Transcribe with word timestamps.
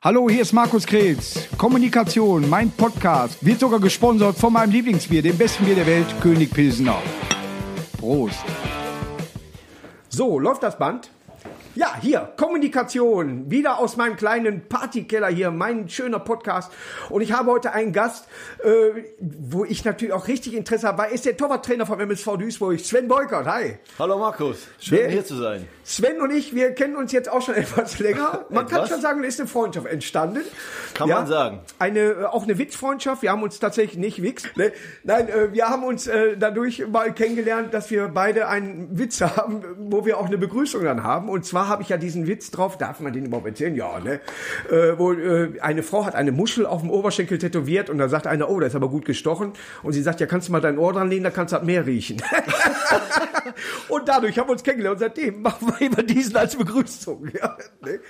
Hallo, 0.00 0.30
hier 0.30 0.42
ist 0.42 0.52
Markus 0.52 0.86
Kretz. 0.86 1.48
Kommunikation, 1.58 2.48
mein 2.48 2.70
Podcast, 2.70 3.44
wird 3.44 3.58
sogar 3.58 3.80
gesponsert 3.80 4.36
von 4.36 4.52
meinem 4.52 4.70
Lieblingsbier, 4.70 5.22
dem 5.22 5.36
besten 5.36 5.64
Bier 5.64 5.74
der 5.74 5.88
Welt, 5.88 6.06
König 6.20 6.52
Pilsener. 6.52 7.02
Prost. 7.98 8.44
So, 10.08 10.38
läuft 10.38 10.62
das 10.62 10.78
Band? 10.78 11.10
Ja, 11.78 11.94
hier, 12.00 12.32
Kommunikation, 12.36 13.52
wieder 13.52 13.78
aus 13.78 13.96
meinem 13.96 14.16
kleinen 14.16 14.66
Partykeller 14.68 15.28
hier, 15.28 15.52
mein 15.52 15.88
schöner 15.88 16.18
Podcast. 16.18 16.72
Und 17.08 17.20
ich 17.20 17.30
habe 17.32 17.52
heute 17.52 17.70
einen 17.72 17.92
Gast, 17.92 18.26
äh, 18.64 19.04
wo 19.20 19.64
ich 19.64 19.84
natürlich 19.84 20.12
auch 20.12 20.26
richtig 20.26 20.54
Interesse 20.54 20.88
habe, 20.88 20.98
weil 20.98 21.10
er 21.10 21.14
ist 21.14 21.24
der 21.24 21.36
Torwarttrainer 21.36 21.86
vom 21.86 22.00
MSV 22.00 22.36
Duisburg, 22.36 22.80
Sven 22.80 23.06
Beukert. 23.06 23.46
Hi. 23.46 23.78
Hallo 23.96 24.18
Markus, 24.18 24.66
schön 24.80 24.98
Wer- 24.98 25.08
hier 25.10 25.24
zu 25.24 25.36
sein. 25.36 25.68
Sven 25.84 26.20
und 26.20 26.32
ich, 26.32 26.52
wir 26.52 26.72
kennen 26.72 26.96
uns 26.96 27.12
jetzt 27.12 27.30
auch 27.30 27.42
schon 27.42 27.54
etwas 27.54 28.00
länger. 28.00 28.46
Man 28.50 28.66
kann 28.66 28.78
Etwas? 28.78 28.88
schon 28.90 29.00
sagen, 29.00 29.22
es 29.22 29.34
ist 29.34 29.40
eine 29.42 29.48
Freundschaft 29.48 29.86
entstanden. 29.86 30.40
Kann 30.94 31.08
man 31.08 31.28
sagen. 31.28 31.60
Eine, 31.78 32.00
äh, 32.00 32.24
auch 32.24 32.42
eine 32.42 32.58
Witzfreundschaft. 32.58 33.22
Wir 33.22 33.30
haben 33.30 33.44
uns 33.44 33.60
tatsächlich 33.60 33.96
nicht 33.98 34.20
Witz. 34.20 34.42
Ne? 34.56 34.72
Nein, 35.04 35.28
äh, 35.28 35.52
wir 35.52 35.68
haben 35.68 35.84
uns 35.84 36.08
äh, 36.08 36.36
dadurch 36.36 36.84
mal 36.88 37.14
kennengelernt, 37.14 37.72
dass 37.72 37.88
wir 37.92 38.08
beide 38.08 38.48
einen 38.48 38.98
Witz 38.98 39.20
haben, 39.22 39.62
wo 39.78 40.04
wir 40.04 40.18
auch 40.18 40.26
eine 40.26 40.38
Begrüßung 40.38 40.82
dann 40.82 41.04
haben. 41.04 41.28
Und 41.28 41.46
zwar 41.46 41.67
habe 41.68 41.82
ich 41.82 41.88
ja 41.88 41.96
diesen 41.96 42.26
Witz 42.26 42.50
drauf, 42.50 42.78
darf 42.78 43.00
man 43.00 43.12
den 43.12 43.26
überhaupt 43.26 43.46
erzählen? 43.46 43.74
Ja, 43.74 44.00
ne? 44.00 44.20
Äh, 44.70 44.98
wo 44.98 45.12
äh, 45.12 45.60
eine 45.60 45.82
Frau 45.82 46.04
hat 46.04 46.14
eine 46.14 46.32
Muschel 46.32 46.66
auf 46.66 46.80
dem 46.80 46.90
Oberschenkel 46.90 47.38
tätowiert 47.38 47.90
und 47.90 47.98
da 47.98 48.08
sagt 48.08 48.26
einer, 48.26 48.48
oh, 48.48 48.60
das 48.60 48.70
ist 48.70 48.76
aber 48.76 48.88
gut 48.88 49.04
gestochen. 49.04 49.52
Und 49.82 49.92
sie 49.92 50.02
sagt, 50.02 50.20
ja, 50.20 50.26
kannst 50.26 50.48
du 50.48 50.52
mal 50.52 50.60
dein 50.60 50.78
Ohr 50.78 50.92
dran 50.92 51.08
legen, 51.08 51.24
da 51.24 51.30
kannst 51.30 51.52
du 51.52 51.56
das 51.56 51.66
Meer 51.66 51.86
riechen. 51.86 52.22
und 53.88 54.08
dadurch 54.08 54.38
haben 54.38 54.48
wir 54.48 54.52
uns 54.52 54.62
kennengelernt 54.62 54.96
und 54.96 55.00
seitdem 55.00 55.42
machen 55.42 55.68
wir 55.68 55.86
immer 55.86 56.02
diesen 56.02 56.36
als 56.36 56.56
Begrüßung. 56.56 57.28
Ja, 57.38 57.56
ne? 57.84 58.00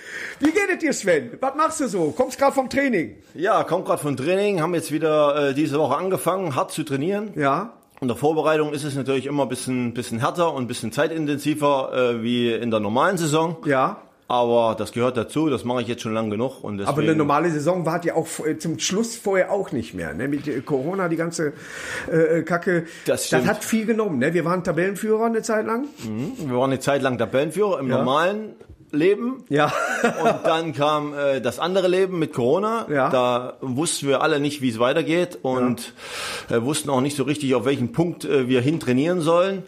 Wie 0.40 0.50
geht 0.50 0.68
es 0.72 0.78
dir, 0.78 0.92
Sven? 0.92 1.30
Was 1.40 1.54
machst 1.54 1.80
du 1.80 1.88
so? 1.88 2.10
Kommst 2.10 2.38
gerade 2.38 2.52
vom 2.52 2.68
Training? 2.68 3.16
Ja, 3.34 3.64
kommt 3.64 3.86
gerade 3.86 4.02
von 4.02 4.16
Training, 4.16 4.60
haben 4.60 4.74
jetzt 4.74 4.92
wieder 4.92 5.50
äh, 5.50 5.54
diese 5.54 5.78
Woche 5.78 5.96
angefangen, 5.96 6.54
hart 6.54 6.72
zu 6.72 6.82
trainieren. 6.82 7.32
Ja. 7.34 7.77
In 8.01 8.09
der 8.09 8.16
Vorbereitung 8.16 8.73
ist 8.73 8.85
es 8.85 8.95
natürlich 8.95 9.27
immer 9.27 9.45
ein 9.45 9.49
bisschen, 9.49 9.93
bisschen 9.93 10.21
härter 10.21 10.54
und 10.54 10.65
ein 10.65 10.66
bisschen 10.68 10.93
zeitintensiver 10.93 11.93
äh, 11.93 12.23
wie 12.23 12.52
in 12.52 12.71
der 12.71 12.80
normalen 12.80 13.18
Saison. 13.18 13.57
Ja. 13.65 14.02
Aber 14.30 14.77
das 14.79 14.93
gehört 14.93 15.16
dazu, 15.16 15.49
das 15.49 15.65
mache 15.65 15.80
ich 15.80 15.88
jetzt 15.88 16.02
schon 16.02 16.13
lang 16.13 16.29
genug. 16.29 16.63
Und 16.63 16.77
deswegen, 16.77 16.93
Aber 16.93 17.02
eine 17.02 17.16
normale 17.16 17.51
Saison 17.51 17.87
war 17.87 18.05
ja 18.05 18.15
auch 18.15 18.27
äh, 18.45 18.59
zum 18.59 18.79
Schluss 18.79 19.16
vorher 19.16 19.51
auch 19.51 19.73
nicht 19.73 19.95
mehr. 19.95 20.13
Ne? 20.13 20.29
Mit 20.29 20.46
äh, 20.46 20.60
Corona, 20.60 21.09
die 21.09 21.16
ganze 21.16 21.55
äh, 22.13 22.43
Kacke. 22.43 22.85
Das 23.07 23.27
stimmt. 23.27 23.46
hat 23.46 23.65
viel 23.65 23.87
genommen. 23.87 24.18
Ne? 24.18 24.35
Wir 24.35 24.45
waren 24.45 24.62
Tabellenführer 24.62 25.24
eine 25.24 25.40
Zeit 25.40 25.66
lang. 25.66 25.87
Wir 26.05 26.55
waren 26.57 26.71
eine 26.71 26.79
Zeit 26.79 27.01
lang 27.01 27.16
Tabellenführer 27.16 27.80
im 27.80 27.88
normalen 27.88 28.55
Leben. 28.92 29.44
Ja. 29.48 29.72
Und 30.22 30.34
dann 30.44 30.72
kam 30.72 31.14
äh, 31.14 31.40
das 31.40 31.58
andere 31.58 31.88
Leben 31.88 32.18
mit 32.18 32.32
Corona. 32.32 32.86
Ja. 32.90 33.10
Da 33.10 33.54
wussten 33.60 34.08
wir 34.08 34.22
alle 34.22 34.40
nicht, 34.40 34.62
wie 34.62 34.68
es 34.70 34.78
weitergeht 34.78 35.38
und 35.42 35.92
äh, 36.50 36.62
wussten 36.62 36.90
auch 36.90 37.00
nicht 37.00 37.16
so 37.16 37.24
richtig, 37.24 37.54
auf 37.54 37.64
welchen 37.64 37.92
Punkt 37.92 38.24
äh, 38.24 38.48
wir 38.48 38.60
hin 38.60 38.80
trainieren 38.80 39.20
sollen. 39.20 39.62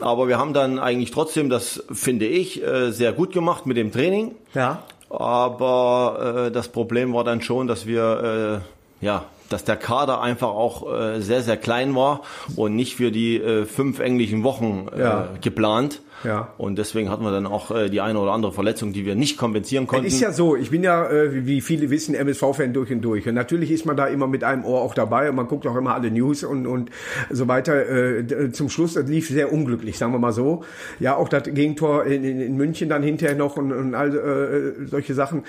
Aber 0.00 0.26
wir 0.28 0.38
haben 0.38 0.52
dann 0.54 0.78
eigentlich 0.78 1.10
trotzdem, 1.12 1.48
das 1.50 1.84
finde 1.92 2.26
ich, 2.26 2.62
äh, 2.64 2.90
sehr 2.90 3.12
gut 3.12 3.32
gemacht 3.32 3.64
mit 3.66 3.76
dem 3.76 3.92
Training. 3.92 4.34
Ja. 4.54 4.82
Aber 5.10 6.46
äh, 6.46 6.50
das 6.50 6.68
Problem 6.68 7.14
war 7.14 7.24
dann 7.24 7.40
schon, 7.42 7.66
dass 7.66 7.86
wir 7.86 8.62
äh, 9.00 9.04
ja 9.04 9.24
dass 9.50 9.62
der 9.62 9.76
Kader 9.76 10.22
einfach 10.22 10.48
auch 10.48 10.90
äh, 10.92 11.20
sehr, 11.20 11.42
sehr 11.42 11.58
klein 11.58 11.94
war 11.94 12.22
und 12.56 12.74
nicht 12.74 12.96
für 12.96 13.12
die 13.12 13.36
äh, 13.36 13.66
fünf 13.66 14.00
englischen 14.00 14.42
Wochen 14.42 14.88
äh, 14.96 15.00
Ja. 15.00 15.28
geplant. 15.42 16.00
Ja. 16.24 16.48
Und 16.58 16.76
deswegen 16.78 17.10
hatten 17.10 17.22
wir 17.22 17.30
dann 17.32 17.46
auch 17.46 17.70
äh, 17.70 17.88
die 17.90 18.00
eine 18.00 18.18
oder 18.18 18.32
andere 18.32 18.52
Verletzung, 18.52 18.92
die 18.92 19.04
wir 19.04 19.14
nicht 19.14 19.36
kompensieren 19.36 19.86
konnten. 19.86 20.06
Es 20.06 20.14
ist 20.14 20.20
ja 20.20 20.32
so, 20.32 20.56
ich 20.56 20.70
bin 20.70 20.82
ja, 20.82 21.08
äh, 21.10 21.46
wie 21.46 21.60
viele 21.60 21.90
wissen, 21.90 22.14
MSV-Fan 22.14 22.72
durch 22.72 22.90
und 22.90 23.02
durch. 23.02 23.28
Und 23.28 23.34
natürlich 23.34 23.70
ist 23.70 23.84
man 23.86 23.96
da 23.96 24.06
immer 24.06 24.26
mit 24.26 24.42
einem 24.44 24.64
Ohr 24.64 24.80
auch 24.80 24.94
dabei 24.94 25.28
und 25.28 25.36
man 25.36 25.46
guckt 25.48 25.66
auch 25.66 25.76
immer 25.76 25.94
alle 25.94 26.10
News 26.10 26.42
und, 26.44 26.66
und 26.66 26.90
so 27.30 27.46
weiter. 27.48 27.86
Äh, 27.88 28.24
d- 28.24 28.52
zum 28.52 28.68
Schluss, 28.70 28.94
das 28.94 29.06
lief 29.08 29.28
sehr 29.28 29.52
unglücklich, 29.52 29.98
sagen 29.98 30.12
wir 30.12 30.18
mal 30.18 30.32
so. 30.32 30.64
Ja, 30.98 31.16
auch 31.16 31.28
das 31.28 31.44
Gegentor 31.44 32.04
in, 32.06 32.24
in, 32.24 32.40
in 32.40 32.56
München 32.56 32.88
dann 32.88 33.02
hinterher 33.02 33.36
noch 33.36 33.56
und, 33.56 33.72
und 33.72 33.94
all 33.94 34.14
äh, 34.16 34.86
solche 34.86 35.14
Sachen, 35.14 35.42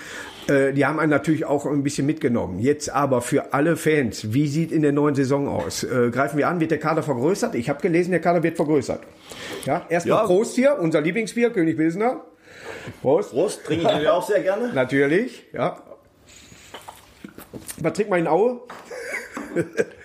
äh, 0.48 0.72
die 0.72 0.84
haben 0.84 0.98
einen 1.00 1.10
natürlich 1.10 1.44
auch 1.46 1.64
ein 1.66 1.82
bisschen 1.82 2.06
mitgenommen. 2.06 2.58
Jetzt 2.58 2.90
aber 2.92 3.20
für 3.22 3.54
alle 3.54 3.76
Fans, 3.76 4.32
wie 4.34 4.46
sieht 4.46 4.72
in 4.72 4.82
der 4.82 4.92
neuen 4.92 5.14
Saison 5.14 5.48
aus? 5.48 5.84
Äh, 5.84 6.10
greifen 6.10 6.36
wir 6.38 6.48
an, 6.48 6.60
wird 6.60 6.70
der 6.70 6.78
Kader 6.78 7.02
vergrößert? 7.02 7.54
Ich 7.54 7.68
habe 7.68 7.80
gelesen, 7.80 8.10
der 8.10 8.20
Kader 8.20 8.42
wird 8.42 8.56
vergrößert. 8.56 9.00
Ja, 9.64 9.82
erstmal 9.88 10.18
Ja. 10.18 10.24
Prost 10.26 10.54
hier, 10.54 10.65
unser 10.74 11.00
Lieblingsbier, 11.00 11.50
König 11.50 11.76
Pilsner. 11.76 12.22
Prost. 13.02 13.30
Prost, 13.30 13.64
trinke 13.64 13.98
ich 14.00 14.08
auch 14.08 14.26
sehr 14.26 14.40
gerne. 14.40 14.72
Natürlich, 14.72 15.44
ja. 15.52 15.76
Was 17.80 17.92
trinkt 17.92 18.10
man 18.10 18.20
in 18.20 18.26
Aue? 18.26 18.60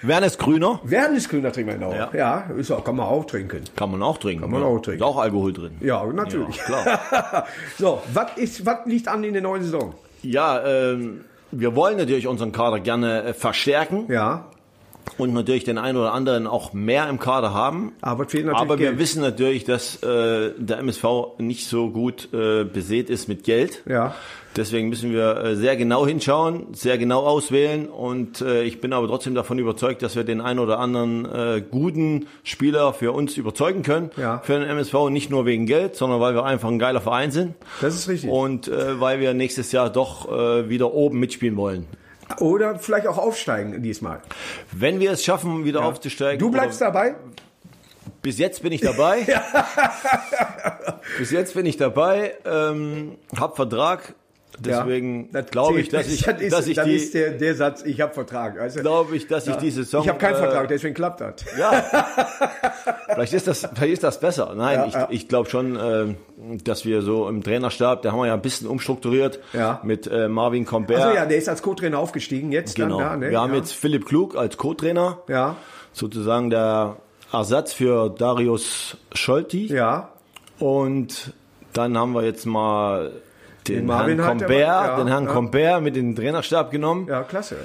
Werner 0.01 0.27
ist 0.27 0.39
grüner. 0.39 0.79
Werniskühler 0.83 1.51
trinkt 1.51 1.71
man 1.71 1.81
in 1.81 1.83
Aue. 1.83 1.95
Ja. 1.95 2.09
Ja, 2.13 2.55
ist 2.57 2.71
auch, 2.71 2.83
kann 2.83 2.95
man 2.95 3.05
auch 3.05 3.25
trinken. 3.25 3.63
Kann 3.75 3.91
man 3.91 4.01
auch 4.01 4.17
trinken. 4.17 4.41
Kann 4.41 4.51
man 4.51 4.61
ja. 4.61 4.67
auch 4.67 4.79
trinken. 4.79 5.01
Ist 5.01 5.07
auch 5.07 5.17
Alkohol 5.17 5.53
drin. 5.53 5.77
Ja, 5.81 6.05
natürlich. 6.05 6.57
Ja, 6.57 6.63
klar. 6.63 7.47
so, 7.77 8.01
was 8.13 8.38
ist, 8.38 8.66
was 8.66 8.85
liegt 8.85 9.07
an 9.07 9.23
in 9.23 9.33
der 9.33 9.41
neuen 9.41 9.63
Saison? 9.63 9.94
Ja, 10.23 10.63
ähm, 10.66 11.25
wir 11.51 11.75
wollen 11.75 11.97
natürlich 11.97 12.27
unseren 12.27 12.51
Kader 12.51 12.79
gerne 12.79 13.23
äh, 13.23 13.33
verstärken 13.33 14.05
Ja, 14.07 14.45
und 15.17 15.33
natürlich 15.33 15.63
den 15.63 15.77
einen 15.77 15.97
oder 15.97 16.13
anderen 16.13 16.47
auch 16.47 16.73
mehr 16.73 17.09
im 17.09 17.19
Kader 17.19 17.53
haben. 17.53 17.94
aber 18.01 18.25
Aber 18.72 18.79
wir 18.79 18.88
Geld. 18.89 18.99
wissen 18.99 19.22
natürlich, 19.22 19.63
dass 19.63 20.01
äh, 20.03 20.51
der 20.57 20.79
MSV 20.79 21.03
nicht 21.38 21.67
so 21.67 21.89
gut 21.89 22.29
äh, 22.33 22.63
besät 22.63 23.09
ist 23.09 23.27
mit 23.27 23.44
Geld. 23.44 23.83
Ja. 23.88 24.16
Deswegen 24.57 24.89
müssen 24.89 25.13
wir 25.13 25.38
äh, 25.38 25.55
sehr 25.55 25.77
genau 25.77 26.05
hinschauen, 26.05 26.73
sehr 26.73 26.97
genau 26.97 27.21
auswählen 27.21 27.88
und 27.88 28.41
äh, 28.41 28.63
ich 28.63 28.81
bin 28.81 28.91
aber 28.91 29.07
trotzdem 29.07 29.33
davon 29.33 29.57
überzeugt, 29.59 30.01
dass 30.01 30.17
wir 30.17 30.25
den 30.25 30.41
einen 30.41 30.59
oder 30.59 30.77
anderen 30.77 31.25
äh, 31.25 31.61
guten 31.61 32.27
Spieler 32.44 32.91
für 32.91 33.13
uns 33.13 33.38
überzeugen 33.38 33.81
können. 33.81 34.11
Ja. 34.17 34.39
Für 34.39 34.59
den 34.59 34.63
MSV 34.63 35.09
nicht 35.09 35.29
nur 35.29 35.45
wegen 35.45 35.67
Geld, 35.67 35.95
sondern 35.95 36.19
weil 36.19 36.35
wir 36.35 36.44
einfach 36.44 36.67
ein 36.67 36.79
geiler 36.79 37.00
Verein 37.00 37.31
sind. 37.31 37.55
Das 37.79 37.95
ist 37.95 38.09
richtig. 38.09 38.29
Und 38.29 38.67
äh, 38.67 39.00
weil 39.00 39.21
wir 39.21 39.33
nächstes 39.33 39.71
Jahr 39.71 39.89
doch 39.89 40.29
äh, 40.29 40.67
wieder 40.67 40.94
oben 40.94 41.19
mitspielen 41.19 41.55
wollen. 41.55 41.88
Oder 42.40 42.80
vielleicht 42.80 43.08
auch 43.08 43.18
aufsteigen 43.18 43.81
diesmal. 43.81 44.22
Wenn 44.72 45.00
wir 45.00 45.12
es 45.12 45.24
schaffen, 45.24 45.66
wieder 45.66 45.84
aufzusteigen. 45.84 46.40
Du 46.40 46.52
bleibst 46.52 46.81
dabei? 46.81 47.16
Bis 48.22 48.38
jetzt 48.38 48.62
bin 48.62 48.72
ich 48.72 48.81
dabei. 48.81 49.25
Bis 51.18 51.31
jetzt 51.31 51.56
bin 51.56 51.66
ich 51.66 51.78
dabei, 51.78 52.36
ähm, 52.46 53.18
hab 53.38 53.56
Vertrag. 53.56 54.14
Deswegen 54.59 55.29
Ja, 55.34 55.41
glaube 55.41 55.79
ich, 55.79 55.89
dass 55.89 56.07
ich, 56.07 56.23
das 56.23 56.41
ist, 56.41 56.51
dass 56.53 56.67
ich 56.67 56.75
das 56.75 56.85
die, 56.85 56.95
ist 56.95 57.13
der, 57.13 57.31
der 57.31 57.56
Satz, 57.56 57.84
ich 57.84 58.01
habe 58.01 58.13
Vertrag. 58.13 58.56
Du? 58.75 58.81
glaube 58.81 59.16
ich, 59.16 59.28
dass 59.28 59.47
ich 59.47 59.56
die 59.56 59.72
Saison. 59.72 60.03
ich 60.03 60.09
habe 60.09 60.19
keinen 60.19 60.35
äh, 60.35 60.39
Vertrag, 60.39 60.67
deswegen 60.67 60.94
klappt 60.94 61.22
das. 61.22 61.35
Ja. 61.57 61.72
vielleicht 63.13 63.34
ist 63.34 63.47
das, 63.47 63.67
vielleicht 63.73 63.94
ist 63.94 64.03
das 64.03 64.19
besser. 64.19 64.53
Nein, 64.56 64.79
Ja, 64.79 64.85
ich, 64.88 64.94
ja. 64.94 65.07
ich 65.09 65.28
glaube 65.28 65.50
schon, 65.50 65.75
äh, 65.78 66.16
dass 66.63 66.85
wir 66.85 67.01
so 67.01 67.28
im 67.29 67.44
Trainerstab, 67.44 68.01
da 68.01 68.12
haben 68.12 68.19
wir 68.19 68.28
ja 68.28 68.34
ein 68.34 68.41
bisschen 68.41 68.67
umstrukturiert 68.67 69.39
Ja. 69.53 69.79
mit 69.84 70.07
äh, 70.07 70.28
Marvin 70.28 70.66
Comper. 70.66 70.95
Also 70.95 71.16
ja, 71.16 71.25
der 71.25 71.38
ist 71.38 71.50
als 71.50 71.62
Co-Trainer 71.62 71.97
aufgestiegen 71.97 72.51
jetzt. 72.51 72.75
genau. 72.75 73.00
Dann 73.00 73.22
da, 73.22 73.25
ne? 73.28 73.31
Wir 73.31 73.39
haben 73.41 73.51
ja. 73.53 73.59
jetzt 73.59 73.73
Philipp 73.73 74.06
Klug 74.06 74.35
als 74.35 74.57
Co-Trainer, 74.57 75.19
Ja, 75.28 75.56
sozusagen 75.94 76.50
der 76.50 76.97
Ersatz 77.31 77.73
für 77.73 78.09
Darius 78.09 78.97
Scholti. 79.13 79.68
ja. 79.73 80.09
Und 80.59 81.33
dann 81.73 81.97
haben 81.97 82.12
wir 82.13 82.23
jetzt 82.23 82.45
mal 82.45 83.12
den, 83.67 83.88
Den 83.88 83.89
Herrn 83.95 84.39
er 84.41 84.47
mal- 84.47 84.57
ja, 84.59 84.95
den 84.97 85.07
Herrn 85.07 85.25
ja. 85.25 85.31
Comper 85.31 85.81
mit 85.81 85.95
den 85.95 86.16
Trainerstab 86.16 86.72
genommen, 86.72 87.07
Ja, 87.07 87.23
klasse. 87.23 87.57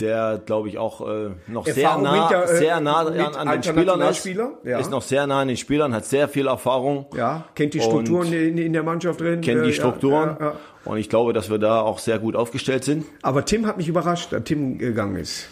der 0.00 0.40
glaube 0.44 0.68
ich 0.68 0.78
auch 0.78 1.00
äh, 1.06 1.30
noch 1.48 1.66
sehr 1.66 1.84
Erfahrung 1.84 2.02
nah, 2.04 2.28
der, 2.28 2.44
äh, 2.44 2.56
sehr 2.56 2.80
nah 2.80 2.98
an, 3.00 3.06
an 3.08 3.48
den 3.48 3.62
Spielern 3.62 4.00
ist, 4.00 4.24
Internationalspieler, 4.24 4.50
ja. 4.64 4.78
ist 4.78 4.90
noch 4.90 5.02
sehr 5.02 5.26
nah 5.26 5.40
an 5.40 5.48
den 5.48 5.56
Spielern, 5.56 5.92
hat 5.92 6.04
sehr 6.06 6.28
viel 6.28 6.46
Erfahrung, 6.46 7.06
Ja, 7.16 7.44
kennt 7.54 7.74
die 7.74 7.80
Strukturen 7.80 8.32
in, 8.32 8.58
in 8.58 8.72
der 8.72 8.82
Mannschaft 8.84 9.20
drin. 9.20 9.40
kennt 9.40 9.60
äh, 9.60 9.64
die 9.64 9.68
ja, 9.70 9.74
Strukturen 9.74 10.36
ja. 10.40 10.52
und 10.84 10.98
ich 10.98 11.08
glaube, 11.08 11.32
dass 11.32 11.50
wir 11.50 11.58
da 11.58 11.80
auch 11.80 11.98
sehr 11.98 12.18
gut 12.18 12.36
aufgestellt 12.36 12.84
sind. 12.84 13.04
Aber 13.22 13.44
Tim 13.44 13.66
hat 13.66 13.76
mich 13.76 13.88
überrascht, 13.88 14.32
dass 14.32 14.44
Tim 14.44 14.78
gegangen 14.78 15.16
ist. 15.16 15.48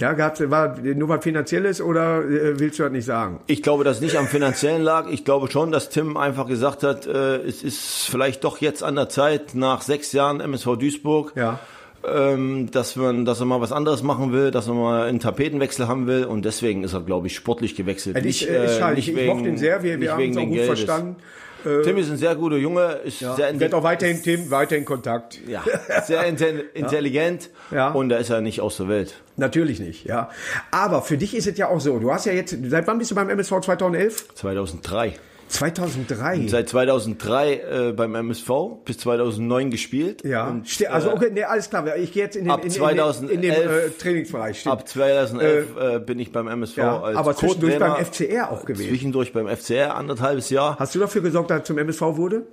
Ja, 0.00 0.14
gab's, 0.14 0.40
war 0.50 0.78
nur 0.78 1.08
was 1.08 1.22
Finanzielles 1.22 1.80
oder 1.80 2.24
äh, 2.24 2.58
willst 2.58 2.78
du 2.78 2.82
das 2.84 2.92
nicht 2.92 3.04
sagen? 3.04 3.40
Ich 3.46 3.62
glaube, 3.62 3.84
dass 3.84 3.96
es 3.96 4.02
nicht 4.02 4.16
am 4.16 4.26
finanziellen 4.26 4.82
lag. 4.82 5.08
Ich 5.10 5.24
glaube 5.24 5.50
schon, 5.50 5.70
dass 5.72 5.90
Tim 5.90 6.16
einfach 6.16 6.46
gesagt 6.46 6.82
hat, 6.82 7.06
äh, 7.06 7.36
es 7.36 7.62
ist 7.62 8.08
vielleicht 8.08 8.44
doch 8.44 8.58
jetzt 8.58 8.82
an 8.82 8.96
der 8.96 9.08
Zeit 9.10 9.54
nach 9.54 9.82
sechs 9.82 10.12
Jahren 10.12 10.40
MSV 10.40 10.76
Duisburg. 10.78 11.32
Ja. 11.36 11.58
ähm, 12.08 12.70
dass, 12.70 12.96
man, 12.96 13.26
dass 13.26 13.40
er 13.40 13.46
mal 13.46 13.60
was 13.60 13.72
anderes 13.72 14.02
machen 14.02 14.32
will, 14.32 14.50
dass 14.50 14.68
er 14.68 14.74
mal 14.74 15.02
einen 15.06 15.20
Tapetenwechsel 15.20 15.86
haben 15.86 16.06
will 16.06 16.24
und 16.24 16.46
deswegen 16.46 16.82
ist 16.82 16.94
er, 16.94 17.02
glaube 17.02 17.26
ich, 17.26 17.34
sportlich 17.34 17.76
gewechselt. 17.76 18.16
Es 18.16 18.24
ist, 18.24 18.48
äh, 18.48 18.64
ist 18.64 18.78
schade. 18.78 18.98
ich, 18.98 19.14
ich 19.14 19.26
mochte 19.26 19.48
ihn 19.48 19.58
sehr, 19.58 19.82
wir, 19.82 19.98
nicht 19.98 20.02
wir 20.06 20.12
haben 20.12 20.18
wegen 20.18 20.30
uns 20.32 20.38
auch 20.38 20.46
gut 20.46 20.54
Geldes. 20.54 20.80
verstanden. 20.80 21.16
Tim 21.84 21.96
ist 21.98 22.10
ein 22.10 22.16
sehr 22.16 22.34
guter 22.34 22.56
Junge, 22.56 23.00
ist 23.04 23.18
sehr, 23.20 23.52
Ich 23.52 23.60
werde 23.60 23.76
auch 23.76 23.82
weiterhin 23.82 24.22
Tim, 24.22 24.50
weiterhin 24.50 24.84
Kontakt. 24.84 25.38
ja, 25.46 25.62
sehr 26.06 26.24
intel 26.26 26.64
intelligent 26.74 27.50
Ja. 27.70 27.90
und 27.90 28.08
da 28.08 28.16
ist 28.16 28.30
er 28.30 28.40
nicht 28.40 28.60
aus 28.60 28.76
der 28.78 28.88
Welt. 28.88 29.14
Natürlich 29.36 29.80
nicht, 29.80 30.04
ja. 30.06 30.30
Aber 30.70 31.02
für 31.02 31.16
dich 31.16 31.34
ist 31.36 31.46
es 31.46 31.56
ja 31.58 31.68
auch 31.68 31.80
so, 31.80 31.98
du 31.98 32.12
hast 32.12 32.26
ja 32.26 32.32
jetzt, 32.32 32.56
seit 32.68 32.86
wann 32.86 32.98
bist 32.98 33.10
du 33.10 33.14
beim 33.14 33.28
MSV 33.30 33.60
2011? 33.62 34.34
2003. 34.34 35.14
2003. 35.50 36.46
Seit 36.48 36.68
2003 36.68 37.52
äh, 37.88 37.92
beim 37.92 38.14
MSV 38.14 38.50
bis 38.84 38.98
2009 38.98 39.70
gespielt. 39.70 40.24
ja, 40.24 40.48
Und, 40.48 40.66
also 40.88 41.10
äh, 41.10 41.12
okay, 41.14 41.30
nee, 41.32 41.42
alles 41.44 41.68
klar. 41.68 41.96
Ich 41.96 42.12
gehe 42.12 42.24
jetzt 42.24 42.36
in 42.36 42.44
den, 42.44 42.50
ab 42.52 42.60
in, 42.60 42.66
in, 42.66 42.72
in, 42.72 42.78
2011 42.78 43.32
in 43.32 43.42
den 43.42 43.52
äh, 43.52 43.90
Trainingsbereich. 43.90 44.60
Stimmt. 44.60 44.72
Ab 44.72 44.88
2011 44.88 45.66
äh, 45.76 45.98
bin 46.00 46.18
ich 46.18 46.32
beim 46.32 46.48
MSV 46.48 46.76
ja, 46.76 47.00
als 47.00 47.16
aber 47.16 47.36
zwischendurch 47.36 47.78
beim. 47.78 48.04
FCR 48.04 48.50
auch 48.50 48.64
gewesen. 48.64 48.88
Zwischendurch 48.88 49.32
beim 49.32 49.48
FCR 49.48 49.94
anderthalbes 49.96 50.50
Jahr. 50.50 50.78
Hast 50.78 50.94
du 50.94 50.98
dafür 51.00 51.22
gesorgt, 51.22 51.50
dass 51.50 51.58
er 51.60 51.64
zum 51.64 51.78
MSV 51.78 52.00
wurde? 52.02 52.46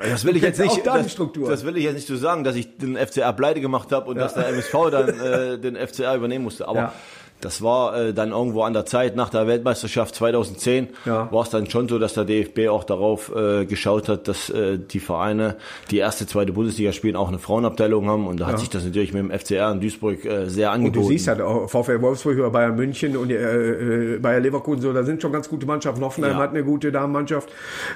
Das 0.00 0.24
will 0.24 0.36
ich 0.36 0.42
jetzt 0.42 0.58
nicht. 0.58 0.84
da 0.86 0.96
die 0.96 1.04
Das, 1.04 1.12
Struktur. 1.12 1.48
das 1.48 1.64
will 1.64 1.76
ich 1.76 1.84
jetzt 1.84 1.94
nicht 1.94 2.08
so 2.08 2.16
sagen, 2.16 2.42
dass 2.44 2.56
ich 2.56 2.76
den 2.78 2.96
FCR 2.96 3.32
pleite 3.32 3.60
gemacht 3.60 3.92
habe 3.92 4.10
und 4.10 4.16
dass 4.18 4.34
der 4.34 4.48
MSV 4.48 4.74
dann 4.90 5.08
äh, 5.20 5.58
den 5.58 5.76
FCR 5.76 6.16
übernehmen 6.16 6.44
musste. 6.44 6.66
Aber 6.66 6.78
Ja. 6.78 6.92
Das 7.40 7.62
war 7.62 7.96
äh, 7.98 8.12
dann 8.14 8.30
irgendwo 8.32 8.62
an 8.62 8.72
der 8.72 8.86
Zeit 8.86 9.16
nach 9.16 9.28
der 9.30 9.46
Weltmeisterschaft 9.46 10.14
2010 10.14 10.88
Ja. 11.06 11.30
war 11.32 11.42
es 11.42 11.50
dann 11.50 11.68
schon 11.70 11.88
so, 11.88 11.98
dass 11.98 12.14
der 12.14 12.24
DFB 12.24 12.68
auch 12.68 12.84
darauf 12.84 13.32
äh, 13.34 13.64
geschaut 13.66 14.08
hat, 14.08 14.28
dass 14.28 14.50
äh, 14.50 14.78
die 14.78 15.00
Vereine, 15.00 15.56
die 15.90 15.98
erste, 15.98 16.26
zweite 16.26 16.52
Bundesliga 16.52 16.92
spielen, 16.92 17.16
auch 17.16 17.28
eine 17.28 17.38
Frauenabteilung 17.38 18.06
haben. 18.06 18.26
Und 18.26 18.40
da 18.40 18.46
hat 18.46 18.58
sich 18.58 18.68
das 18.70 18.84
natürlich 18.84 19.12
mit 19.12 19.22
dem 19.22 19.30
FCR 19.30 19.72
in 19.72 19.80
Duisburg 19.80 20.24
äh, 20.24 20.46
sehr 20.48 20.68
Und 20.70 20.74
angeboten. 20.76 21.02
du 21.02 21.08
siehst 21.08 21.28
halt 21.28 21.40
auch 21.40 21.68
VfL 21.68 22.00
Wolfsburg 22.02 22.38
oder 22.38 22.50
Bayern 22.50 22.76
München 22.76 23.16
und 23.16 23.30
äh, 23.30 24.14
äh, 24.14 24.18
Bayer 24.18 24.40
Leverkusen, 24.40 24.82
so, 24.82 24.92
da 24.92 25.02
sind 25.04 25.22
schon 25.22 25.32
ganz 25.32 25.48
gute 25.48 25.66
Mannschaften. 25.66 26.04
Hoffenheim 26.04 26.32
Ja. 26.32 26.38
hat 26.38 26.50
eine 26.50 26.64
gute 26.64 26.92
Damenmannschaft 26.92 27.48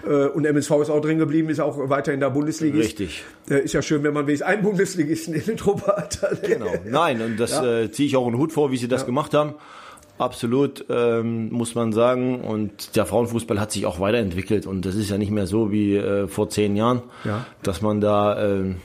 äh, 0.07 0.27
und 0.27 0.45
MSV 0.45 0.71
ist 0.83 0.91
auch 0.91 1.01
drin 1.01 1.19
geblieben, 1.19 1.49
ist 1.51 1.61
auch 1.61 1.89
weiter 1.89 2.13
in 2.13 2.21
der 2.21 2.31
Bundesliga. 2.31 2.79
Richtig. 2.79 3.25
Äh, 3.51 3.61
ist 3.65 3.73
ja 3.75 3.83
schön, 3.83 4.03
wenn 4.03 4.15
man 4.15 4.27
wenigstens 4.27 4.49
einen 4.49 4.63
Bundesligisten 4.63 5.35
in 5.35 5.45
der 5.45 5.57
Truppe 5.57 5.87
hat. 5.97 6.19
Genau. 6.43 6.67
Nein, 6.89 7.21
und 7.21 7.39
das 7.39 7.61
äh, 7.63 7.91
ziehe 7.91 8.07
ich 8.09 8.17
auch 8.17 8.27
einen 8.27 8.39
Hut 8.39 8.53
vor, 8.53 8.71
wie 8.71 8.77
sie 8.77 8.89
das 8.89 9.05
gemacht 9.07 9.34
haben. 9.35 9.55
Absolut, 10.17 10.85
ähm, 10.91 11.51
muss 11.51 11.75
man 11.75 11.93
sagen. 11.93 12.41
Und 12.41 12.95
der 12.97 13.05
Frauenfußball 13.05 13.59
hat 13.61 13.73
sich 13.73 13.85
auch 13.85 13.99
weiterentwickelt. 13.99 14.65
Und 14.67 14.87
das 14.87 14.95
ist 14.95 15.11
ja 15.11 15.19
nicht 15.19 15.33
mehr 15.33 15.47
so 15.49 15.73
wie 15.73 15.97
äh, 15.97 16.29
vor 16.29 16.49
zehn 16.49 16.77
Jahren, 16.77 17.03
Ja. 17.25 17.45
dass 17.65 17.83
man 17.83 18.01
da 18.01 18.41
ähm, 18.41 18.77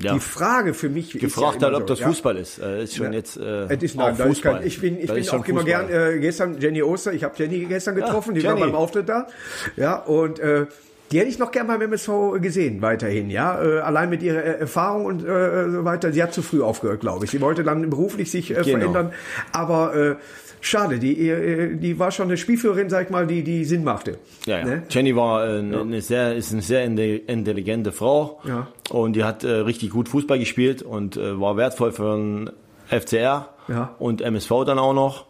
ja, 0.00 0.14
Die 0.14 0.18
Frage 0.20 0.74
für 0.74 0.88
mich 0.88 1.12
gefragt 1.12 1.62
ja 1.62 1.68
hat, 1.68 1.74
ob 1.74 1.86
das 1.86 2.00
ja. 2.00 2.08
Fußball 2.08 2.36
ist. 2.36 2.58
Äh, 2.58 2.82
ist 2.82 2.96
schon 2.96 3.06
Ja. 3.06 3.12
jetzt 3.12 3.36
äh, 3.36 3.66
Es 3.72 3.80
ist, 3.84 3.94
nein, 3.94 4.16
Fußball. 4.16 4.54
kein, 4.58 4.66
ich 4.66 4.80
bin, 4.80 4.98
ich 4.98 5.06
Das 5.06 5.14
bin 5.30 5.40
auch 5.40 5.46
immer 5.46 5.62
gern, 5.62 5.88
äh, 5.88 6.18
gestern 6.18 6.58
Jenny 6.60 6.82
Oster, 6.82 7.12
ich 7.12 7.22
habe 7.22 7.34
Jenny 7.38 7.64
gestern 7.66 7.94
getroffen, 7.94 8.34
die 8.34 8.40
Jenny. 8.40 8.58
war 8.60 8.66
beim 8.66 8.74
Auftritt 8.74 9.08
da. 9.08 9.28
Ja, 9.76 9.94
und 9.98 10.40
äh, 10.40 10.66
die 11.14 11.20
hätte 11.20 11.30
ich 11.30 11.38
noch 11.38 11.52
gern 11.52 11.68
beim 11.68 11.80
MSV 11.80 12.08
gesehen, 12.40 12.82
weiterhin, 12.82 13.30
ja. 13.30 13.62
Äh, 13.62 13.78
allein 13.78 14.10
mit 14.10 14.20
ihrer 14.20 14.42
Erfahrung 14.42 15.04
und 15.06 15.24
äh, 15.24 15.70
so 15.70 15.84
weiter. 15.84 16.12
Sie 16.12 16.20
hat 16.20 16.34
zu 16.34 16.42
früh 16.42 16.60
aufgehört, 16.60 17.00
glaube 17.00 17.24
ich. 17.24 17.30
Sie 17.30 17.40
wollte 17.40 17.62
dann 17.62 17.88
beruflich 17.88 18.30
sich 18.32 18.50
äh, 18.50 18.54
Genau. 18.64 18.78
verändern. 18.78 19.12
Aber 19.52 19.94
äh, 19.94 20.14
schade, 20.60 20.98
die, 20.98 21.28
äh, 21.28 21.76
die 21.76 21.98
war 22.00 22.10
schon 22.10 22.26
eine 22.26 22.36
Spielführerin, 22.36 22.90
sag 22.90 23.04
ich 23.04 23.10
mal, 23.10 23.28
die, 23.28 23.44
die 23.44 23.64
Sinn 23.64 23.84
machte. 23.84 24.18
Ja, 24.46 24.58
ja. 24.58 24.64
Ne? 24.64 24.82
Jenny 24.90 25.14
war 25.14 25.46
äh, 25.46 25.58
eine, 25.60 25.80
eine 25.82 26.00
sehr, 26.02 26.34
ist 26.34 26.52
eine 26.52 26.62
sehr 26.62 26.82
intelligente 26.84 27.92
Frau 27.92 28.40
Ja. 28.44 28.66
und 28.90 29.14
die 29.14 29.22
hat 29.22 29.44
äh, 29.44 29.48
richtig 29.50 29.90
gut 29.90 30.08
Fußball 30.08 30.38
gespielt 30.40 30.82
und 30.82 31.16
äh, 31.16 31.40
war 31.40 31.56
wertvoll 31.56 31.92
für 31.92 32.16
den 32.16 32.50
FCR 32.88 33.50
Ja. 33.68 33.94
und 34.00 34.20
MSV 34.20 34.50
dann 34.66 34.80
auch 34.80 34.94
noch. 34.94 35.26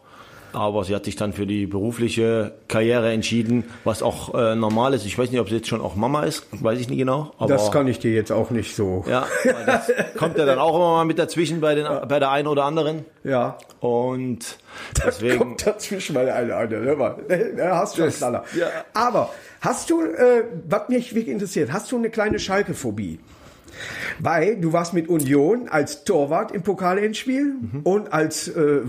Aber 0.55 0.83
sie 0.83 0.95
hat 0.95 1.05
sich 1.05 1.15
dann 1.15 1.33
für 1.33 1.45
die 1.45 1.65
berufliche 1.67 2.53
Karriere 2.67 3.11
entschieden, 3.11 3.65
was 3.83 4.01
auch 4.01 4.33
äh, 4.33 4.55
normal 4.55 4.93
ist. 4.93 5.05
Ich 5.05 5.17
weiß 5.17 5.29
nicht, 5.31 5.39
ob 5.39 5.49
sie 5.49 5.55
jetzt 5.55 5.67
schon 5.67 5.81
auch 5.81 5.95
Mama 5.95 6.23
ist, 6.23 6.47
weiß 6.51 6.79
ich 6.79 6.89
nicht 6.89 6.97
genau. 6.99 7.33
Aber 7.37 7.47
Das 7.49 7.71
kann 7.71 7.87
ich 7.87 7.99
dir 7.99 8.11
jetzt 8.13 8.31
auch 8.31 8.49
nicht 8.51 8.75
so. 8.75 9.03
ja, 9.07 9.27
das 9.65 9.91
kommt 10.17 10.37
ja 10.37 10.45
dann 10.45 10.57
auch 10.59 10.75
immer 10.75 10.91
mal 10.95 11.05
mit 11.05 11.19
dazwischen 11.19 11.61
bei, 11.61 11.75
den, 11.75 11.85
bei 12.07 12.19
der 12.19 12.31
einen 12.31 12.47
oder 12.47 12.63
anderen. 12.63 13.05
Ja. 13.23 13.57
Und 13.79 14.57
deswegen. 15.05 15.37
Kommt 15.39 15.67
dazwischen 15.67 16.13
mal 16.15 16.25
der 16.25 16.35
eine, 16.35 16.55
eine, 16.55 16.77
hör 16.77 16.95
mal. 16.95 17.17
Da 17.57 17.77
hast 17.77 17.97
du 17.97 18.03
schon 18.03 18.11
Knaller. 18.11 18.43
ja. 18.57 18.67
Aber 18.93 19.29
hast 19.61 19.89
du, 19.89 20.01
äh, 20.01 20.43
was 20.67 20.89
mich 20.89 21.13
wirklich 21.13 21.33
interessiert, 21.33 21.71
hast 21.71 21.91
du 21.91 21.97
eine 21.97 22.09
kleine 22.09 22.39
Schalke-Phobie? 22.39 23.19
Weil 24.19 24.57
du 24.59 24.73
warst 24.73 24.93
mit 24.93 25.07
Union 25.09 25.67
als 25.69 26.03
Torwart 26.03 26.51
im 26.51 26.63
Pokalendspiel 26.63 27.45
Mhm. 27.59 27.81
und 27.83 28.13
als 28.13 28.47
äh, 28.47 28.81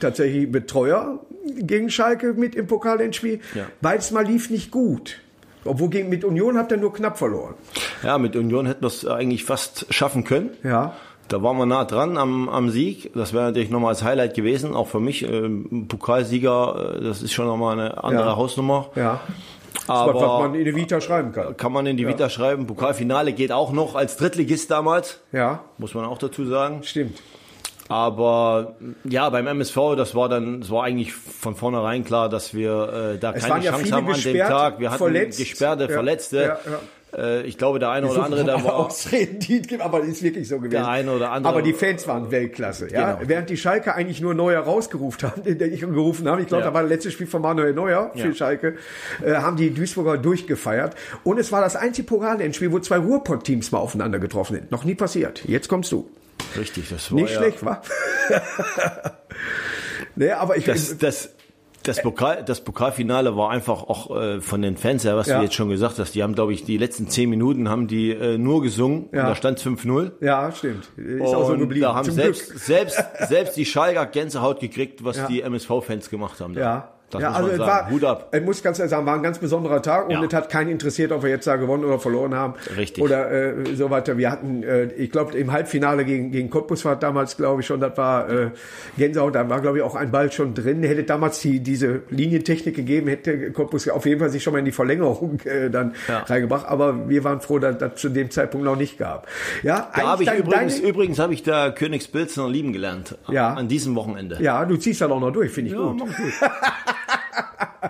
tatsächlich 0.00 0.50
Betreuer 0.50 1.20
gegen 1.58 1.90
Schalke 1.90 2.34
mit 2.34 2.54
im 2.54 2.66
Pokalendspiel. 2.66 3.40
Ja. 3.54 3.66
Beides 3.80 4.10
mal 4.10 4.24
lief 4.24 4.50
nicht 4.50 4.70
gut. 4.70 5.20
Obwohl 5.66 5.88
gegen, 5.88 6.08
mit 6.10 6.24
Union 6.24 6.58
habt 6.58 6.72
ihr 6.72 6.76
nur 6.78 6.92
knapp 6.92 7.16
verloren. 7.16 7.54
Ja, 8.02 8.18
mit 8.18 8.36
Union 8.36 8.66
hätten 8.66 8.82
wir 8.82 8.88
es 8.88 9.06
eigentlich 9.06 9.44
fast 9.44 9.86
schaffen 9.92 10.24
können. 10.24 10.50
Ja. 10.62 10.94
Da 11.28 11.42
waren 11.42 11.56
wir 11.56 11.64
nah 11.64 11.86
dran 11.86 12.18
am, 12.18 12.50
am 12.50 12.68
Sieg. 12.68 13.10
Das 13.14 13.32
wäre 13.32 13.44
natürlich 13.44 13.70
nochmal 13.70 13.90
als 13.90 14.02
Highlight 14.04 14.34
gewesen, 14.34 14.74
auch 14.74 14.88
für 14.88 15.00
mich. 15.00 15.22
Ähm, 15.26 15.86
Pokalsieger, 15.88 16.96
äh, 16.98 17.02
das 17.04 17.22
ist 17.22 17.32
schon 17.32 17.46
nochmal 17.46 17.78
eine 17.80 18.04
andere 18.04 18.26
Ja. 18.26 18.36
Hausnummer. 18.36 18.90
Ja. 18.94 19.20
Das 19.86 20.00
ist 20.00 20.14
was, 20.14 20.22
Aber 20.22 20.38
man 20.48 20.54
in 20.54 20.64
die 20.64 20.74
Vita 20.74 21.00
schreiben 21.00 21.32
kann. 21.32 21.56
kann 21.56 21.72
man 21.72 21.86
in 21.86 21.96
die 21.96 22.06
Vita 22.08 22.28
schreiben. 22.30 22.66
Pokalfinale 22.66 23.32
geht 23.32 23.52
auch 23.52 23.72
noch 23.72 23.94
als 23.94 24.16
Drittligist 24.16 24.70
damals, 24.70 25.20
Ja, 25.32 25.60
muss 25.78 25.94
man 25.94 26.04
auch 26.06 26.18
dazu 26.18 26.44
sagen. 26.46 26.82
stimmt. 26.82 27.20
Aber 27.88 28.76
ja, 29.04 29.28
beim 29.28 29.46
MSV, 29.46 29.76
das 29.96 30.14
war 30.14 30.30
dann, 30.30 30.62
es 30.62 30.70
war 30.70 30.84
eigentlich 30.84 31.12
von 31.12 31.54
vornherein 31.54 32.02
klar, 32.04 32.30
dass 32.30 32.54
wir 32.54 33.12
äh, 33.14 33.18
da 33.18 33.32
Es 33.34 33.44
keine 33.46 33.62
ja 33.62 33.70
Chance 33.72 33.84
viele 33.84 33.96
haben 33.96 34.10
an 34.10 34.20
dem 34.22 34.38
Tag. 34.38 34.80
Wir 34.80 34.88
hatten 34.90 34.98
verletzt. 34.98 35.38
gesperrte, 35.38 35.84
Ja, 35.84 35.88
Verletzte. 35.90 36.36
ja, 36.42 36.58
ich 37.44 37.58
glaube, 37.58 37.78
der 37.78 37.90
eine 37.90 38.08
oder 38.08 38.24
andere, 38.24 38.40
alle 38.54 38.64
war 38.64 38.74
Ausreden, 38.76 39.38
die 39.38 39.62
gibt, 39.62 39.80
aber 39.82 40.00
das 40.00 40.08
ist 40.08 40.22
wirklich 40.22 40.48
so 40.48 40.56
gewesen. 40.56 40.70
Der 40.72 40.88
eine 40.88 41.12
oder 41.12 41.30
andere- 41.30 41.52
Aber 41.52 41.62
die 41.62 41.72
Fans 41.72 42.06
waren 42.08 42.30
Weltklasse, 42.30 42.90
ja. 42.92 43.12
Genau. 43.14 43.28
Während 43.28 43.50
die 43.50 43.56
Schalke 43.56 43.94
eigentlich 43.94 44.20
nur 44.20 44.34
Neuer 44.34 44.60
rausgerufen 44.62 45.30
haben, 45.30 45.42
ich 45.46 45.80
gerufen 45.80 46.28
haben, 46.28 46.40
ich 46.40 46.48
glaube, 46.48 46.64
Ja. 46.64 46.70
da 46.70 46.74
war 46.74 46.82
das 46.82 46.90
letzte 46.90 47.10
Spiel 47.10 47.26
von 47.26 47.42
Manuel 47.42 47.72
Neuer 47.74 48.10
für 48.14 48.28
Ja. 48.28 48.34
Schalke, 48.34 48.76
äh, 49.24 49.34
haben 49.34 49.56
die 49.56 49.70
Duisburger 49.72 50.18
durchgefeiert. 50.18 50.94
Und 51.22 51.38
es 51.38 51.52
war 51.52 51.60
das 51.60 51.76
einzige 51.76 52.06
Pokalendspiel, 52.08 52.72
wo 52.72 52.78
zwei 52.80 52.98
Ruhrpott-Teams 52.98 53.70
mal 53.72 53.78
aufeinander 53.78 54.18
getroffen 54.18 54.54
sind. 54.56 54.70
Noch 54.70 54.84
nie 54.84 54.94
passiert. 54.94 55.42
Jetzt 55.46 55.68
kommst 55.68 55.92
du. 55.92 56.08
richtig. 56.58 56.88
Das 56.90 57.10
war 57.12 57.20
Nicht 57.20 57.32
ja, 57.32 57.38
schlecht, 57.40 57.64
wa? 57.64 57.80
nee, 60.16 60.30
aber 60.30 60.56
ich, 60.56 60.64
Das, 60.64 60.96
das, 60.98 61.30
das, 61.84 62.02
Pokal, 62.02 62.42
das 62.44 62.62
Pokalfinale 62.62 63.36
war 63.36 63.50
einfach 63.50 63.82
auch 63.84 64.14
äh, 64.16 64.40
von 64.40 64.60
den 64.62 64.76
Fans 64.76 65.04
her, 65.04 65.16
was 65.16 65.26
Ja. 65.28 65.38
du 65.38 65.44
jetzt 65.44 65.54
schon 65.54 65.68
gesagt 65.68 65.98
hast. 65.98 66.14
Die 66.14 66.22
haben, 66.22 66.34
glaube 66.34 66.52
ich, 66.52 66.64
die 66.64 66.76
letzten 66.78 67.08
zehn 67.08 67.30
Minuten 67.30 67.68
haben 67.68 67.86
die 67.86 68.10
äh, 68.10 68.36
nur 68.38 68.62
gesungen. 68.62 69.08
Ja. 69.12 69.22
Und 69.22 69.28
da 69.28 69.34
stand 69.34 69.60
5-0. 69.60 70.12
ja, 70.20 70.50
stimmt. 70.52 70.88
Ist 70.96 71.22
auch 71.22 71.46
so 71.46 71.52
Und 71.52 71.60
geblieben. 71.60 71.82
da 71.82 71.94
haben 71.94 72.04
Zum 72.04 72.14
selbst, 72.14 72.48
Glück. 72.50 72.58
selbst, 72.60 73.02
selbst 73.28 73.56
die 73.56 73.64
Schalker 73.64 74.06
Gänsehaut 74.06 74.60
gekriegt, 74.60 75.04
was 75.04 75.16
Ja. 75.18 75.26
die 75.28 75.42
MSV-Fans 75.42 76.10
gemacht 76.10 76.40
haben. 76.40 76.54
da. 76.54 76.60
Ja. 76.60 76.93
Das 77.10 77.22
ja, 77.22 77.30
also 77.30 77.48
es 77.50 77.58
sagen. 77.58 77.70
war, 77.70 77.90
Hut 77.90 78.04
ab. 78.04 78.34
Ich 78.34 78.42
muss 78.42 78.60
ganz 78.62 78.78
ehrlich 78.80 78.90
sagen, 78.90 79.06
war 79.06 79.14
ein 79.14 79.22
ganz 79.22 79.38
besonderer 79.38 79.80
Tag 79.82 80.06
und 80.06 80.10
Ja. 80.12 80.24
es 80.24 80.34
hat 80.34 80.48
keinen 80.50 80.70
interessiert, 80.70 81.12
ob 81.12 81.22
wir 81.22 81.30
jetzt 81.30 81.46
da 81.46 81.54
gewonnen 81.56 81.84
oder 81.84 82.00
verloren 82.00 82.34
haben. 82.34 82.54
Richtig. 82.76 83.04
Oder 83.04 83.30
äh, 83.30 83.54
so 83.76 83.88
weiter. 83.90 84.16
Wir 84.18 84.32
hatten, 84.32 84.62
äh, 84.64 84.84
ich 84.94 85.12
glaube, 85.12 85.36
im 85.38 85.52
Halbfinale 85.52 86.04
gegen, 86.04 86.32
gegen 86.32 86.50
Cottbus 86.50 86.84
war 86.84 86.96
damals, 86.96 87.36
glaube 87.36 87.60
ich, 87.60 87.66
schon, 87.68 87.78
das 87.80 87.96
war 87.96 88.28
äh, 88.28 88.50
Gänsehaut, 88.98 89.34
da 89.36 89.48
war, 89.48 89.60
glaube 89.60 89.78
ich, 89.78 89.84
auch 89.84 89.94
ein 89.94 90.10
Ball 90.10 90.32
schon 90.32 90.54
drin. 90.54 90.82
Hätte 90.82 91.04
damals 91.04 91.38
die, 91.40 91.60
diese 91.60 92.02
Linientechnik 92.10 92.74
gegeben, 92.74 93.06
hätte 93.06 93.52
Cottbus 93.52 93.88
auf 93.88 94.06
jeden 94.06 94.18
Fall 94.18 94.30
sich 94.30 94.42
schon 94.42 94.52
mal 94.54 94.58
in 94.58 94.64
die 94.64 94.72
Verlängerung 94.72 95.38
äh, 95.44 95.70
dann 95.70 95.94
Ja. 96.08 96.20
reingebracht. 96.20 96.66
Aber 96.66 97.08
wir 97.08 97.22
waren 97.22 97.40
froh, 97.40 97.60
dass 97.60 97.78
das 97.78 97.94
zu 97.96 98.08
dem 98.08 98.30
Zeitpunkt 98.32 98.64
noch 98.64 98.76
nicht 98.76 98.98
gab. 98.98 99.28
Ja, 99.62 99.88
Da 99.94 100.02
habe 100.02 100.22
ich 100.24 100.28
dein- 100.28 100.38
übrigens, 100.38 100.76
deine- 100.80 100.88
übrigens 100.88 101.18
habe 101.20 101.32
ich 101.34 101.42
da 101.44 101.70
Königsbilzner 101.70 102.48
lieben 102.48 102.72
gelernt. 102.72 103.16
Ja. 103.30 103.52
An 103.54 103.68
diesem 103.68 103.94
Wochenende. 103.94 104.38
ja, 104.40 104.64
du 104.64 104.76
ziehst 104.76 105.00
dann 105.00 105.12
auch 105.12 105.20
noch 105.20 105.30
durch, 105.32 105.52
finde 105.52 105.70
ich 105.70 105.76
mach 105.76 105.92
gut. 105.92 106.02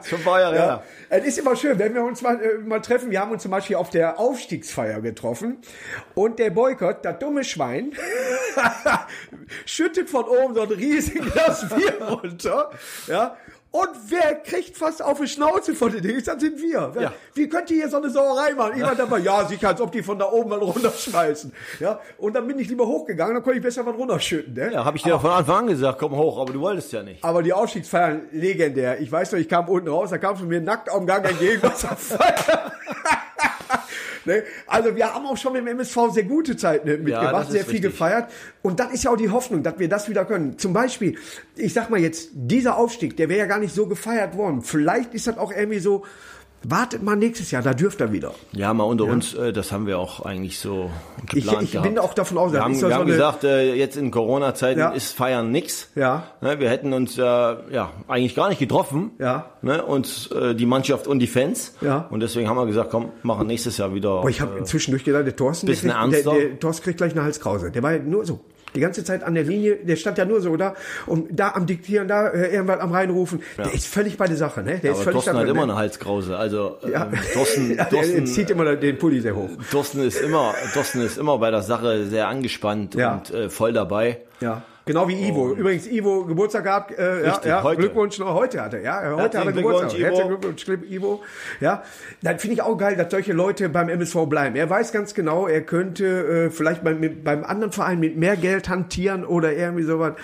Schon 0.04 0.18
ein 0.18 0.24
paar 0.24 0.40
Jahre 0.40 0.54
her. 0.54 0.82
es 1.08 1.24
ist 1.24 1.38
immer 1.38 1.56
schön, 1.56 1.78
wenn 1.78 1.94
wir 1.94 2.02
uns 2.04 2.22
mal, 2.22 2.40
äh, 2.40 2.58
mal 2.58 2.80
treffen. 2.80 3.10
Wir 3.10 3.20
haben 3.20 3.30
uns 3.30 3.42
zum 3.42 3.50
Beispiel 3.50 3.76
auf 3.76 3.90
der 3.90 4.18
Aufstiegsfeier 4.18 5.00
getroffen 5.00 5.58
und 6.14 6.38
der 6.38 6.50
Boykott, 6.50 7.04
das 7.04 7.18
dumme 7.18 7.44
Schwein, 7.44 7.92
schüttet 9.66 10.10
von 10.10 10.24
oben 10.24 10.54
so 10.54 10.62
ein 10.62 10.70
riesiges 10.70 11.66
Bier 11.68 12.02
runter. 12.08 12.70
Ja. 13.06 13.36
Und 13.74 13.88
wer 14.06 14.36
kriegt 14.36 14.76
fast 14.76 15.02
auf 15.02 15.18
die 15.18 15.26
Schnauze 15.26 15.74
von 15.74 15.90
den 15.90 16.00
Dings? 16.00 16.22
Das 16.22 16.40
sind 16.40 16.62
wir. 16.62 16.92
Ja. 16.96 17.12
Wie 17.34 17.48
könnt 17.48 17.68
ihr 17.72 17.78
hier 17.78 17.88
so 17.88 17.96
eine 17.96 18.08
Sauerei 18.08 18.52
machen? 18.52 18.74
Ich 18.76 18.82
war 18.84 18.94
dabei, 18.94 19.18
ja, 19.18 19.44
sicher, 19.48 19.70
als 19.70 19.80
ob 19.80 19.90
die 19.90 20.00
von 20.00 20.16
da 20.16 20.30
oben 20.30 20.50
mal 20.50 20.60
runterschmeißen. 20.60 21.52
Ja. 21.80 21.98
Und 22.16 22.36
dann 22.36 22.46
bin 22.46 22.56
ich 22.60 22.68
lieber 22.68 22.86
hochgegangen, 22.86 23.34
dann 23.34 23.42
konnte 23.42 23.58
ich 23.58 23.64
besser 23.64 23.84
was 23.84 23.96
runterschütten. 23.96 24.54
Ne? 24.54 24.74
Ja, 24.74 24.84
habe 24.84 24.96
ich 24.96 25.02
dir 25.02 25.18
von 25.18 25.32
Anfang 25.32 25.56
an 25.56 25.66
gesagt, 25.66 25.98
komm 25.98 26.14
hoch, 26.14 26.38
aber 26.38 26.52
du 26.52 26.60
wolltest 26.60 26.92
ja 26.92 27.02
nicht. 27.02 27.24
Aber 27.24 27.42
die 27.42 27.52
Aufstiegsfeiern 27.52 28.28
legendär. 28.30 29.00
Ich 29.00 29.10
weiß 29.10 29.32
noch, 29.32 29.40
ich 29.40 29.48
kam 29.48 29.68
unten 29.68 29.88
raus, 29.88 30.10
da 30.10 30.18
kam 30.18 30.36
von 30.36 30.46
mir 30.46 30.60
nackt 30.60 30.88
am 30.88 31.04
Gang 31.04 31.28
entgegen. 31.28 31.60
Was. 31.60 31.84
ne? 34.26 34.42
Also 34.66 34.96
wir 34.96 35.14
haben 35.14 35.26
auch 35.26 35.36
schon 35.36 35.52
mit 35.52 35.62
dem 35.62 35.68
MSV 35.68 36.12
sehr 36.12 36.24
gute 36.24 36.56
Zeiten 36.56 36.88
mitgemacht, 36.88 37.44
ist 37.46 37.52
sehr 37.52 37.64
viel 37.64 37.74
richtig. 37.74 37.92
gefeiert. 37.92 38.30
Und 38.62 38.80
das 38.80 38.92
ist 38.92 39.04
ja 39.04 39.10
auch 39.10 39.16
die 39.16 39.30
Hoffnung, 39.30 39.62
dass 39.62 39.78
wir 39.78 39.88
das 39.88 40.08
wieder 40.08 40.24
können. 40.24 40.58
Zum 40.58 40.72
Beispiel, 40.72 41.16
ich 41.56 41.72
sag 41.72 41.90
mal 41.90 42.00
jetzt, 42.00 42.30
dieser 42.32 42.76
Aufstieg, 42.76 43.16
der 43.16 43.28
wäre 43.28 43.40
ja 43.40 43.46
gar 43.46 43.58
nicht 43.58 43.74
so 43.74 43.86
gefeiert 43.86 44.36
worden. 44.36 44.62
Vielleicht 44.62 45.14
ist 45.14 45.26
das 45.26 45.38
auch 45.38 45.52
irgendwie 45.52 45.80
so 45.80 46.04
wartet 46.70 47.02
mal 47.02 47.16
nächstes 47.16 47.50
Jahr, 47.50 47.62
da 47.62 47.74
dürft 47.74 48.00
ihr 48.00 48.12
wieder. 48.12 48.32
Ja, 48.52 48.72
mal 48.74 48.84
unter 48.84 49.04
uns, 49.04 49.34
äh, 49.34 49.52
das 49.52 49.72
haben 49.72 49.86
wir 49.86 49.98
auch 49.98 50.20
eigentlich 50.24 50.58
so 50.58 50.90
Ich, 51.24 51.42
geplant 51.44 51.62
ich 51.64 51.72
gehabt. 51.72 51.88
bin 51.88 51.98
auch 51.98 52.14
davon 52.14 52.38
aus, 52.38 52.52
wir 52.52 52.60
haben, 52.62 52.74
ja 52.74 52.80
wir 52.82 52.88
so 52.88 52.94
haben 52.94 53.06
gesagt, 53.06 53.44
äh, 53.44 53.74
jetzt 53.74 53.96
in 53.96 54.10
Corona-Zeiten 54.10 54.80
Ja. 54.80 54.90
ist 54.90 55.12
Feiern 55.16 55.50
nix. 55.50 55.88
Ja. 55.94 56.24
Ne, 56.40 56.58
wir 56.60 56.70
hätten 56.70 56.92
uns 56.92 57.18
äh, 57.18 57.22
ja 57.22 57.90
eigentlich 58.08 58.34
gar 58.34 58.48
nicht 58.48 58.58
getroffen. 58.58 59.10
Ja. 59.18 59.46
Ne, 59.62 59.82
uns 59.82 60.30
äh, 60.30 60.54
die 60.54 60.66
Mannschaft 60.66 61.06
und 61.06 61.18
die 61.18 61.26
Fans. 61.26 61.74
Ja. 61.80 62.06
Und 62.10 62.20
deswegen 62.20 62.48
haben 62.48 62.56
wir 62.56 62.66
gesagt, 62.66 62.90
komm, 62.90 63.10
machen 63.22 63.46
nächstes 63.46 63.78
Jahr 63.78 63.94
wieder. 63.94 64.22
Boah, 64.22 64.28
ich 64.30 64.40
habe 64.40 64.62
zwischendurch 64.64 65.04
gedacht, 65.04 65.26
der 65.26 65.36
Thorsten, 65.36 65.66
der, 65.66 65.72
Bisschen 65.74 65.90
kriegt, 65.90 66.26
der, 66.26 66.32
der 66.34 66.58
Thorsten 66.60 66.84
kriegt 66.84 66.98
gleich 66.98 67.12
eine 67.12 67.22
Halskrause. 67.22 67.70
Der 67.70 67.82
war 67.82 67.92
ja 67.92 67.98
nur 67.98 68.24
so. 68.24 68.40
Die 68.74 68.80
ganze 68.80 69.04
Zeit 69.04 69.22
an 69.22 69.34
der 69.34 69.44
Linie, 69.44 69.76
der 69.76 69.96
stand 69.96 70.18
ja 70.18 70.24
nur 70.24 70.40
so 70.40 70.56
da 70.56 70.74
und 71.06 71.28
da 71.30 71.52
am 71.52 71.66
Diktieren, 71.66 72.08
da 72.08 72.28
äh, 72.28 72.52
irgendwann 72.52 72.80
am 72.80 72.92
reinrufen. 72.92 73.42
Der 73.56 73.72
ist 73.72 73.86
völlig 73.86 74.16
bei 74.16 74.26
der 74.26 74.36
Sache, 74.36 74.62
ne? 74.62 74.78
Der 74.82 74.90
ist 74.92 74.96
aber 74.96 75.04
völlig 75.04 75.12
Thorsten 75.24 75.36
hat 75.36 75.48
immer 75.48 75.66
ne? 75.66 75.72
eine 75.72 75.76
Halskrause. 75.76 76.36
Also 76.36 76.78
Ja. 76.90 77.04
ähm, 77.06 77.18
Thorsten, 77.32 77.74
ja, 77.76 77.84
Thorsten, 77.84 78.26
zieht 78.26 78.50
immer 78.50 78.76
den 78.76 78.98
Pulli 78.98 79.20
sehr 79.20 79.36
hoch. 79.36 79.48
Thorsten 79.70 80.00
ist 80.00 80.20
immer, 80.20 80.54
Thorsten 80.72 81.00
ist 81.02 81.18
immer 81.18 81.38
bei 81.38 81.50
der 81.50 81.62
Sache 81.62 82.06
sehr 82.06 82.28
angespannt 82.28 82.94
Ja. 82.94 83.14
und 83.14 83.30
äh, 83.32 83.48
voll 83.50 83.72
dabei. 83.72 84.18
Ja. 84.40 84.62
Genau 84.86 85.08
wie 85.08 85.28
Ivo. 85.28 85.52
Übrigens, 85.52 85.86
Ivo 85.86 86.24
Geburtstag 86.24 86.64
gehabt. 86.64 86.98
Äh, 86.98 87.24
ja, 87.24 87.30
Richtig, 87.30 87.46
ja, 87.46 87.62
heute. 87.62 87.80
Glückwunsch 87.80 88.18
noch 88.18 88.34
heute 88.34 88.60
hatte. 88.60 88.80
Ja, 88.80 89.14
heute 89.16 89.38
hat 89.38 89.46
er 89.46 89.52
Geburtstag. 89.52 89.94
Ivo. 89.94 90.04
Herzlichen 90.04 90.28
Glückwunsch, 90.28 90.68
Ivo. 90.90 91.22
Ja, 91.60 91.82
dann 92.22 92.38
finde 92.38 92.54
ich 92.54 92.62
auch 92.62 92.76
geil, 92.76 92.94
dass 92.96 93.10
solche 93.10 93.32
Leute 93.32 93.70
beim 93.70 93.88
MSV 93.88 94.26
bleiben. 94.28 94.56
Er 94.56 94.68
weiß 94.68 94.92
ganz 94.92 95.14
genau, 95.14 95.46
er 95.46 95.62
könnte 95.62 96.04
äh, 96.46 96.50
vielleicht 96.50 96.84
beim, 96.84 97.00
mit, 97.00 97.24
beim 97.24 97.44
anderen 97.44 97.72
Verein 97.72 97.98
mit 97.98 98.16
mehr 98.18 98.36
Geld 98.36 98.68
hantieren 98.68 99.24
oder 99.24 99.54
irgendwie 99.54 99.84
sowas. 99.84 100.14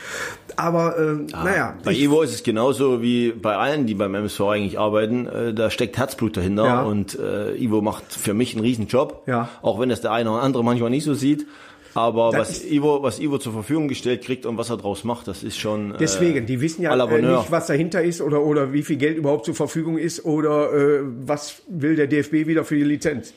Aber 0.57 0.99
äh, 0.99 1.15
naja, 1.33 1.75
Bei 1.83 1.93
ich, 1.93 2.03
Ivo 2.03 2.21
ist 2.21 2.35
es 2.35 2.43
genauso 2.43 3.01
wie 3.01 3.33
bei 3.33 3.57
allen, 3.57 3.87
die 3.87 3.95
beim 3.95 4.15
MSV 4.15 4.41
eigentlich 4.43 4.79
arbeiten. 4.79 5.27
Äh, 5.27 5.55
da 5.55 5.71
steckt 5.71 5.97
Herzblut 5.97 6.37
dahinter 6.37 6.65
Ja. 6.67 6.83
und 6.83 7.19
äh, 7.19 7.55
Ivo 7.57 7.81
macht 7.81 8.13
für 8.13 8.35
mich 8.35 8.55
einen 8.55 8.65
riesen 8.65 8.89
Job. 8.89 9.23
Ja. 9.27 9.49
Auch 9.63 9.81
wenn 9.81 9.91
es 9.91 10.03
der 10.03 10.13
eine 10.13 10.31
oder 10.31 10.43
andere 10.43 10.63
manchmal 10.65 10.91
nicht 10.91 11.05
so 11.05 11.15
sieht. 11.15 11.47
Aber 11.95 12.31
Das 12.31 12.49
was 12.63 12.65
Ivo, 12.65 13.03
was 13.03 13.19
Ivo 13.19 13.39
zur 13.39 13.53
Verfügung 13.53 13.89
gestellt 13.89 14.23
kriegt 14.23 14.47
und 14.47 14.57
was 14.59 14.71
er 14.71 14.77
draus 14.77 15.05
macht, 15.05 15.27
das 15.29 15.43
ist 15.43 15.59
schon. 15.59 15.95
Deswegen, 15.99 16.39
äh, 16.39 16.43
die 16.47 16.61
wissen 16.61 16.83
ja 16.83 16.93
äh, 16.95 17.23
nicht, 17.23 17.51
was 17.51 17.67
dahinter 17.67 18.03
ist 18.03 18.21
oder, 18.21 18.43
oder 18.43 18.73
wie 18.73 18.83
viel 18.83 18.97
Geld 18.97 19.17
überhaupt 19.17 19.45
zur 19.45 19.55
Verfügung 19.55 19.99
ist 19.99 20.25
oder 20.25 20.73
äh, 20.73 21.01
was 21.27 21.63
will 21.69 21.97
der 21.97 22.07
DFB 22.07 22.47
wieder 22.47 22.65
für 22.65 22.77
die 22.77 22.85
Lizenz. 22.85 23.35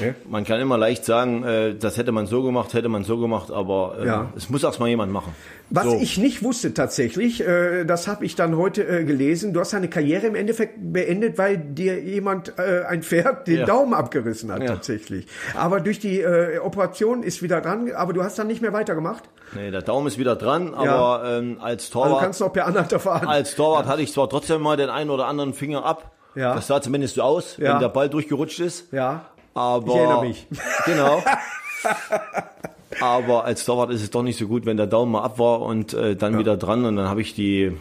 Ne? 0.00 0.14
Man 0.28 0.44
kann 0.44 0.60
immer 0.60 0.78
leicht 0.78 1.04
sagen, 1.04 1.42
äh, 1.44 1.74
das 1.74 1.96
hätte 1.98 2.12
man 2.12 2.26
so 2.26 2.42
gemacht, 2.42 2.72
hätte 2.74 2.88
man 2.88 3.04
so 3.04 3.18
gemacht, 3.18 3.50
aber 3.50 3.96
äh, 4.00 4.06
Ja. 4.06 4.32
es 4.36 4.48
muss 4.48 4.62
erst 4.62 4.80
mal 4.80 4.88
jemand 4.88 5.12
machen. 5.12 5.34
Was 5.72 5.84
so. 5.84 5.98
ich 6.00 6.18
nicht 6.18 6.42
wusste 6.42 6.74
tatsächlich, 6.74 7.46
äh, 7.46 7.84
das 7.84 8.08
habe 8.08 8.24
ich 8.24 8.34
dann 8.34 8.56
heute 8.56 8.82
äh, 8.86 9.04
gelesen, 9.04 9.52
du 9.52 9.60
hast 9.60 9.72
deine 9.72 9.88
Karriere 9.88 10.26
im 10.26 10.34
Endeffekt 10.34 10.74
beendet, 10.92 11.38
weil 11.38 11.58
dir 11.58 12.00
jemand, 12.02 12.58
äh, 12.58 12.82
ein 12.88 13.02
Pferd, 13.04 13.46
den 13.46 13.58
Ja. 13.60 13.66
Daumen 13.66 13.94
abgerissen 13.94 14.50
hat 14.50 14.62
Ja. 14.62 14.66
tatsächlich. 14.68 15.26
Aber 15.54 15.80
durch 15.80 16.00
die 16.00 16.20
äh, 16.20 16.58
Operation 16.58 17.22
ist 17.22 17.40
wieder 17.42 17.60
dran, 17.60 17.90
aber 17.94 18.12
du 18.12 18.24
hast 18.24 18.38
dann 18.38 18.48
nicht 18.48 18.60
mehr 18.62 18.72
weitergemacht. 18.72 19.24
Nee, 19.54 19.70
der 19.70 19.82
Daumen 19.82 20.06
ist 20.08 20.18
wieder 20.18 20.34
dran, 20.36 20.74
aber 20.74 21.22
ähm, 21.38 21.58
als 21.60 21.84
Also 21.84 22.00
du 22.00 22.04
Torwart, 22.08 22.22
kannst 22.22 22.40
noch 22.40 22.52
per 22.52 22.66
Anhalter 22.66 22.98
fahren. 22.98 23.28
als 23.28 23.54
Torwart 23.54 23.86
hatte 23.86 24.02
ich 24.02 24.12
zwar 24.12 24.28
trotzdem 24.28 24.60
mal 24.62 24.76
den 24.76 24.90
einen 24.90 25.10
oder 25.10 25.26
anderen 25.26 25.54
Finger 25.54 25.84
ab. 25.84 26.10
Ja. 26.34 26.54
Das 26.54 26.66
sah 26.66 26.80
zumindest 26.82 27.14
so 27.16 27.22
aus, 27.22 27.56
Ja. 27.58 27.72
wenn 27.74 27.80
der 27.80 27.88
Ball 27.88 28.08
durchgerutscht 28.08 28.60
ist. 28.60 28.92
ja. 28.92 29.24
Aber 29.54 29.84
Ich 29.88 29.94
erinnere 29.96 30.22
mich. 30.26 30.46
Genau. 30.86 31.22
Aber 33.00 33.44
als 33.44 33.64
Torwart 33.64 33.90
ist 33.90 34.02
es 34.02 34.10
doch 34.10 34.22
nicht 34.22 34.38
so 34.38 34.46
gut, 34.46 34.66
wenn 34.66 34.76
der 34.76 34.86
Daumen 34.86 35.12
mal 35.12 35.22
ab 35.22 35.38
war 35.38 35.62
und 35.62 35.94
äh, 35.94 36.16
dann 36.16 36.38
wieder 36.38 36.56
dran 36.56 36.84
und 36.84 36.96
dann 36.96 37.08
habe 37.08 37.20
ich 37.20 37.34
die, 37.34 37.72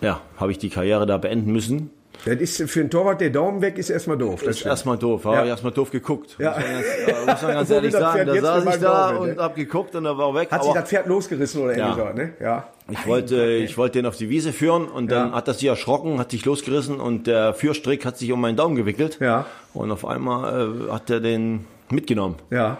ja, 0.00 0.20
habe 0.36 0.52
ich 0.52 0.58
die 0.58 0.70
Karriere 0.70 1.06
da 1.06 1.18
beenden 1.18 1.52
müssen. 1.52 1.90
Das 2.24 2.36
ist 2.36 2.70
für 2.70 2.78
einen 2.80 2.90
Torwart 2.90 3.20
der 3.20 3.30
Daumen 3.30 3.60
weg, 3.62 3.78
ist 3.78 3.90
erstmal 3.90 4.16
doof. 4.16 4.42
Das 4.44 4.56
ist 4.60 4.64
erstmal 4.66 4.96
doof, 4.96 5.24
ja. 5.24 5.34
Ja. 5.34 5.42
ich 5.42 5.48
erstmal 5.48 5.72
doof 5.72 5.90
geguckt. 5.90 6.36
Ja. 6.38 6.50
Muss 6.56 6.62
man 6.62 6.72
ganz, 6.72 6.86
äh, 6.86 7.12
muss 7.26 7.42
man 7.42 7.52
ganz 7.54 7.70
Wo 7.70 7.74
ehrlich 7.74 7.92
sagen. 7.92 8.26
Da 8.26 8.40
saß 8.40 8.74
ich 8.76 8.80
da 8.80 9.12
Daumen, 9.12 9.18
und 9.30 9.36
ne? 9.36 9.42
hab 9.42 9.56
geguckt 9.56 9.96
und 9.96 10.04
er 10.04 10.16
war 10.16 10.32
weg. 10.34 10.52
Hat 10.52 10.62
sich 10.62 10.70
aber 10.70 10.80
das 10.80 10.88
Pferd 10.88 11.06
losgerissen 11.08 11.62
oder 11.62 11.72
irgendwie 11.76 11.98
Ja. 12.00 12.08
so, 12.08 12.16
ne? 12.16 12.32
Ja. 12.40 12.68
ich 12.92 13.06
wollte, 13.08 13.50
ich 13.54 13.76
wollte 13.76 13.98
den 13.98 14.06
auf 14.06 14.16
die 14.16 14.28
Wiese 14.28 14.52
führen 14.52 14.86
und 14.86 15.10
dann 15.10 15.30
Ja. 15.30 15.34
hat 15.34 15.48
das 15.48 15.58
sich 15.58 15.68
erschrocken, 15.68 16.20
hat 16.20 16.30
sich 16.30 16.44
losgerissen 16.44 17.00
und 17.00 17.26
der 17.26 17.54
Führstrick 17.54 18.04
hat 18.06 18.18
sich 18.18 18.30
um 18.30 18.40
meinen 18.40 18.56
Daumen 18.56 18.76
gewickelt. 18.76 19.18
Ja. 19.20 19.46
Und 19.74 19.90
auf 19.90 20.06
einmal 20.06 20.86
äh, 20.88 20.92
hat 20.92 21.10
er 21.10 21.18
den 21.18 21.64
mitgenommen. 21.90 22.36
Ja. 22.50 22.76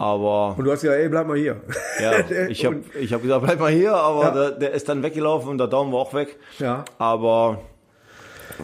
Aber 0.00 0.54
Und 0.56 0.64
du 0.64 0.72
hast 0.72 0.80
gesagt, 0.80 0.98
ey, 0.98 1.10
bleib 1.10 1.26
mal 1.26 1.36
hier. 1.36 1.60
Ja, 2.00 2.12
ich 2.48 2.64
habe 2.64 2.76
ich 2.98 3.12
hab 3.12 3.20
gesagt, 3.20 3.44
bleib 3.44 3.60
mal 3.60 3.70
hier, 3.70 3.92
aber 3.94 4.22
Ja. 4.22 4.30
der, 4.30 4.50
der 4.52 4.70
ist 4.72 4.88
dann 4.88 5.02
weggelaufen 5.02 5.50
und 5.50 5.58
der 5.58 5.66
Daumen 5.66 5.92
war 5.92 5.98
auch 6.00 6.14
weg. 6.14 6.38
Ja. 6.58 6.86
Aber 6.96 7.60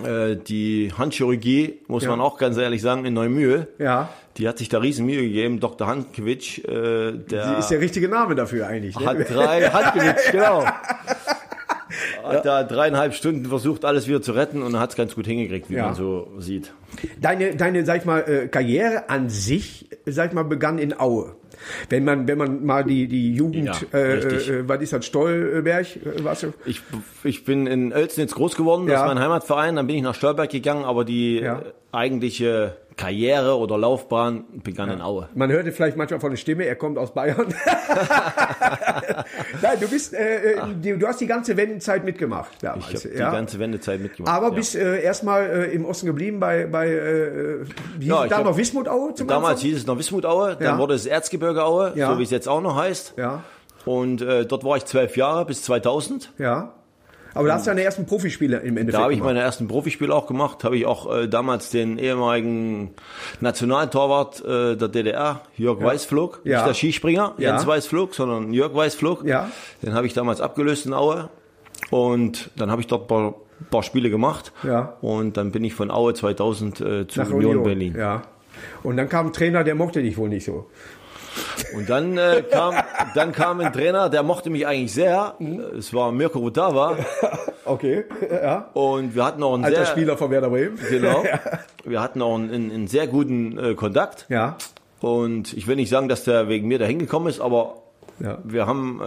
äh, 0.03 0.37
die 0.37 0.93
Handchirurgie, 0.97 1.81
muss 1.89 2.05
Ja. 2.05 2.09
man 2.11 2.23
auch 2.23 2.39
ganz 2.39 2.57
ehrlich 2.57 2.81
sagen, 2.81 3.05
in 3.05 3.13
Neumühl, 3.13 3.69
Ja. 3.79 4.09
die 4.39 4.49
hat 4.49 4.57
sich 4.57 4.71
da 4.71 4.79
riesen 4.79 5.05
Mühe 5.05 5.21
gegeben. 5.21 5.61
Dr. 5.61 5.87
Handkewitsch, 5.87 6.61
äh, 6.61 7.13
der 7.13 7.53
Die 7.53 7.59
ist 7.59 7.69
der 7.69 7.81
richtige 7.83 8.09
Name 8.09 8.35
dafür 8.35 8.67
eigentlich. 8.69 8.99
Ne? 8.99 9.05
hat 9.05 9.19
drei, 9.29 9.61
Handkewitsch, 9.71 10.33
genau. 10.33 10.65
Hat 12.25 12.45
da 12.45 12.65
dreieinhalb 12.65 13.15
Stunden 13.15 13.45
versucht, 13.45 13.85
alles 13.85 14.09
wieder 14.09 14.21
zu 14.21 14.33
retten 14.33 14.63
und 14.63 14.79
hat 14.81 14.91
es 14.91 14.97
ganz 14.97 15.15
gut 15.15 15.27
hingekriegt, 15.27 15.71
wie 15.71 15.75
Ja. 15.75 15.87
man 15.87 15.95
so 15.95 16.29
sieht. 16.39 16.73
Deine, 17.21 17.55
deine, 17.57 17.85
sag 17.85 17.99
ich 17.99 18.05
mal, 18.07 18.21
äh, 18.27 18.49
Karriere 18.49 19.09
an 19.09 19.29
sich, 19.31 19.87
sag 20.07 20.29
ich 20.29 20.35
mal, 20.35 20.45
begann 20.45 20.79
in 20.79 20.99
Aue. 20.99 21.35
Wenn 21.89 22.05
man, 22.05 22.29
wenn 22.29 22.39
man 22.39 22.65
mal 22.65 22.85
die, 22.85 23.09
die 23.09 23.35
Jugend, 23.35 23.67
Ja, 23.93 23.99
äh, 23.99 24.13
richtig. 24.13 24.49
äh, 24.51 24.69
was 24.69 24.81
ist 24.83 24.93
das, 24.93 25.07
Stolberg, 25.07 25.87
äh, 25.97 26.23
warst 26.25 26.45
du? 26.45 26.53
Ich, 26.65 26.83
ich 27.25 27.45
bin 27.45 27.67
in 27.67 27.93
Oelsnitz 27.93 28.35
groß 28.35 28.57
geworden, 28.57 28.87
das 28.87 28.95
Ja. 28.95 29.03
ist 29.07 29.15
mein 29.15 29.23
Heimatverein, 29.23 29.77
dann 29.77 29.87
bin 29.87 29.97
ich 29.97 30.03
nach 30.03 30.15
Stolberg 30.15 30.51
gegangen, 30.51 30.85
aber 30.85 31.05
die 31.05 31.41
Ja. 31.41 31.63
Eigentliche 31.97 32.77
Karriere 32.97 33.59
oder 33.59 33.77
Laufbahn 33.77 34.45
begann 34.65 34.91
in 34.91 35.01
Aue. 35.03 35.29
Man 35.35 35.51
hörte 35.53 35.71
vielleicht 35.73 35.97
manchmal 35.99 36.19
von 36.21 36.31
der 36.31 36.37
Stimme, 36.39 36.65
er 36.65 36.77
kommt 36.77 36.97
aus 36.97 37.13
Bayern. 37.13 37.47
Nein, 39.63 39.79
du 39.81 39.89
bist, 39.89 40.15
äh, 40.15 40.53
äh, 40.53 40.97
du 40.99 41.07
hast 41.07 41.21
die 41.21 41.27
ganze 41.27 41.57
Wendenzeit 41.57 42.05
mitgemacht 42.05 42.53
damals. 42.63 42.87
Ich 42.91 43.05
habe 43.05 43.19
ja? 43.19 43.31
die 43.31 43.37
ganze 43.37 43.59
Wendezeit 43.59 44.01
mitgemacht. 44.01 44.35
Aber 44.35 44.49
ja. 44.49 44.55
bist 44.55 44.75
äh, 44.77 45.03
erstmal 45.03 45.45
äh, 45.49 45.65
im 45.75 45.85
Osten 45.85 46.07
geblieben 46.07 46.41
bei, 46.41 46.67
bei 46.67 46.89
äh, 46.89 47.65
hieß 47.99 48.09
Ja, 48.09 48.25
es 48.25 48.31
da 48.31 48.43
noch 48.43 48.57
Wismut-Aue 48.57 49.15
zum 49.15 49.29
Damals 49.29 49.55
Anfang? 49.57 49.67
hieß 49.69 49.77
es 49.79 49.87
noch 49.87 49.99
Wismut-Aue, 49.99 50.57
dann 50.57 50.63
Ja. 50.63 50.79
wurde 50.79 50.95
es 50.95 51.07
Erzgebirge-Aue, 51.07 51.93
Ja. 51.97 52.13
so 52.13 52.19
wie 52.19 52.23
es 52.23 52.31
jetzt 52.31 52.49
auch 52.49 52.61
noch 52.63 52.77
heißt. 52.77 53.15
Ja, 53.17 53.43
Und 53.85 54.23
äh, 54.23 54.47
dort 54.47 54.65
war 54.65 54.77
ich 54.77 54.85
zwölf 54.87 55.17
Jahre 55.17 55.45
bis 55.45 55.63
2000. 55.63 56.33
ja. 56.39 56.73
Aber 57.37 57.49
da 57.49 57.55
hast 57.55 57.67
du 57.67 57.71
deine 57.71 57.83
ersten 57.83 58.07
Profispiele 58.07 58.57
im 58.59 58.77
Endeffekt 58.77 58.95
Da 58.95 59.03
habe 59.03 59.15
ich 59.15 59.21
meine 59.23 59.41
ersten 59.41 59.69
Profispiele 59.69 60.15
auch 60.15 60.27
gemacht. 60.27 60.65
Habe 60.65 60.77
ich 60.77 60.87
auch 60.87 61.15
äh, 61.15 61.29
damals 61.29 61.71
den 61.71 61.99
ehemaligen 61.99 62.95
Nationaltorwart 63.41 64.45
äh, 64.45 64.77
der 64.77 64.89
DDR, 64.89 65.43
Jörg 65.57 65.81
Weißflug, 65.83 66.41
Ja. 66.45 66.59
nicht 66.59 66.69
der 66.69 66.75
Skispringer, 66.75 67.35
Ja. 67.39 67.53
Jens 67.53 67.67
Weißflug, 67.67 68.15
sondern 68.15 68.53
Jörg 68.53 68.75
Weißflug. 68.75 69.25
Ja. 69.25 69.51
Den 69.83 69.95
habe 69.95 70.07
ich 70.07 70.15
damals 70.15 70.41
abgelöst 70.41 70.87
in 70.87 70.93
Aue. 70.95 71.29
Und 71.91 72.51
dann 72.57 72.71
habe 72.71 72.81
ich 72.81 72.87
dort 72.87 73.03
ein 73.05 73.07
paar, 73.09 73.35
paar 73.71 73.83
Spiele 73.83 74.11
gemacht. 74.11 74.53
Ja. 74.63 74.97
Und 75.01 75.37
dann 75.37 75.53
bin 75.53 75.63
ich 75.65 75.75
von 75.75 75.91
Aue 75.91 76.15
2000 76.15 76.81
äh, 76.81 77.07
zu 77.07 77.21
Nach 77.21 77.31
Union, 77.31 77.63
Berlin. 77.63 77.95
Ja. 77.97 78.23
Und 78.83 78.97
dann 78.97 79.09
kam 79.09 79.27
ein 79.27 79.33
Trainer, 79.33 79.65
der 79.65 79.75
mochte 79.75 80.03
dich 80.03 80.17
wohl 80.17 80.31
nicht 80.31 80.45
so. 80.47 80.67
Und 81.75 81.89
dann 81.91 82.17
äh, 82.17 82.43
kam, 82.51 82.75
dann 83.15 83.33
kam 83.33 83.61
ein 83.61 83.73
Trainer, 83.73 84.09
der 84.09 84.23
mochte 84.23 84.51
mich 84.51 84.67
eigentlich 84.67 84.93
sehr. 84.93 85.35
Mhm. 85.39 85.61
Es 85.79 85.93
war 85.95 86.13
Mirko 86.13 86.39
Rutava. 86.39 86.97
Okay, 87.69 88.05
ja. 88.31 88.71
Und 88.75 89.17
wir 89.17 89.25
hatten 89.25 89.43
auch 89.43 89.55
einen 89.55 89.65
Alter 89.65 89.79
sehr, 89.79 89.87
Spieler 89.87 90.17
von 90.17 90.31
Werder 90.31 90.51
Bremen. 90.51 90.79
Genau. 90.89 91.25
Wir 91.85 92.01
hatten 92.01 92.23
auch 92.23 92.37
einen, 92.37 92.49
einen, 92.53 92.71
einen 92.71 92.87
sehr 92.87 93.09
guten 93.09 93.59
äh, 93.59 93.75
Kontakt. 93.75 94.27
Ja. 94.29 94.57
Und 95.01 95.53
ich 95.53 95.67
will 95.67 95.75
nicht 95.75 95.89
sagen, 95.91 96.09
dass 96.09 96.23
der 96.23 96.49
wegen 96.49 96.69
mir 96.69 96.79
da 96.79 96.85
hingekommen 96.85 97.29
ist, 97.29 97.41
aber 97.41 97.83
Ja. 98.21 98.39
wir 98.45 98.69
haben 98.69 99.01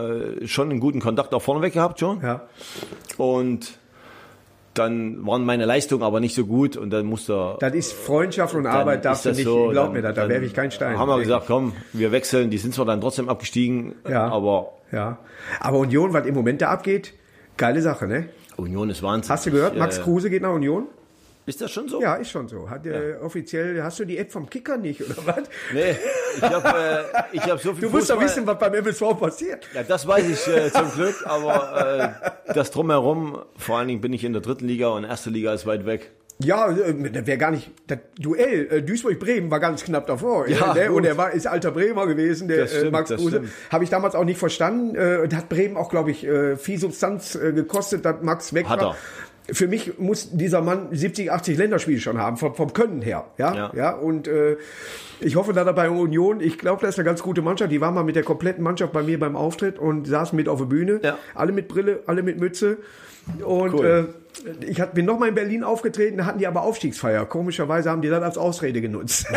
äh, 0.43 0.45
schon 0.45 0.69
einen 0.71 0.81
guten 0.81 0.99
Kontakt 0.99 1.33
auch 1.33 1.41
vorneweg 1.41 1.71
gehabt 1.71 2.01
schon. 2.01 2.19
Ja. 2.21 2.41
Und 3.17 3.77
dann 4.79 5.25
waren 5.27 5.45
meine 5.45 5.65
Leistungen 5.65 6.01
aber 6.03 6.19
nicht 6.19 6.33
so 6.33 6.45
gut 6.45 6.75
und 6.77 6.89
dann 6.89 7.05
musste 7.05 7.33
er. 7.33 7.57
Das 7.59 7.73
ist 7.75 7.93
Freundschaft 7.93 8.55
und 8.55 8.65
Arbeit, 8.65 9.05
darfst 9.05 9.25
du 9.25 9.29
nicht, 9.31 9.43
so, 9.43 9.67
glaub 9.69 9.85
dann- 9.87 9.93
mir 9.93 10.01
das, 10.01 10.15
da 10.15 10.27
werfe 10.27 10.45
ich 10.45 10.53
keinen 10.53 10.71
Stein. 10.71 10.97
Haben 10.97 11.09
wir 11.09 11.19
gesagt, 11.19 11.45
komm, 11.47 11.73
wir 11.93 12.11
wechseln. 12.11 12.49
Die 12.49 12.57
sind 12.57 12.73
zwar 12.73 12.85
dann 12.85 13.01
trotzdem 13.01 13.29
abgestiegen, 13.29 13.93
Ja. 14.09 14.27
aber 14.29 14.71
Ja. 14.91 15.19
Aber 15.59 15.77
Union, 15.77 16.13
was 16.13 16.25
im 16.25 16.33
Moment 16.33 16.61
da 16.63 16.69
abgeht, 16.69 17.13
geile 17.57 17.81
Sache, 17.83 18.07
ne? 18.07 18.25
Union 18.57 18.89
ist 18.89 19.03
Wahnsinn. 19.03 19.31
Hast 19.31 19.45
du 19.45 19.51
gehört, 19.51 19.77
Max 19.77 19.99
äh, 19.99 20.01
Kruse 20.01 20.29
geht 20.31 20.41
nach 20.41 20.51
Union? 20.53 20.87
Ist 21.49 21.61
das 21.61 21.71
schon 21.71 21.87
so? 21.87 21.99
Ja, 21.99 22.13
ist 22.13 22.29
schon 22.29 22.47
so. 22.47 22.69
Hat 22.69 22.85
äh, 22.85 23.15
offiziell, 23.23 23.81
hast 23.81 23.97
du 23.97 24.05
die 24.05 24.19
App 24.19 24.31
vom 24.31 24.47
Kicker 24.47 24.77
nicht, 24.77 25.01
oder 25.01 25.15
was? 25.25 25.49
Nee, 25.73 25.95
ich 26.37 26.43
habe 26.43 27.03
äh, 27.11 27.35
ich 27.35 27.41
hab 27.41 27.59
so 27.59 27.73
viel 27.73 27.81
Du 27.81 27.89
musst 27.89 28.07
doch 28.11 28.21
wissen, 28.21 28.45
was 28.45 28.59
beim 28.59 28.75
MSV 28.75 29.19
passiert. 29.19 29.67
Ja, 29.73 29.81
das 29.81 30.05
weiß 30.05 30.29
ich 30.29 30.47
äh, 30.47 30.71
zum 30.71 30.91
Glück, 30.91 31.15
aber 31.25 32.13
äh, 32.47 32.53
das 32.53 32.69
drumherum, 32.69 33.39
vor 33.57 33.79
allen 33.79 33.87
Dingen 33.87 33.99
bin 33.99 34.13
ich 34.13 34.23
in 34.23 34.33
der 34.33 34.43
dritten 34.43 34.67
Liga 34.67 34.89
und 34.89 35.05
erste 35.05 35.31
Liga 35.31 35.51
ist 35.51 35.65
weit 35.65 35.87
weg. 35.87 36.11
Ja, 36.41 36.69
äh, 36.69 37.11
das 37.11 37.25
wäre 37.25 37.37
gar 37.39 37.49
nicht. 37.51 37.71
Das 37.87 37.97
Duell 38.17 38.67
äh, 38.71 38.81
Duisburg-Bremen 38.81 39.49
war 39.51 39.59
ganz 39.59 39.83
knapp 39.83 40.05
davor. 40.05 40.47
Ja, 40.47 40.73
äh, 40.75 40.85
ne? 40.85 40.91
Und 40.91 41.03
er 41.03 41.17
war, 41.17 41.31
ist 41.31 41.47
alter 41.47 41.71
Bremer 41.71 42.05
gewesen, 42.05 42.47
der 42.47 42.67
stimmt, 42.67 42.91
Max 42.91 43.09
Kruse. 43.09 43.45
Habe 43.71 43.83
ich 43.83 43.89
damals 43.89 44.13
auch 44.15 44.23
nicht 44.23 44.37
verstanden. 44.37 44.95
Äh, 44.95 45.27
hat 45.35 45.49
Bremen 45.49 45.75
auch, 45.77 45.89
glaube 45.89 46.11
ich, 46.11 46.27
viel 46.57 46.79
Substanz 46.79 47.37
gekostet, 47.37 48.05
dass 48.05 48.21
Max 48.21 48.53
weg 48.53 48.69
Hat 48.69 48.81
war. 48.81 48.91
er. 48.91 48.95
Für 49.53 49.67
mich 49.67 49.97
muss 49.99 50.29
dieser 50.31 50.61
Mann 50.61 50.87
70, 50.91 51.31
80 51.31 51.57
Länderspiele 51.57 51.99
schon 51.99 52.17
haben, 52.17 52.37
vom, 52.37 52.55
vom 52.55 52.73
Können 52.73 53.01
her. 53.01 53.25
Ja, 53.37 53.55
ja. 53.55 53.71
Ja. 53.75 53.91
und 53.91 54.27
äh, 54.27 54.57
ich 55.19 55.35
hoffe, 55.35 55.53
dass 55.53 55.67
er 55.67 55.73
bei 55.73 55.89
Union, 55.89 56.39
ich 56.39 56.57
glaube, 56.57 56.81
das 56.81 56.91
ist 56.95 56.99
eine 56.99 57.05
ganz 57.05 57.21
gute 57.21 57.41
Mannschaft. 57.41 57.71
Die 57.71 57.81
war 57.81 57.91
mal 57.91 58.03
mit 58.03 58.15
der 58.15 58.23
kompletten 58.23 58.63
Mannschaft 58.63 58.93
bei 58.93 59.03
mir 59.03 59.19
beim 59.19 59.35
Auftritt 59.35 59.77
und 59.77 60.07
saßen 60.07 60.35
mit 60.35 60.47
auf 60.47 60.59
der 60.59 60.65
Bühne. 60.65 60.99
Ja. 61.03 61.17
Alle 61.35 61.51
mit 61.51 61.67
Brille, 61.67 61.99
alle 62.05 62.23
mit 62.23 62.39
Mütze. 62.39 62.77
Und 63.43 63.73
Cool. 63.73 64.07
äh, 64.61 64.65
ich 64.65 64.79
hat, 64.79 64.93
bin 64.93 65.05
noch 65.05 65.19
mal 65.19 65.27
in 65.29 65.35
Berlin 65.35 65.63
aufgetreten, 65.63 66.17
da 66.17 66.25
hatten 66.25 66.39
die 66.39 66.47
aber 66.47 66.61
Aufstiegsfeier. 66.63 67.25
Komischerweise 67.25 67.89
haben 67.91 68.01
die 68.01 68.09
das 68.09 68.23
als 68.23 68.37
Ausrede 68.37 68.81
genutzt. 68.81 69.25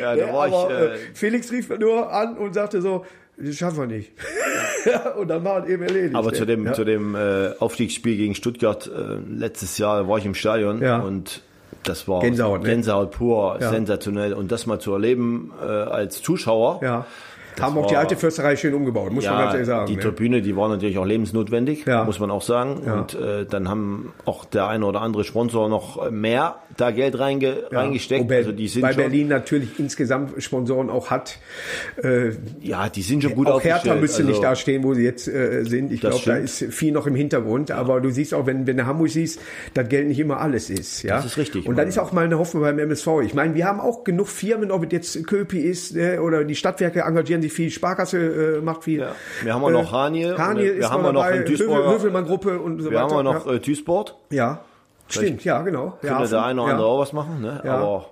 Ja, 0.00 0.14
da 0.14 0.32
war 0.32 0.46
aber 0.46 0.70
ich, 0.70 0.76
äh, 0.76 0.84
äh, 0.94 0.98
Felix 1.14 1.50
rief 1.52 1.70
nur 1.70 2.12
an 2.12 2.36
und 2.36 2.54
sagte 2.54 2.82
so, 2.82 3.04
das 3.38 3.56
schaffen 3.56 3.78
wir 3.78 3.86
nicht. 3.86 4.12
Ja, 4.92 5.10
und 5.12 5.28
dann 5.28 5.44
war 5.44 5.62
es 5.64 5.68
eben 5.68 5.82
erledigt. 5.82 6.14
aber 6.14 6.30
ne? 6.30 6.36
zu 6.36 6.44
dem, 6.46 6.66
ja. 6.66 6.72
zu 6.72 6.84
dem 6.84 7.14
äh, 7.14 7.50
Aufstiegsspiel 7.58 8.16
gegen 8.16 8.34
Stuttgart 8.34 8.86
äh, 8.86 9.16
letztes 9.32 9.78
Jahr 9.78 10.08
war 10.08 10.18
ich 10.18 10.24
im 10.26 10.34
Stadion 10.34 10.80
Ja. 10.82 10.98
und 11.00 11.42
das 11.82 12.06
war 12.08 12.20
Gänsehaut, 12.20 12.62
ne? 12.62 12.68
Gänsehaut 12.68 13.10
pur, 13.12 13.58
Ja. 13.60 13.70
sensationell. 13.70 14.32
Und 14.32 14.50
das 14.52 14.66
mal 14.66 14.78
zu 14.80 14.92
erleben 14.92 15.52
äh, 15.62 15.66
als 15.66 16.22
Zuschauer, 16.22 16.80
Ja. 16.82 17.06
Haben 17.60 17.78
auch 17.78 17.86
die 17.86 17.96
alte 17.96 18.16
Fürsterei 18.16 18.56
schön 18.56 18.74
umgebaut, 18.74 19.12
muss 19.12 19.24
man 19.24 19.38
ganz 19.38 19.52
ehrlich 19.54 19.66
sagen. 19.66 19.86
die 19.86 19.96
ne? 19.96 20.02
Tribüne, 20.02 20.42
die 20.42 20.56
war 20.56 20.68
natürlich 20.68 20.98
auch 20.98 21.04
lebensnotwendig, 21.06 21.84
Ja. 21.86 22.04
muss 22.04 22.18
man 22.20 22.30
auch 22.30 22.42
sagen. 22.42 22.82
Ja. 22.86 22.94
Und 23.00 23.14
äh, 23.14 23.46
dann 23.46 23.68
haben 23.68 24.12
auch 24.24 24.44
der 24.44 24.68
eine 24.68 24.84
oder 24.86 25.00
andere 25.02 25.24
Sponsor 25.24 25.68
noch 25.68 26.10
mehr 26.10 26.56
da 26.76 26.90
Geld 26.90 27.18
reinge 27.18 27.64
Ja. 27.70 27.80
reingesteckt. 27.80 28.24
Wobei 28.24 28.36
also 28.38 28.52
die 28.52 28.68
sind 28.68 28.82
bei 28.82 28.92
schon, 28.92 29.02
Berlin 29.02 29.28
natürlich 29.28 29.78
insgesamt 29.78 30.42
Sponsoren 30.42 30.90
auch 30.90 31.10
hat. 31.10 31.38
Äh, 32.02 32.32
ja, 32.60 32.88
die 32.88 33.02
sind 33.02 33.22
schon 33.22 33.34
gut 33.34 33.46
auch 33.48 33.62
Hertha 33.62 33.76
aufgestellt. 33.76 34.00
müsste 34.00 34.22
nicht 34.24 34.36
Also, 34.36 34.42
da 34.42 34.56
stehen, 34.56 34.82
wo 34.84 34.94
sie 34.94 35.02
jetzt 35.04 35.28
äh, 35.28 35.64
sind. 35.64 35.92
Ich 35.92 36.00
glaube, 36.00 36.20
da 36.24 36.36
ist 36.36 36.64
viel 36.70 36.92
noch 36.92 37.06
im 37.06 37.14
Hintergrund. 37.14 37.70
Aber 37.70 38.00
du 38.00 38.10
siehst 38.10 38.34
auch, 38.34 38.46
wenn, 38.46 38.66
wenn 38.66 38.76
du 38.76 38.86
Hamburg 38.86 39.08
siehst, 39.10 39.40
dass 39.74 39.88
Geld 39.88 40.08
nicht 40.08 40.18
immer 40.18 40.40
alles 40.40 40.70
ist. 40.70 41.02
Ja? 41.02 41.16
Das 41.16 41.26
ist 41.26 41.38
richtig. 41.38 41.66
Und 41.66 41.76
dann 41.76 41.88
ist 41.88 41.98
auch 41.98 42.12
mal 42.12 42.24
eine 42.24 42.38
Hoffnung 42.38 42.62
beim 42.62 42.78
MSV. 42.78 43.06
Ich 43.24 43.34
meine, 43.34 43.54
wir 43.54 43.66
haben 43.66 43.80
auch 43.80 44.04
genug 44.04 44.28
Firmen, 44.28 44.70
ob 44.70 44.84
es 44.84 44.92
jetzt 44.92 45.26
Köpi 45.26 45.60
ist 45.60 45.96
äh, 45.96 46.18
oder 46.18 46.44
die 46.44 46.54
Stadtwerke 46.54 47.00
engagieren 47.00 47.42
sich 47.42 47.45
viel, 47.48 47.70
Sparkasse 47.70 48.56
äh, 48.58 48.60
macht 48.60 48.84
viel. 48.84 49.00
Ja. 49.00 49.12
Wir 49.42 49.54
haben 49.54 49.64
auch 49.64 49.70
noch 49.70 49.92
Haniel. 49.92 50.36
Haniel 50.38 50.74
Wir 50.74 50.80
ist 50.80 50.90
haben 50.90 51.02
noch 51.02 51.08
auch 51.10 51.12
noch 51.14 51.30
in 51.30 51.44
Duisburger- 51.44 51.90
Würfelmann-Gruppe 51.90 52.58
und 52.58 52.80
so 52.82 52.90
Wir 52.90 52.98
weiter. 52.98 53.16
haben 53.16 53.26
auch 53.26 53.34
noch 53.44 53.52
äh, 53.52 53.58
T-Sport. 53.60 54.16
ja. 54.30 54.36
ja, 54.36 54.60
stimmt, 55.08 55.44
ja, 55.44 55.62
genau. 55.62 55.98
Könnte 56.00 56.06
Ja, 56.06 56.26
der 56.26 56.44
eine 56.44 56.60
oder 56.60 56.68
ja. 56.70 56.74
andere 56.74 56.88
auch 56.88 56.98
was 57.00 57.12
machen, 57.12 57.40
ne? 57.40 57.60
Ja. 57.64 57.76
Aber 57.76 58.06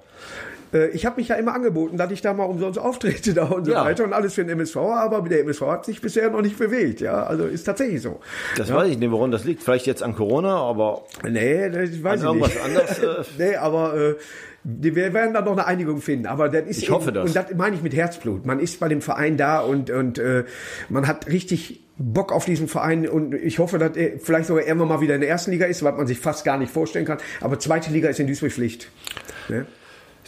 Äh, 0.73 0.89
Ich 0.89 1.07
habe 1.07 1.17
mich 1.17 1.29
ja 1.29 1.37
immer 1.37 1.55
angeboten, 1.55 1.97
dass 1.97 2.11
ich 2.11 2.21
da 2.21 2.33
mal 2.35 2.45
umsonst 2.45 2.79
auftrete 2.81 3.33
da 3.33 3.45
und 3.45 3.65
so 3.65 3.71
Ja. 3.73 3.85
weiter 3.85 4.03
und 4.05 4.13
alles 4.13 4.35
für 4.35 4.43
den 4.45 4.51
MSV, 4.59 4.77
aber 4.77 5.21
der 5.29 5.41
MSV 5.41 5.61
hat 5.63 5.85
sich 5.85 6.01
bisher 6.01 6.31
noch 6.31 6.43
nicht 6.43 6.59
bewegt, 6.59 7.01
ja, 7.01 7.23
also 7.23 7.45
ist 7.45 7.63
tatsächlich 7.65 8.03
so. 8.03 8.19
das 8.57 8.73
weiß 8.73 8.89
ich 8.91 8.99
nicht, 8.99 9.11
woran 9.13 9.31
das 9.31 9.45
liegt. 9.45 9.63
Vielleicht 9.63 9.87
jetzt 9.87 10.03
an 10.03 10.17
Corona, 10.17 10.57
aber 10.57 11.03
Nee, 11.29 11.71
das 11.71 12.03
weiß 12.03 12.23
ich 12.25 12.33
nicht. 12.33 12.61
anderes. 12.65 12.99
Äh, 12.99 13.25
Nee, 13.39 13.55
aber 13.57 13.95
äh, 13.97 14.15
wir 14.65 15.13
werden 15.13 15.35
da 15.35 15.43
noch 15.43 15.53
eine 15.53 15.67
Einigung 15.67 16.01
finden. 16.01 16.27
Aber 16.27 16.49
das 16.49 16.67
ist 16.67 16.83
Ich 16.83 16.91
hoffe 16.91 17.09
eben, 17.09 17.15
das. 17.15 17.25
Und 17.27 17.37
das 17.37 17.55
meine 17.55 17.77
ich 17.77 17.83
mit 17.83 17.95
Herzblut. 17.95 18.47
Man 18.47 18.61
ist 18.61 18.81
bei 18.81 18.89
dem 18.89 19.03
Verein 19.03 19.37
da 19.37 19.61
und 19.61 19.91
und 19.91 20.19
äh, 20.19 20.45
man 20.89 21.07
hat 21.07 21.27
richtig 21.29 21.83
Bock 21.97 22.33
auf 22.33 22.45
diesen 22.45 22.67
Verein 22.67 23.09
und 23.09 23.35
ich 23.35 23.59
hoffe, 23.59 23.79
dass 23.79 23.97
er 23.97 24.19
vielleicht 24.19 24.47
sogar 24.47 24.65
irgendwann 24.65 24.89
mal 24.89 25.01
wieder 25.01 25.15
in 25.15 25.21
der 25.21 25.31
ersten 25.31 25.53
Liga 25.53 25.67
ist, 25.67 25.83
was 25.85 25.97
man 25.97 26.07
sich 26.07 26.19
fast 26.19 26.45
gar 26.45 26.59
nicht 26.59 26.73
vorstellen 26.73 27.05
kann. 27.05 27.19
Aber 27.41 27.59
zweite 27.59 27.93
Liga 27.93 28.09
ist 28.09 28.19
in 28.19 28.27
Duisburg 28.27 28.51
Pflicht. 28.51 28.91
Ne? 29.49 29.67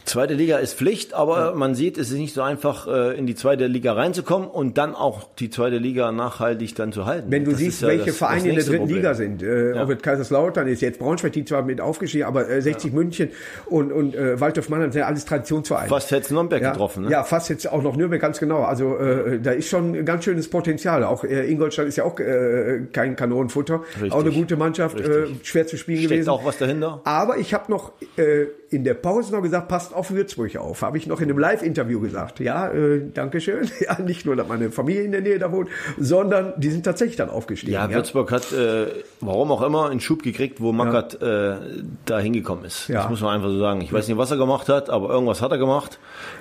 Zweite 0.06 0.34
Liga 0.34 0.58
ist 0.58 0.74
Pflicht, 0.78 1.14
aber 1.14 1.54
man 1.56 1.74
sieht, 1.74 1.98
es 1.98 2.10
ist 2.12 2.16
nicht 2.18 2.32
so 2.32 2.40
einfach, 2.42 2.86
äh, 2.86 3.18
in 3.18 3.26
die 3.26 3.34
zweite 3.34 3.66
Liga 3.66 3.92
reinzukommen 3.92 4.48
und 4.48 4.78
dann 4.78 4.94
auch 4.94 5.24
die 5.38 5.50
zweite 5.50 5.78
Liga 5.78 6.12
nachhaltig 6.12 6.76
dann 6.76 6.92
zu 6.92 7.06
halten. 7.06 7.26
Wenn 7.30 7.44
du 7.44 7.50
Das 7.50 7.58
siehst, 7.60 7.82
ja 7.82 7.88
welche 7.88 8.06
das- 8.06 8.16
Vereine 8.16 8.38
das 8.38 8.46
in 8.48 8.54
der 8.54 8.64
dritten 8.64 8.78
Problem. 8.78 8.96
Liga 8.96 9.14
sind, 9.14 9.42
äh, 9.42 9.72
ob 9.78 9.90
es 9.90 10.00
Kaiserslautern 10.00 10.68
ist, 10.68 10.80
jetzt 10.80 11.00
Braunschweig, 11.00 11.32
die 11.32 11.44
zwar 11.44 11.62
mit 11.62 11.80
aufgestiegen, 11.80 12.24
aber 12.24 12.48
äh, 12.48 12.62
60 12.62 12.92
München 12.92 13.30
und, 13.66 13.90
und 13.90 14.14
äh, 14.14 14.40
Waldorf 14.40 14.68
Mannheim 14.68 14.92
sind 14.92 15.00
ja 15.00 15.06
alles 15.06 15.24
Traditionsvereine. 15.24 15.88
Fast 15.88 16.10
hätte 16.12 16.32
Nürnberg 16.32 16.62
ja, 16.62 16.70
getroffen, 16.70 17.04
ne? 17.04 17.10
Ja, 17.10 17.24
fast 17.24 17.50
jetzt 17.50 17.70
auch 17.70 17.82
noch 17.82 17.96
Nürnberg, 17.96 18.22
ganz 18.22 18.38
genau. 18.38 18.62
Also 18.62 18.96
äh, 18.98 19.40
da 19.40 19.50
ist 19.50 19.68
schon 19.68 19.94
ein 19.96 20.04
ganz 20.06 20.22
schönes 20.24 20.48
Potenzial. 20.48 21.02
Auch 21.02 21.24
äh, 21.24 21.50
Ingolstadt 21.50 21.86
ist 21.88 21.96
ja 21.96 22.04
auch 22.04 22.18
äh, 22.20 22.82
kein 22.92 23.16
Kanonenfutter. 23.16 23.82
Richtig. 23.94 24.12
Auch 24.12 24.20
eine 24.20 24.30
gute 24.30 24.56
Mannschaft, 24.56 25.00
äh, 25.00 25.26
schwer 25.42 25.66
zu 25.66 25.76
spielen 25.76 25.98
Steckt 25.98 26.10
gewesen. 26.12 26.30
auch 26.30 26.44
was 26.44 26.58
dahinter? 26.58 27.00
Aber 27.02 27.38
ich 27.38 27.52
habe 27.54 27.70
noch 27.72 27.90
äh, 28.16 28.46
in 28.70 28.84
der 28.84 28.94
Pause 28.94 29.32
noch 29.32 29.42
gesagt, 29.42 29.68
passt 29.68 29.94
auf 29.94 30.10
Würzburg 30.10 30.56
auf. 30.56 30.82
Habe 30.82 30.98
ich 30.98 31.06
noch 31.06 31.20
in 31.20 31.30
einem 31.30 31.38
Live-Interview 31.38 32.00
gesagt. 32.00 32.40
Ja, 32.40 32.68
äh, 32.68 33.02
danke 33.12 33.40
schön. 33.40 33.70
Ja, 33.80 34.00
nicht 34.00 34.26
nur, 34.26 34.34
dass 34.34 34.48
meine 34.48 34.70
Familie 34.70 35.02
in 35.02 35.12
der 35.12 35.20
Nähe 35.20 35.38
da 35.38 35.52
wohnt, 35.52 35.68
sondern 35.98 36.54
die 36.56 36.70
sind 36.70 36.84
tatsächlich 36.84 37.16
dann 37.16 37.28
aufgestiegen. 37.28 37.74
Ja, 37.74 37.88
Würzburg 37.90 38.32
hat, 38.32 38.52
äh, 38.52 38.86
warum 39.20 39.52
auch 39.52 39.62
immer, 39.62 39.90
einen 39.90 40.00
Schub 40.00 40.22
gekriegt, 40.22 40.60
wo 40.60 40.72
Mackert 40.72 41.20
äh, 41.22 41.56
da 42.04 42.18
hingekommen 42.18 42.64
ist. 42.64 42.88
Ja. 42.88 43.02
Das 43.02 43.10
muss 43.10 43.20
man 43.20 43.34
einfach 43.34 43.48
so 43.48 43.58
sagen. 43.58 43.82
Ich 43.82 43.92
weiß 43.92 44.08
nicht, 44.08 44.16
was 44.16 44.30
er 44.30 44.38
gemacht 44.38 44.68
hat, 44.68 44.90
aber 44.90 45.10
irgendwas 45.10 45.42
hat 45.42 45.52
er 45.52 45.58
gemacht. 45.58 45.98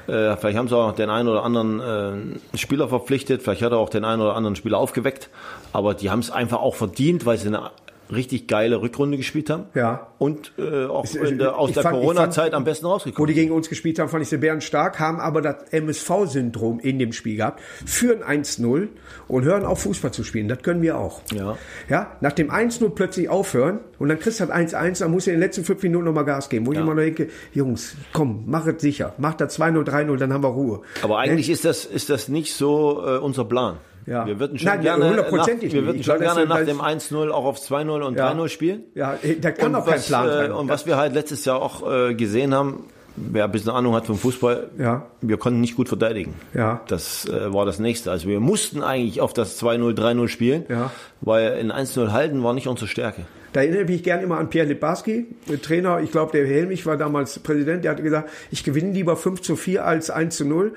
Äh, 0.08 0.36
vielleicht 0.38 0.58
haben 0.58 0.68
sie 0.68 0.76
auch 0.76 0.94
den 0.94 1.10
einen 1.10 1.28
oder 1.28 1.44
anderen 1.44 2.40
äh, 2.54 2.58
Spieler 2.58 2.88
verpflichtet, 2.88 3.44
vielleicht 3.44 3.62
hat 3.62 3.72
er 3.72 3.78
auch 3.78 3.90
den 3.90 4.06
einen 4.06 4.22
oder 4.22 4.36
anderen 4.36 4.56
Spieler 4.56 4.78
aufgeweckt. 4.78 5.30
Aber 5.74 5.94
die 5.94 6.10
haben 6.10 6.20
es 6.20 6.32
einfach 6.32 6.62
auch 6.62 6.76
verdient, 6.76 7.26
weil 7.26 7.38
sie 7.38 7.48
eine 7.48 7.70
richtig 8.12 8.48
geile 8.48 8.82
Rückrunde 8.82 9.18
gespielt 9.18 9.50
haben. 9.50 9.64
Ja. 9.74 10.08
Und 10.18 10.54
äh, 10.58 10.86
auch 10.86 11.04
Es- 11.06 11.16
in 11.16 11.38
der, 11.40 11.58
aus 11.58 11.70
ich 11.70 11.76
der 11.76 11.84
ich 11.86 11.90
Corona-Zeit 11.90 12.54
am 12.54 12.64
besten 12.64 12.86
Wo 12.86 12.92
rausgekommen. 12.92 13.28
die 13.28 13.34
gegen 13.34 13.52
uns 13.52 13.68
gespielt 13.70 14.00
haben, 14.00 14.10
fand 14.10 14.24
ich 14.24 14.30
sie 14.30 14.38
Bären 14.38 14.62
stark, 14.62 15.00
haben 15.00 15.20
aber 15.20 15.42
das 15.42 15.56
MSV-Syndrom 15.72 16.80
in 16.80 17.00
dem 17.00 17.12
Spiel 17.14 17.38
gehabt, 17.38 17.62
führen 17.86 18.24
1-0 18.24 18.88
und 19.28 19.44
hören 19.44 19.66
auf 19.66 19.82
Fußball 19.82 20.12
zu 20.12 20.24
spielen. 20.24 20.48
Das 20.48 20.62
können 20.62 20.82
wir 20.82 20.98
auch. 20.98 21.22
Ja. 21.34 21.58
Ja, 21.90 22.12
nach 22.22 22.32
dem 22.34 22.52
1-0 22.52 22.90
plötzlich 22.90 23.30
aufhören 23.30 23.80
und 24.00 24.10
dann 24.10 24.20
kriegst 24.20 24.40
du 24.40 24.46
das 24.46 24.56
1-1, 24.56 25.00
dann 25.00 25.12
musst 25.12 25.28
du 25.28 25.32
in 25.32 25.38
den 25.38 25.42
letzten 25.42 25.64
fünf 25.64 25.82
Minuten 25.84 26.06
nochmal 26.06 26.26
Gas 26.26 26.50
geben. 26.50 26.66
Wo 26.66 26.72
ich 26.72 26.78
Ja. 26.78 26.84
immer 26.84 26.94
noch 26.96 27.02
denke, 27.02 27.30
Jungs, 27.54 27.96
komm, 28.14 28.44
mach 28.46 28.66
es 28.68 28.82
sicher. 28.82 29.14
Mach 29.18 29.34
da 29.34 29.46
2-0, 29.46 29.84
3-0, 29.84 30.18
dann 30.18 30.34
haben 30.34 30.44
wir 30.44 30.50
Ruhe. 30.50 30.82
Aber 31.02 31.20
eigentlich 31.20 31.50
ist 31.50 31.66
das, 31.66 31.86
ist 31.86 32.10
das 32.10 32.28
nicht 32.30 32.54
so 32.54 33.04
äh, 33.06 33.18
unser 33.18 33.46
Plan. 33.46 33.78
Ja. 34.06 34.26
Wir 34.28 34.40
würden 34.40 34.58
schon 34.60 34.68
Nein, 34.68 34.82
gerne, 34.82 35.12
nach, 35.16 35.32
wir 35.32 35.86
würden 35.86 36.04
schon 36.04 36.18
glaube, 36.20 36.20
gerne 36.20 36.46
nach 36.46 36.64
dem 36.66 36.80
1-0 36.80 37.30
auch 37.32 37.46
auf 37.46 37.58
2-0 37.60 38.02
und 38.02 38.18
Ja. 38.18 38.32
3-0 38.32 38.50
spielen. 38.50 38.84
Ja, 38.94 39.18
da 39.42 39.52
kann 39.52 39.70
und 39.70 39.76
auch 39.76 39.86
kein 39.86 39.96
was, 39.96 40.08
Plan 40.08 40.28
äh, 40.30 40.34
sein. 40.34 40.52
Und 40.52 40.70
was 40.70 40.86
wir 40.86 40.98
halt 40.98 41.14
letztes 41.14 41.46
Jahr 41.46 41.62
auch 41.62 41.92
äh, 41.92 42.14
gesehen 42.14 42.54
haben, 42.54 42.86
wer 43.16 43.46
ein 43.46 43.52
bisschen 43.52 43.72
Ahnung 43.72 43.96
hat 43.96 44.06
vom 44.06 44.18
Fußball, 44.18 44.70
Ja. 44.78 45.08
wir 45.22 45.38
konnten 45.38 45.62
nicht 45.62 45.76
gut 45.76 45.88
verteidigen. 45.88 46.34
Ja. 46.54 46.82
Das 46.88 47.26
äh, 47.28 47.54
war 47.54 47.66
das 47.66 47.80
Nächste. 47.80 48.12
Also 48.12 48.28
wir 48.28 48.40
mussten 48.40 48.84
eigentlich 48.84 49.22
auf 49.22 49.34
das 49.34 49.62
2-0, 49.62 49.94
3-0 49.98 50.28
spielen, 50.28 50.66
Ja. 50.70 50.92
weil 51.22 51.58
in 51.58 51.72
1-0 51.72 52.12
halten 52.12 52.44
war 52.44 52.54
nicht 52.54 52.68
unsere 52.68 52.88
Stärke. 52.88 53.22
Da 53.54 53.62
erinnere 53.62 53.84
ich 53.84 53.88
mich 53.88 54.04
gern 54.04 54.22
immer 54.22 54.38
an 54.38 54.50
Pierre 54.50 54.68
Libarski, 54.68 55.28
der 55.50 55.62
Trainer, 55.62 56.02
ich 56.02 56.12
glaube, 56.12 56.34
der 56.34 56.46
Helmich 56.46 56.86
war 56.86 56.98
damals 56.98 57.40
Präsident, 57.40 57.86
der 57.86 57.92
hatte 57.92 58.04
gesagt, 58.04 58.30
ich 58.52 58.66
gewinne 58.66 58.92
lieber 58.92 59.16
5 59.16 59.42
zu 59.42 59.56
4 59.56 59.86
als 59.86 60.10
1 60.10 60.36
zu 60.36 60.44
0. 60.46 60.74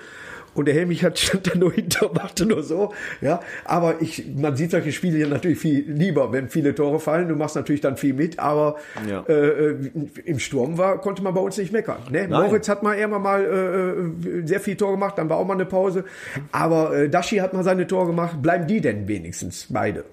Und 0.59 0.65
der 0.65 0.75
Helmich 0.75 1.05
hat 1.05 1.19
stand 1.21 1.47
da 1.55 1.57
nur 1.59 1.73
hinter, 1.73 2.11
machte 2.13 2.45
nur 2.45 2.63
so, 2.63 2.93
ja. 3.21 3.39
Aber 3.65 4.03
ich, 4.03 4.25
man 4.37 4.57
sieht 4.57 4.73
solche 4.73 4.91
Spiele 4.93 5.19
ja 5.19 5.29
natürlich 5.29 5.59
viel 5.59 5.85
lieber, 5.91 6.33
wenn 6.33 6.49
viele 6.49 6.75
Tore 6.75 6.99
fallen. 6.99 7.29
Du 7.29 7.37
machst 7.37 7.55
natürlich 7.57 7.81
dann 7.81 7.97
viel 7.97 8.13
mit, 8.13 8.39
aber 8.41 8.77
Ja. 9.09 9.25
äh, 9.29 9.33
äh, 9.33 9.77
im 10.25 10.39
Sturm 10.41 10.77
war, 10.77 11.01
konnte 11.01 11.23
man 11.23 11.33
bei 11.33 11.41
uns 11.41 11.57
nicht 11.59 11.73
meckern. 11.73 11.99
Ne? 12.11 12.27
Moritz 12.29 12.69
hat 12.69 12.83
mal 12.83 12.97
irgendwann 12.99 13.23
mal 13.23 13.45
äh, 13.45 14.47
sehr 14.47 14.59
viel 14.61 14.77
Tore 14.77 14.93
gemacht, 14.93 15.17
dann 15.17 15.29
war 15.31 15.37
auch 15.37 15.47
mal 15.47 15.55
eine 15.55 15.65
Pause. 15.67 16.05
Aber 16.51 16.95
äh, 16.97 17.09
Dashi 17.09 17.37
hat 17.37 17.53
mal 17.55 17.63
seine 17.63 17.87
Tore 17.87 18.07
gemacht. 18.07 18.43
Bleiben 18.43 18.67
die 18.67 18.81
denn 18.81 19.07
wenigstens 19.07 19.67
beide? 19.71 20.05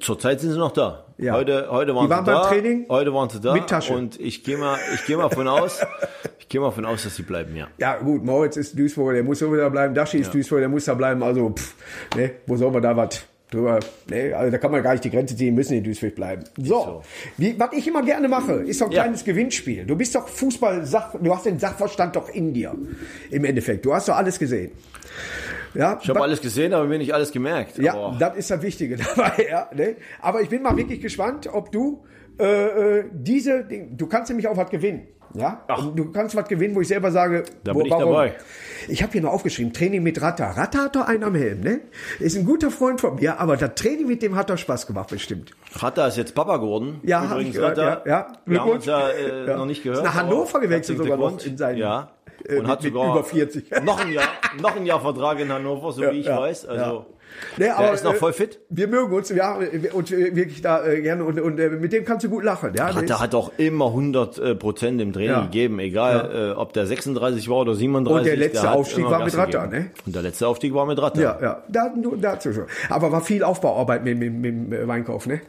Zurzeit 0.00 0.40
sind 0.40 0.52
sie 0.52 0.58
noch 0.58 0.72
da. 0.72 1.04
Ja. 1.18 1.34
Heute, 1.34 1.68
heute 1.70 1.94
waren, 1.94 2.06
Die 2.06 2.10
waren 2.10 2.24
sie 2.24 2.30
beim 2.30 2.42
da. 2.42 2.48
Training? 2.48 2.86
Heute 2.88 3.12
waren 3.12 3.28
sie 3.28 3.40
da. 3.40 3.52
Mit 3.52 3.66
Tasche. 3.68 3.92
Und 3.92 4.18
ich 4.18 4.42
gehe 4.42 4.56
mal, 4.56 4.78
ich 4.94 5.04
gehe 5.04 5.18
mal 5.18 5.28
von 5.28 5.46
aus, 5.46 5.80
ich 6.42 6.48
gehe 6.48 6.60
mal 6.60 6.70
von 6.70 6.84
aus, 6.84 7.04
dass 7.04 7.16
sie 7.16 7.22
bleiben, 7.22 7.56
ja. 7.56 7.68
Ja, 7.78 7.96
gut, 7.98 8.24
Moritz 8.24 8.56
ist 8.56 8.78
Duisburger, 8.78 9.14
der 9.14 9.22
muss 9.24 9.38
so 9.38 9.54
da 9.56 9.68
bleiben. 9.68 9.94
Dashi 9.94 10.18
ist 10.18 10.32
Duisburger, 10.34 10.60
der 10.62 10.68
muss 10.68 10.84
da 10.84 10.94
bleiben. 10.94 11.22
Also, 11.22 11.50
pff, 11.50 11.74
ne, 12.16 12.32
wo 12.46 12.56
soll 12.56 12.70
man 12.70 12.82
da 12.82 12.96
was 12.96 13.24
drüber? 13.50 13.80
Ne, 14.10 14.32
also 14.34 14.50
da 14.50 14.58
kann 14.58 14.70
man 14.72 14.82
gar 14.82 14.92
nicht 14.92 15.04
die 15.04 15.10
Grenze 15.10 15.36
ziehen, 15.36 15.54
müssen 15.54 15.74
in 15.74 15.84
Duisburg 15.84 16.14
bleiben. 16.14 16.42
So, 16.56 16.64
so. 16.64 17.02
Wie, 17.38 17.58
was 17.58 17.72
ich 17.74 17.86
immer 17.86 18.02
gerne 18.02 18.28
mache, 18.28 18.52
ist 18.64 18.78
so 18.80 18.86
ein 18.86 18.90
Ja. 18.92 19.02
kleines 19.04 19.24
Gewinnspiel. 19.24 19.84
Du 19.86 19.96
bist 19.96 20.14
doch 20.14 20.26
Fußball, 20.28 20.82
-Sach, 20.82 21.16
du 21.22 21.34
hast 21.34 21.46
den 21.46 21.58
Sachverstand 21.58 22.16
doch 22.16 22.28
in 22.30 22.52
dir. 22.52 22.74
Im 23.30 23.44
Endeffekt, 23.44 23.84
du 23.86 23.94
hast 23.94 24.08
doch 24.08 24.16
alles 24.16 24.38
gesehen. 24.38 24.72
Ja, 25.74 25.98
Ich 26.02 26.08
habe 26.10 26.20
alles 26.22 26.40
gesehen, 26.40 26.74
aber 26.74 26.86
mir 26.86 26.98
nicht 26.98 27.14
alles 27.14 27.30
gemerkt. 27.32 27.78
ja, 27.78 27.94
aber 27.94 28.16
das 28.18 28.36
ist 28.36 28.50
das 28.50 28.60
Wichtige 28.62 28.96
dabei. 29.16 29.46
Ja, 29.50 29.68
ne? 29.74 29.96
Aber 30.20 30.42
ich 30.42 30.48
bin 30.50 30.62
mal 30.62 30.76
wirklich 30.76 31.00
gespannt, 31.00 31.48
ob 31.50 31.72
du 31.72 32.04
äh, 32.38 32.98
äh, 33.00 33.04
diese, 33.12 33.64
du 33.64 34.06
kannst 34.06 34.28
nämlich 34.30 34.48
auch 34.48 34.56
was 34.56 34.68
gewinnen. 34.70 35.06
Ja, 35.34 35.62
Und 35.78 35.96
du 35.98 36.12
kannst 36.12 36.36
was 36.36 36.46
gewinnen, 36.48 36.74
wo 36.74 36.80
ich 36.82 36.88
selber 36.88 37.10
sage, 37.10 37.44
Da 37.64 37.74
wo, 37.74 37.78
bin 37.78 37.86
ich 37.86 37.92
dabei. 37.94 38.34
Ich 38.88 39.02
habe 39.02 39.12
hier 39.12 39.22
noch 39.22 39.32
aufgeschrieben, 39.32 39.72
Training 39.72 40.02
mit 40.02 40.20
Ratter. 40.20 40.44
Ratter 40.44 40.80
hat 40.84 40.96
doch 40.96 41.06
einen 41.08 41.24
am 41.24 41.34
Helm, 41.34 41.60
ne? 41.60 41.80
Ist 42.18 42.36
ein 42.36 42.44
guter 42.44 42.70
Freund 42.70 43.00
von 43.00 43.14
mir, 43.14 43.40
aber 43.40 43.56
das 43.56 43.74
Training 43.74 44.06
mit 44.06 44.22
dem 44.22 44.36
hat 44.36 44.50
doch 44.50 44.58
Spaß 44.58 44.86
gemacht, 44.86 45.08
bestimmt. 45.10 45.52
Vater 45.70 46.08
ist 46.08 46.16
jetzt 46.18 46.34
Papa 46.34 46.56
geworden. 46.58 47.00
Ja, 47.04 47.38
ich 47.38 47.52
gehört, 47.52 47.78
ja, 47.78 48.02
ja. 48.04 48.26
Wir 48.44 48.60
haben 48.60 48.70
uns 48.72 48.84
ja, 48.86 49.08
äh, 49.08 49.46
Ja. 49.46 49.56
noch 49.56 49.66
nicht 49.66 49.82
gehört. 49.82 49.98
Ist 50.00 50.04
nach 50.04 50.14
Hannover 50.14 50.60
gewechselt 50.60 50.98
sogar 50.98 51.16
noch 51.16 51.42
in 51.44 51.56
seinen- 51.56 51.78
Ja. 51.78 52.10
äh, 52.44 52.58
Und 52.58 52.66
hat 52.68 52.82
mit- 52.82 52.92
sogar 52.92 53.12
über 53.12 53.24
40. 53.24 53.70
noch 53.84 54.04
ein 54.04 54.12
Jahr, 54.12 54.24
noch 54.60 54.76
ein 54.76 54.84
Jahr 54.84 55.00
Vertrag 55.00 55.38
in 55.40 55.50
Hannover, 55.52 55.92
so 55.92 56.02
wie 56.02 56.20
ich 56.20 56.26
ja, 56.26 56.38
weiß. 56.40 56.66
Also, 56.66 57.06
Nee, 57.56 57.66
der 57.66 57.92
ist 57.92 58.04
noch 58.04 58.14
äh, 58.14 58.16
voll 58.16 58.32
fit. 58.32 58.60
Wir 58.70 58.88
mögen 58.88 59.12
uns, 59.12 59.28
ja, 59.28 59.58
und 59.92 60.10
äh, 60.10 60.34
wirklich 60.36 60.62
da 60.62 60.84
äh, 60.86 61.00
gerne 61.02 61.24
und, 61.24 61.38
und 61.40 61.58
äh, 61.58 61.68
mit 61.70 61.92
dem 61.92 62.04
kannst 62.04 62.24
du 62.24 62.30
gut 62.30 62.44
lachen. 62.44 62.72
Ja, 62.74 62.86
Hat, 62.88 62.96
Der 62.96 63.02
der 63.02 63.20
hat 63.20 63.34
auch 63.34 63.52
immer 63.58 63.86
100 63.86 64.38
äh, 64.38 64.54
Prozent 64.54 65.00
im 65.00 65.12
Training 65.12 65.30
Ja. 65.30 65.42
gegeben, 65.42 65.78
egal 65.78 66.52
äh, 66.52 66.58
ob 66.58 66.72
der 66.72 66.86
36 66.86 67.48
war 67.48 67.58
oder 67.58 67.74
37. 67.74 68.18
Und 68.20 68.26
der 68.26 68.36
letzte 68.36 68.68
hat 68.70 68.76
Aufstieg 68.76 69.04
war 69.04 69.24
mit 69.24 69.36
Ratter, 69.36 69.66
gegeben. 69.68 69.84
ne? 69.84 69.90
Und 70.06 70.14
der 70.14 70.22
letzte 70.22 70.46
Aufstieg 70.48 70.72
war 70.74 70.86
mit 70.86 71.00
Ratter. 71.00 71.20
ja, 71.20 71.38
ja, 71.42 71.62
da, 71.68 71.92
nur 71.94 72.16
dazu 72.16 72.52
schon. 72.52 72.64
Aber 72.88 73.12
war 73.12 73.20
viel 73.20 73.42
Aufbauarbeit 73.44 74.04
mit, 74.04 74.18
mit, 74.18 74.32
mit 74.32 74.44
dem 74.52 74.72
äh, 74.72 74.88
Weinkauf, 74.88 75.26
ne? 75.26 75.40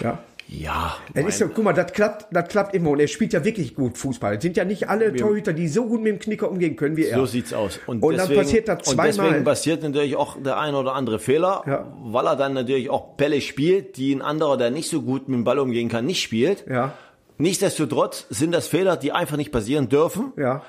Ja. 0.00 0.18
Ja, 0.54 0.96
Es 1.14 1.24
ist 1.26 1.38
so, 1.38 1.48
guck 1.48 1.64
mal, 1.64 1.72
das 1.72 1.92
klappt, 1.92 2.26
das 2.30 2.48
klappt 2.48 2.74
immer 2.74 2.90
und 2.90 3.00
er 3.00 3.08
spielt 3.08 3.32
ja 3.32 3.42
wirklich 3.44 3.74
gut 3.74 3.96
Fußball. 3.96 4.36
Es 4.36 4.42
sind 4.42 4.56
ja 4.56 4.64
nicht 4.64 4.88
alle 4.88 5.14
Torhüter, 5.14 5.52
die 5.52 5.66
so 5.68 5.86
gut 5.86 6.02
mit 6.02 6.12
dem 6.12 6.18
Knicker 6.18 6.50
umgehen 6.50 6.76
können 6.76 6.96
wie 6.96 7.06
er. 7.06 7.16
So 7.16 7.26
sieht's 7.26 7.52
aus. 7.54 7.80
Und, 7.86 8.02
Und 8.02 8.12
dann 8.16 8.26
deswegen, 8.28 8.40
passiert 8.42 8.68
das 8.68 8.78
Und 8.88 8.94
zweimal. 8.96 9.06
deswegen 9.28 9.44
passiert 9.44 9.82
natürlich 9.82 10.16
auch 10.16 10.36
der 10.42 10.58
ein 10.58 10.74
oder 10.74 10.94
andere 10.94 11.18
Fehler, 11.18 11.62
Ja. 11.66 11.92
weil 12.02 12.26
er 12.26 12.36
dann 12.36 12.52
natürlich 12.52 12.90
auch 12.90 13.14
Bälle 13.16 13.40
spielt, 13.40 13.96
die 13.96 14.12
ein 14.14 14.20
anderer, 14.22 14.56
der 14.58 14.70
nicht 14.70 14.88
so 14.90 15.02
gut 15.02 15.28
mit 15.28 15.38
dem 15.38 15.44
Ball 15.44 15.58
umgehen 15.58 15.88
kann, 15.88 16.04
nicht 16.04 16.20
spielt. 16.22 16.64
Ja. 16.68 16.92
Nichtsdestotrotz 17.38 18.26
sind 18.30 18.52
das 18.52 18.68
Fehler, 18.68 18.96
die 18.96 19.12
einfach 19.12 19.36
nicht 19.36 19.52
passieren 19.52 19.88
dürfen. 19.88 20.32
Ja. 20.36 20.62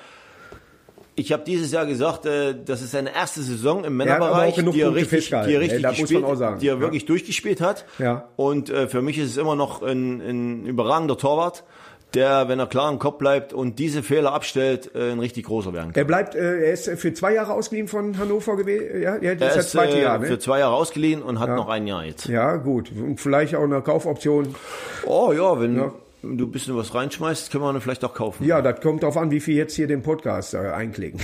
Ich 1.16 1.32
habe 1.32 1.44
dieses 1.44 1.70
Jahr 1.70 1.86
gesagt, 1.86 2.26
äh, 2.26 2.54
das 2.64 2.82
ist 2.82 2.90
seine 2.90 3.14
erste 3.14 3.40
Saison 3.42 3.84
im 3.84 3.96
Männerbereich, 3.96 4.54
die 4.56 4.80
er 4.80 4.94
richtig, 4.94 5.28
die 5.30 5.54
er 5.54 5.60
richtig 5.60 5.82
man 5.82 5.94
gespielt, 5.94 6.24
die 6.60 6.68
er 6.68 6.74
Ja. 6.74 6.80
wirklich 6.80 7.04
durchgespielt 7.06 7.60
hat. 7.60 7.84
Ja. 7.98 8.28
Und 8.36 8.68
äh, 8.70 8.88
für 8.88 9.00
mich 9.00 9.18
ist 9.18 9.30
es 9.30 9.36
immer 9.36 9.54
noch 9.54 9.82
ein, 9.82 10.20
ein 10.20 10.66
überragender 10.66 11.16
Torwart, 11.16 11.62
der, 12.14 12.48
wenn 12.48 12.58
er 12.60 12.66
klar 12.66 12.90
im 12.92 12.98
Kopf 12.98 13.18
bleibt 13.18 13.52
und 13.52 13.78
diese 13.78 14.02
Fehler 14.02 14.32
abstellt, 14.32 14.90
äh, 14.94 15.10
ein 15.12 15.18
richtig 15.20 15.46
großer 15.46 15.72
werden 15.72 15.92
kann. 15.92 16.00
Er 16.00 16.04
bleibt, 16.04 16.34
äh, 16.34 16.66
er 16.66 16.72
ist 16.72 16.88
für 16.90 17.12
zwei 17.12 17.34
Jahre 17.34 17.52
ausgeliehen 17.54 17.88
von 17.88 18.18
Hannover 18.18 18.56
gewesen. 18.56 19.02
Ja, 19.02 19.16
ja, 19.20 19.34
das 19.34 19.40
Er 19.42 19.48
ist 19.50 19.56
das 19.56 19.70
zweite 19.70 19.96
äh, 19.98 20.02
Jahr, 20.02 20.18
ne? 20.18 20.26
für 20.26 20.38
zwei 20.38 20.58
Jahre 20.60 20.74
ausgeliehen 20.74 21.22
und 21.22 21.38
hat 21.40 21.50
noch 21.50 21.68
ein 21.68 21.86
Jahr 21.86 22.04
jetzt. 22.04 22.26
Ja, 22.26 22.56
gut. 22.56 22.90
Und 22.90 23.20
vielleicht 23.20 23.54
auch 23.56 23.62
eine 23.64 23.80
Kaufoption. 23.82 24.54
Oh 25.06 25.32
ja, 25.32 25.60
wenn 25.60 25.76
Ja. 25.76 25.92
Du 26.36 26.44
ein 26.46 26.50
bisschen 26.50 26.76
was 26.76 26.94
reinschmeißt, 26.94 27.50
können 27.50 27.64
wir 27.64 27.72
ihn 27.74 27.80
vielleicht 27.80 28.04
auch 28.04 28.14
kaufen. 28.14 28.44
Ja, 28.44 28.62
das 28.62 28.80
kommt 28.80 29.02
darauf 29.02 29.16
an, 29.16 29.30
wie 29.30 29.40
viel 29.40 29.56
jetzt 29.56 29.74
hier 29.74 29.86
den 29.86 30.02
Podcast 30.02 30.54
äh, 30.54 30.58
einklicken. 30.58 31.20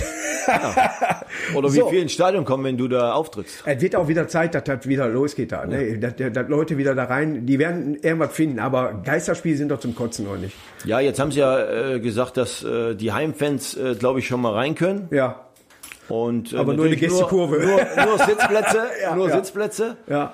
Oder 1.55 1.71
wie 1.73 1.77
So. 1.77 1.89
viel 1.89 2.01
ins 2.01 2.11
Stadion 2.13 2.45
kommen, 2.45 2.63
wenn 2.63 2.77
du 2.77 2.87
da 2.87 3.13
auftrittst. 3.13 3.63
Es 3.65 3.81
wird 3.81 3.95
auch 3.95 4.07
wieder 4.07 4.27
Zeit, 4.27 4.55
dass 4.55 4.63
das 4.63 4.87
wieder 4.87 5.07
losgeht 5.07 5.51
da. 5.51 5.65
Ne? 5.65 5.97
Dass, 5.99 6.13
dass 6.15 6.47
Leute 6.49 6.77
wieder 6.77 6.95
da 6.95 7.05
rein, 7.05 7.45
die 7.45 7.59
werden 7.59 7.95
irgendwas 7.95 8.33
finden, 8.33 8.59
aber 8.59 9.01
Geisterspiele 9.03 9.57
sind 9.57 9.69
doch 9.69 9.79
zum 9.79 9.95
Kotzen 9.95 10.25
noch 10.25 10.37
nicht. 10.37 10.55
Ja, 10.85 10.99
jetzt 10.99 11.19
haben 11.19 11.31
sie 11.31 11.39
ja 11.39 11.93
äh, 11.95 11.99
gesagt, 11.99 12.37
dass 12.37 12.63
äh, 12.63 12.95
die 12.95 13.11
Heimfans, 13.11 13.75
äh, 13.77 13.95
glaube 13.95 14.19
ich, 14.19 14.27
schon 14.27 14.41
mal 14.41 14.53
rein 14.53 14.75
können. 14.75 15.07
Ja, 15.11 15.45
Und, 16.09 16.53
äh, 16.53 16.57
Aber 16.57 16.73
nur 16.73 16.85
eine 16.85 16.95
Gästekurve. 16.97 17.57
Nur, 17.59 18.05
nur 18.05 18.17
Sitzplätze, 18.25 18.81
Ja, 19.03 19.15
nur 19.15 19.29
ja. 19.29 19.35
Sitzplätze. 19.37 19.97
ja. 20.07 20.33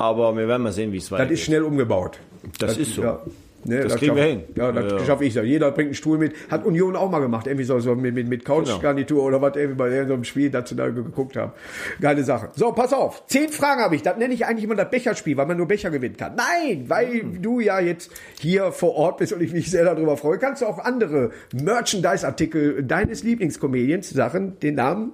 Aber 0.00 0.36
wir 0.36 0.46
werden 0.46 0.62
mal 0.62 0.70
sehen, 0.72 0.92
wie 0.92 0.98
es 0.98 1.04
Das 1.04 1.12
weitergeht. 1.12 1.38
ist 1.38 1.44
schnell 1.44 1.62
umgebaut. 1.64 2.18
Das 2.60 2.76
ist 2.76 2.94
so. 2.94 3.02
Ja. 3.02 3.20
Ne, 3.64 3.80
Das 3.80 3.96
kriegen 3.96 4.14
wir 4.16 4.22
hin. 4.22 4.44
Ja, 4.54 4.70
das 4.72 4.92
Ja, 4.92 5.04
schaffe 5.04 5.24
ich. 5.24 5.34
so. 5.34 5.40
Jeder 5.40 5.70
bringt 5.72 5.88
einen 5.88 5.94
Stuhl 5.94 6.16
mit. 6.18 6.34
Hat 6.50 6.64
Union 6.64 6.94
auch 6.96 7.10
mal 7.10 7.18
gemacht. 7.20 7.46
Irgendwie 7.46 7.64
so, 7.64 7.78
so 7.80 7.94
mit, 7.94 8.14
mit, 8.14 8.28
mit 8.28 8.44
Couchgarnitur 8.44 9.22
oder 9.22 9.42
was 9.42 9.56
irgendwie 9.56 9.76
bei 9.76 10.06
so 10.06 10.14
einem 10.14 10.24
Spiel, 10.24 10.50
das 10.50 10.68
sie 10.68 10.76
da 10.76 10.88
geguckt 10.88 11.36
haben. 11.36 11.52
Geile 12.00 12.22
Sache. 12.24 12.50
So, 12.54 12.72
pass 12.72 12.92
auf. 12.92 13.26
Zehn 13.26 13.48
Fragen 13.48 13.80
habe 13.80 13.96
ich. 13.96 14.02
Das 14.02 14.16
nenne 14.16 14.32
ich 14.32 14.46
eigentlich 14.46 14.64
immer 14.64 14.76
das 14.76 14.90
Becherspiel, 14.90 15.36
weil 15.36 15.46
man 15.46 15.56
nur 15.56 15.66
Becher 15.66 15.90
gewinnen 15.90 16.16
kann. 16.16 16.36
Nein, 16.36 16.84
weil 16.88 17.22
du 17.40 17.60
ja 17.60 17.80
jetzt 17.80 18.10
hier 18.40 18.72
vor 18.72 18.94
Ort 18.94 19.18
bist 19.18 19.32
und 19.32 19.42
ich 19.42 19.52
mich 19.52 19.70
sehr 19.70 19.84
darüber 19.84 20.16
freue, 20.16 20.38
kannst 20.38 20.62
du 20.62 20.66
auch 20.66 20.78
andere 20.78 21.30
Merchandise-Artikel 21.52 22.84
deines 22.84 23.22
Lieblingscomedians, 23.22 24.10
Sachen, 24.10 24.58
den 24.60 24.76
Namen 24.76 25.12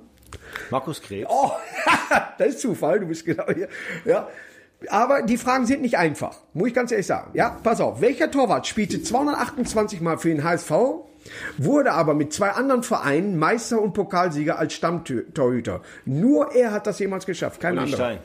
Markus 0.71 1.01
Krebs. 1.01 1.29
Oh, 1.31 1.51
das 2.39 2.49
ist 2.49 2.61
Zufall, 2.61 3.01
du 3.01 3.07
bist 3.07 3.25
genau 3.25 3.47
hier. 3.55 3.69
Ja. 4.05 4.29
Aber 4.89 5.23
die 5.23 5.37
Fragen 5.37 5.67
sind 5.67 5.83
nicht 5.83 5.99
einfach, 5.99 6.39
muss 6.53 6.69
ich 6.69 6.75
ganz 6.75 6.91
ehrlich 6.91 7.07
sagen. 7.07 7.31
Ja, 7.35 7.57
pass 7.63 7.81
auf. 7.81 8.01
Welcher 8.01 8.31
Torwart 8.31 8.67
spielte 8.67 9.03
228 9.03 10.01
Mal 10.01 10.19
für 10.19 10.29
den 10.29 10.45
HSV, 10.45 10.71
wurde 11.59 11.93
aber 11.93 12.15
mit 12.15 12.33
zwei 12.33 12.51
anderen 12.51 12.83
Vereinen 12.83 13.39
Meister 13.39 13.81
und 13.81 13.95
Pokalsieger 13.95 14.59
als 14.59 14.75
Stammtorhüter? 14.75 15.81
Nur 16.05 16.55
er 16.55 16.73
hat 16.73 16.87
das 16.87 16.99
jemals 16.99 17.27
geschafft, 17.27 17.61
kein 17.61 17.75
Uli 17.75 17.85
anderer. 17.85 17.97
Stein. 17.97 18.19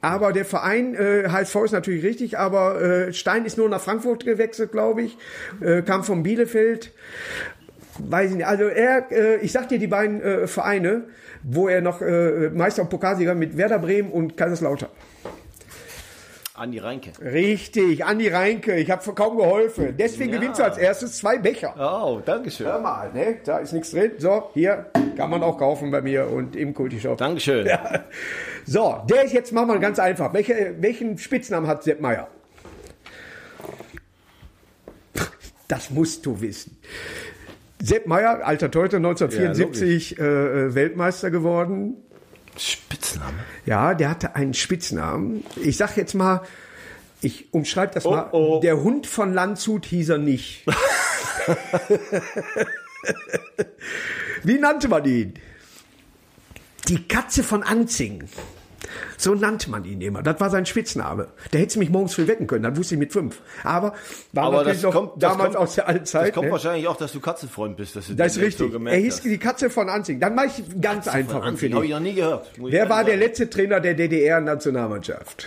Aber 0.00 0.32
der 0.32 0.44
Verein 0.44 0.94
äh, 0.94 1.28
HSV 1.28 1.56
ist 1.64 1.72
natürlich 1.72 2.04
richtig, 2.04 2.38
aber 2.38 2.80
äh, 2.80 3.12
Stein 3.12 3.44
ist 3.44 3.58
nur 3.58 3.68
nach 3.68 3.80
Frankfurt 3.80 4.24
gewechselt, 4.24 4.72
glaube 4.72 5.02
ich, 5.02 5.18
äh, 5.60 5.82
kam 5.82 6.04
von 6.04 6.22
Bielefeld. 6.22 6.92
Weiß 8.08 8.30
ich 8.30 8.36
nicht. 8.36 8.46
Also 8.46 8.64
er, 8.64 9.10
äh, 9.10 9.36
ich 9.36 9.52
sag 9.52 9.68
dir 9.68 9.78
die 9.78 9.86
beiden 9.86 10.20
äh, 10.22 10.46
Vereine, 10.46 11.04
wo 11.42 11.68
er 11.68 11.80
noch 11.80 12.00
äh, 12.02 12.50
Meister 12.50 12.82
und 12.82 12.88
Pokalsieger 12.90 13.34
mit 13.34 13.56
Werder 13.56 13.78
Bremen 13.78 14.10
und 14.10 14.36
Kaiserslautern. 14.36 14.88
Andi 16.54 16.78
Reinke. 16.78 17.12
Richtig, 17.20 18.04
Andi 18.04 18.28
Reinke. 18.28 18.76
Ich 18.76 18.90
habe 18.90 19.02
kaum 19.14 19.36
geholfen. 19.38 19.96
Deswegen 19.98 20.32
Ja. 20.34 20.38
gewinnst 20.38 20.60
du 20.60 20.64
als 20.64 20.76
erstes 20.78 21.16
zwei 21.16 21.38
Becher. 21.38 21.74
Oh, 21.78 22.20
Dankeschön. 22.24 22.66
Hör 22.66 22.78
mal, 22.78 23.10
ne? 23.12 23.36
Da 23.44 23.58
ist 23.58 23.72
nichts 23.72 23.90
drin. 23.90 24.12
So, 24.18 24.50
hier 24.52 24.86
kann 25.16 25.30
man 25.30 25.42
auch 25.42 25.56
kaufen 25.58 25.90
bei 25.90 26.02
mir 26.02 26.28
und 26.28 26.54
im 26.54 26.74
Kulti-Shop. 26.74 27.16
Dankeschön. 27.16 27.66
Ja. 27.66 28.04
So, 28.66 29.00
der 29.08 29.24
ist 29.24 29.32
jetzt 29.32 29.52
machen 29.52 29.68
wir 29.68 29.78
ganz 29.78 29.98
einfach. 29.98 30.32
Welche, 30.34 30.74
welchen 30.78 31.16
Spitznamen 31.18 31.66
hat 31.66 31.82
Sepp 31.82 32.00
Meier? 32.00 32.28
Das 35.68 35.90
musst 35.90 36.26
du 36.26 36.40
wissen. 36.40 36.76
Sepp 37.82 38.06
Meier, 38.06 38.46
alter 38.46 38.70
Torhüter, 38.70 38.98
1974 38.98 40.18
äh, 40.18 40.22
äh, 40.22 40.74
Weltmeister 40.74 41.30
geworden. 41.32 41.96
Spitzname. 42.56 43.38
Ja, 43.66 43.94
der 43.94 44.10
hatte 44.10 44.36
einen 44.36 44.54
Spitznamen. 44.54 45.44
Ich 45.56 45.76
sag 45.78 45.96
jetzt 45.96 46.14
mal, 46.14 46.42
ich 47.22 47.52
umschreibe 47.52 47.94
das 47.94 48.04
mal. 48.04 48.28
oh. 48.32 48.60
Der 48.62 48.82
Hund 48.82 49.06
von 49.06 49.32
Landshut 49.34 49.86
hieß 49.86 50.10
er 50.10 50.18
nicht. 50.18 50.64
Wie 54.44 54.58
nannte 54.58 54.88
man 54.88 55.04
ihn? 55.04 55.34
Die 56.88 57.08
Katze 57.08 57.42
von 57.42 57.62
Anzing. 57.62 58.24
So 59.16 59.34
nannte 59.34 59.70
man 59.70 59.84
ihn 59.84 60.00
immer. 60.00 60.22
Das 60.22 60.40
war 60.40 60.50
sein 60.50 60.66
Spitzname. 60.66 61.28
Der 61.52 61.60
hätte 61.60 61.78
mich 61.78 61.90
morgens 61.90 62.14
früh 62.14 62.26
wecken 62.26 62.46
können. 62.46 62.64
Das 62.64 62.76
wusste 62.76 62.94
ich 62.94 62.98
mit 62.98 63.12
fünf. 63.12 63.40
Aber 63.64 63.94
war 64.32 64.44
Aber 64.44 64.56
natürlich 64.58 64.82
das 64.82 64.82
noch 64.82 64.92
kommt, 64.92 65.22
das 65.22 65.30
damals 65.32 65.54
kommt, 65.54 65.68
aus 65.68 65.74
der 65.76 65.88
alten 65.88 66.04
Zeit. 66.06 66.28
Das 66.28 66.34
kommt 66.34 66.46
ne? 66.46 66.52
wahrscheinlich 66.52 66.88
auch, 66.88 66.96
dass 66.96 67.12
du 67.12 67.20
Katzenfreund 67.20 67.76
bist. 67.76 67.94
Dass 67.96 68.06
du 68.08 68.14
Das 68.14 68.28
ist 68.28 68.34
so 68.34 68.40
richtig. 68.40 68.72
gemerkt 68.72 68.96
er 68.96 69.02
hieß 69.02 69.14
hast. 69.16 69.24
die 69.24 69.38
Katze 69.38 69.70
von 69.70 69.88
Anzing. 69.88 70.18
Dann 70.20 70.34
mache 70.34 70.46
ich 70.46 70.80
ganz 70.80 71.08
einfach 71.08 71.32
Von 71.42 71.42
für 71.42 71.66
Anfang 71.66 71.74
habe 71.74 71.84
ich 71.86 71.90
noch 71.92 72.00
nie 72.00 72.14
gehört. 72.14 72.50
Wer 72.58 72.88
war 72.88 73.04
der 73.04 73.14
sagen. 73.14 73.20
letzte 73.26 73.50
Trainer 73.50 73.80
der 73.80 73.94
DDR-Nationalmannschaft? 73.94 75.46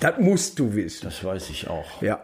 Das 0.00 0.18
musst 0.18 0.58
du 0.58 0.74
wissen. 0.74 1.04
Das 1.06 1.22
weiß 1.24 1.50
ich 1.50 1.68
auch. 1.68 2.02
Ja. 2.02 2.20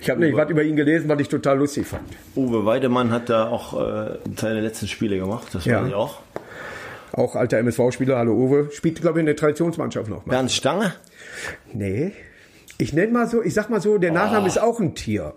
Ich 0.00 0.10
habe 0.10 0.18
nämlich 0.18 0.36
was 0.36 0.50
über 0.50 0.64
ihn 0.64 0.74
gelesen, 0.74 1.08
was 1.08 1.20
ich 1.20 1.28
total 1.28 1.58
lustig 1.58 1.86
fand. 1.86 2.02
Uwe 2.34 2.64
Weidemann 2.66 3.12
hat 3.12 3.28
da 3.28 3.48
auch 3.48 3.80
äh, 3.80 4.18
seine 4.36 4.60
letzten 4.60 4.88
Spiele 4.88 5.16
gemacht. 5.16 5.46
Das 5.52 5.64
Ja. 5.64 5.80
weiß 5.82 5.88
ich 5.88 5.94
auch. 5.94 6.20
Auch 7.12 7.36
alter 7.36 7.58
MSV-Spieler, 7.58 8.16
hallo 8.16 8.32
Uwe. 8.34 8.70
Spielt, 8.72 9.00
glaube 9.00 9.18
ich, 9.18 9.20
in 9.20 9.26
der 9.26 9.36
Traditionsmannschaft 9.36 10.08
noch 10.08 10.24
mal. 10.24 10.32
Bernd 10.32 10.50
Stange. 10.50 10.94
Nee. 11.72 12.12
Ich 12.78 12.92
nenne 12.92 13.12
mal 13.12 13.28
so, 13.28 13.42
ich 13.42 13.52
sag 13.54 13.68
mal 13.68 13.80
so, 13.80 13.98
der 13.98 14.12
Nachname 14.12 14.46
ist 14.46 14.58
auch 14.58 14.80
ein 14.80 14.94
Tier. 14.94 15.34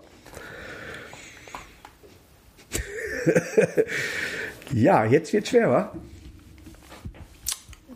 ja, 4.72 5.04
jetzt 5.04 5.32
wird 5.32 5.48
schwer, 5.48 5.70
wa? 5.70 5.92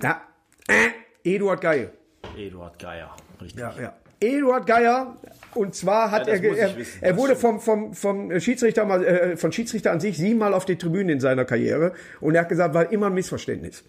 Ja. 0.02 0.22
Äh, 0.68 1.34
Eduard 1.34 1.60
Geil. 1.60 1.92
Eduard 2.36 2.78
Geier. 2.78 3.14
Richtig. 3.40 3.60
Ja, 3.60 3.74
ja. 3.80 3.94
Eduard 4.20 4.66
Geier. 4.66 5.16
Und 5.54 5.74
zwar 5.74 6.12
hat 6.12 6.28
Ja, 6.28 6.34
er, 6.34 6.56
er, 6.56 6.74
er 7.00 7.16
wurde 7.16 7.34
vom, 7.34 7.58
vom, 7.60 7.92
vom 7.92 8.38
Schiedsrichter 8.38 8.84
mal, 8.84 9.04
äh, 9.04 9.36
von 9.36 9.50
Schiedsrichter 9.50 9.90
an 9.90 9.98
sich 9.98 10.16
siebenmal 10.16 10.54
auf 10.54 10.64
die 10.64 10.76
Tribüne 10.76 11.12
in 11.12 11.20
seiner 11.20 11.44
Karriere. 11.44 11.92
Und 12.20 12.36
er 12.36 12.42
hat 12.42 12.48
gesagt, 12.48 12.72
war 12.72 12.92
immer 12.92 13.06
ein 13.06 13.14
Missverständnis. 13.14 13.82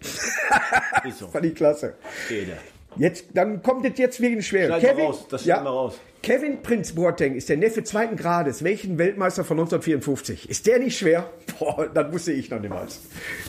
Ist 1.04 1.18
so. 1.18 1.28
Fand 1.28 1.46
ich 1.46 1.54
klasse. 1.54 1.94
Ede. 2.28 2.56
Jetzt, 2.96 3.26
dann 3.34 3.62
kommt 3.62 3.86
es 3.86 3.98
jetzt 3.98 4.20
wegen 4.20 4.42
schwer. 4.42 4.68
Mal 4.68 4.84
raus, 4.84 5.26
das 5.30 5.44
schneid 5.44 5.64
mal 5.64 5.70
raus. 5.70 5.98
Kevin 6.22 6.62
Prinz 6.62 6.92
Boateng 6.92 7.34
ist 7.34 7.48
der 7.48 7.56
Neffe 7.56 7.82
zweiten 7.82 8.16
Grades. 8.16 8.62
Welchen 8.62 8.98
Weltmeister 8.98 9.44
von 9.44 9.58
1954? 9.58 10.50
Ist 10.50 10.66
der 10.66 10.78
nicht 10.78 10.98
schwer? 10.98 11.30
Boah, 11.58 11.88
das 11.92 12.12
wusste 12.12 12.32
ich 12.32 12.50
noch 12.50 12.60
niemals. 12.60 13.00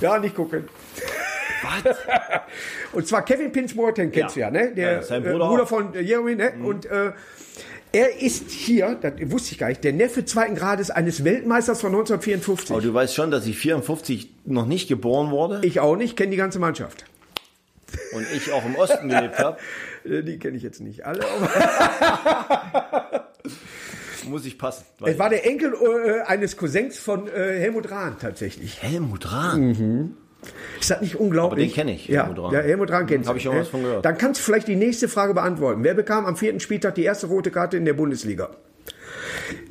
Ja, 0.01 0.17
nicht 0.17 0.35
gucken. 0.35 0.67
Und 2.93 3.07
zwar 3.07 3.23
Kevin 3.25 3.51
Prinz 3.51 3.73
Boateng 3.75 4.11
kennst 4.11 4.35
Ja. 4.35 4.49
du 4.51 4.57
ja, 4.57 4.63
ne? 4.65 4.73
Der 4.75 4.91
Ja, 4.93 5.01
sein 5.03 5.25
äh, 5.25 5.31
Bruder 5.31 5.47
Bruder 5.49 5.63
auch. 5.63 5.67
von 5.67 5.93
äh, 5.95 6.01
Jeremy, 6.01 6.35
ne? 6.35 6.53
Und 6.63 6.85
äh, 6.85 7.11
er 7.91 8.21
ist 8.21 8.49
hier, 8.49 8.97
das 9.01 9.13
wusste 9.31 9.51
ich 9.51 9.57
gar 9.59 9.67
nicht, 9.69 9.83
der 9.83 9.93
Neffe 9.93 10.25
zweiten 10.25 10.55
Grades 10.55 10.89
eines 10.89 11.23
Weltmeisters 11.23 11.81
von 11.81 11.89
1954. 11.91 12.71
Aber 12.71 12.81
du 12.81 12.93
weißt 12.93 13.13
schon, 13.13 13.29
dass 13.31 13.45
ich 13.45 13.57
54 13.57 14.29
noch 14.45 14.65
nicht 14.65 14.87
geboren 14.87 15.31
wurde? 15.31 15.61
ich 15.65 15.79
auch 15.79 15.95
nicht, 15.95 16.17
kenne 16.17 16.31
die 16.31 16.37
ganze 16.37 16.59
Mannschaft. 16.59 17.05
und 18.13 18.25
ich 18.35 18.51
auch 18.51 18.65
im 18.65 18.75
Osten 18.75 19.09
gelebt 19.09 19.39
habe, 19.39 19.57
Äh, 20.05 20.21
Die 20.23 20.37
kenne 20.37 20.57
ich 20.57 20.63
jetzt 20.63 20.81
nicht 20.81 21.05
alle. 21.05 21.21
Muss 24.25 24.45
ich 24.45 24.57
passen. 24.57 24.85
es 25.05 25.19
war 25.19 25.29
der 25.29 25.45
Enkel 25.45 25.73
äh, 25.73 26.21
eines 26.21 26.55
Cousins 26.57 26.97
von 26.97 27.27
äh, 27.27 27.59
Helmut 27.59 27.91
Rahn 27.91 28.17
tatsächlich. 28.19 28.81
Helmut 28.81 29.31
Rahn. 29.31 30.15
Ist 30.79 30.91
das 30.91 31.01
nicht 31.01 31.15
unglaublich? 31.15 31.69
Aber 31.69 31.83
den 31.83 31.87
kenn 31.87 31.87
ich, 31.95 32.07
Ja, 32.07 32.23
Helmut 32.23 32.43
Rahn. 32.43 32.53
ja 32.53 32.59
Helmut 32.61 32.91
Rahn 32.91 33.05
kennst 33.05 33.27
Hab 33.27 33.35
du, 33.35 33.37
ich 33.37 33.43
schon 33.43 33.55
ne? 33.55 33.61
was 33.61 33.67
von 33.69 33.81
gehört. 33.83 34.05
Dann 34.05 34.17
kannst 34.17 34.39
du 34.41 34.43
vielleicht 34.45 34.67
die 34.67 34.75
nächste 34.75 35.07
Frage 35.07 35.33
beantworten. 35.33 35.83
Wer 35.83 35.93
bekam 35.93 36.25
am 36.25 36.35
vierten 36.35 36.59
Spieltag 36.59 36.95
die 36.95 37.03
erste 37.03 37.27
rote 37.27 37.51
Karte 37.51 37.77
in 37.77 37.85
der 37.85 37.93
Bundesliga? 37.93 38.49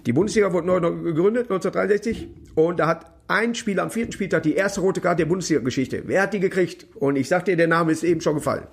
Die 0.06 0.12
Bundesliga 0.12 0.52
wurde 0.52 0.66
neu 0.66 0.80
gegründet, 0.80 1.44
1963. 1.50 2.28
Und 2.54 2.78
da 2.80 2.86
hat 2.88 3.06
ein 3.28 3.54
Spieler 3.54 3.82
am 3.84 3.90
vierten 3.90 4.12
Spieltag 4.12 4.42
die 4.42 4.54
erste 4.54 4.80
rote 4.80 5.00
Karte 5.00 5.18
der 5.18 5.26
Bundesliga-Geschichte. 5.26 6.02
Wer 6.06 6.22
hat 6.22 6.34
die 6.34 6.40
gekriegt? 6.40 6.86
Und 6.96 7.16
ich 7.16 7.28
sag 7.28 7.44
dir, 7.44 7.56
der 7.56 7.68
Name 7.68 7.92
ist 7.92 8.02
eben 8.04 8.20
schon 8.20 8.34
gefallen. 8.34 8.66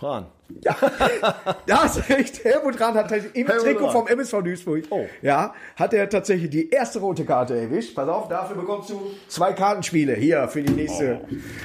Rahn. 0.00 0.26
Ja, 0.60 0.76
da 1.66 1.82
hast 1.84 1.96
du 1.98 2.12
recht. 2.12 2.44
Helmut 2.44 2.80
Rahn 2.80 2.94
hat 2.94 3.08
tatsächlich 3.10 3.34
im 3.36 3.46
Helmut 3.46 3.64
Trikot 3.64 3.84
Rahn. 3.86 3.92
vom 3.92 4.06
MSV 4.08 4.42
Duisburg, 4.42 4.84
Oh. 4.90 5.06
ja, 5.22 5.54
hat 5.76 5.94
er 5.94 6.08
tatsächlich 6.08 6.50
die 6.50 6.70
erste 6.70 6.98
rote 7.00 7.24
Karte 7.24 7.56
erwischt. 7.58 7.94
Pass 7.94 8.08
auf, 8.08 8.28
dafür 8.28 8.56
bekommst 8.56 8.90
du 8.90 9.00
zwei 9.28 9.52
Kartenspiele 9.52 10.14
hier 10.14 10.46
für 10.48 10.62
die 10.62 10.72
nächste, 10.72 11.04
äh, 11.04 11.18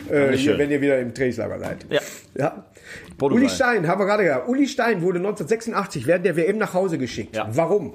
hier, 0.07 0.19
Dankeschön. 0.21 0.57
wenn 0.59 0.71
ihr 0.71 0.81
wieder 0.81 0.99
im 0.99 1.13
Trainingslager 1.13 1.59
seid. 1.59 1.85
Ja. 1.89 1.99
ja. 2.35 2.65
Portugal. 3.17 3.43
Uli 3.43 3.49
Stein, 3.53 3.87
haben 3.87 3.99
wir 3.99 4.05
gerade 4.05 4.23
gesagt. 4.23 4.47
Uli 4.47 4.67
Stein 4.67 5.01
wurde 5.01 5.19
1986 5.19 6.07
während 6.07 6.25
der 6.25 6.35
WM 6.37 6.57
nach 6.57 6.73
Hause 6.73 6.97
geschickt. 6.97 7.35
Ja. 7.35 7.47
Warum? 7.51 7.93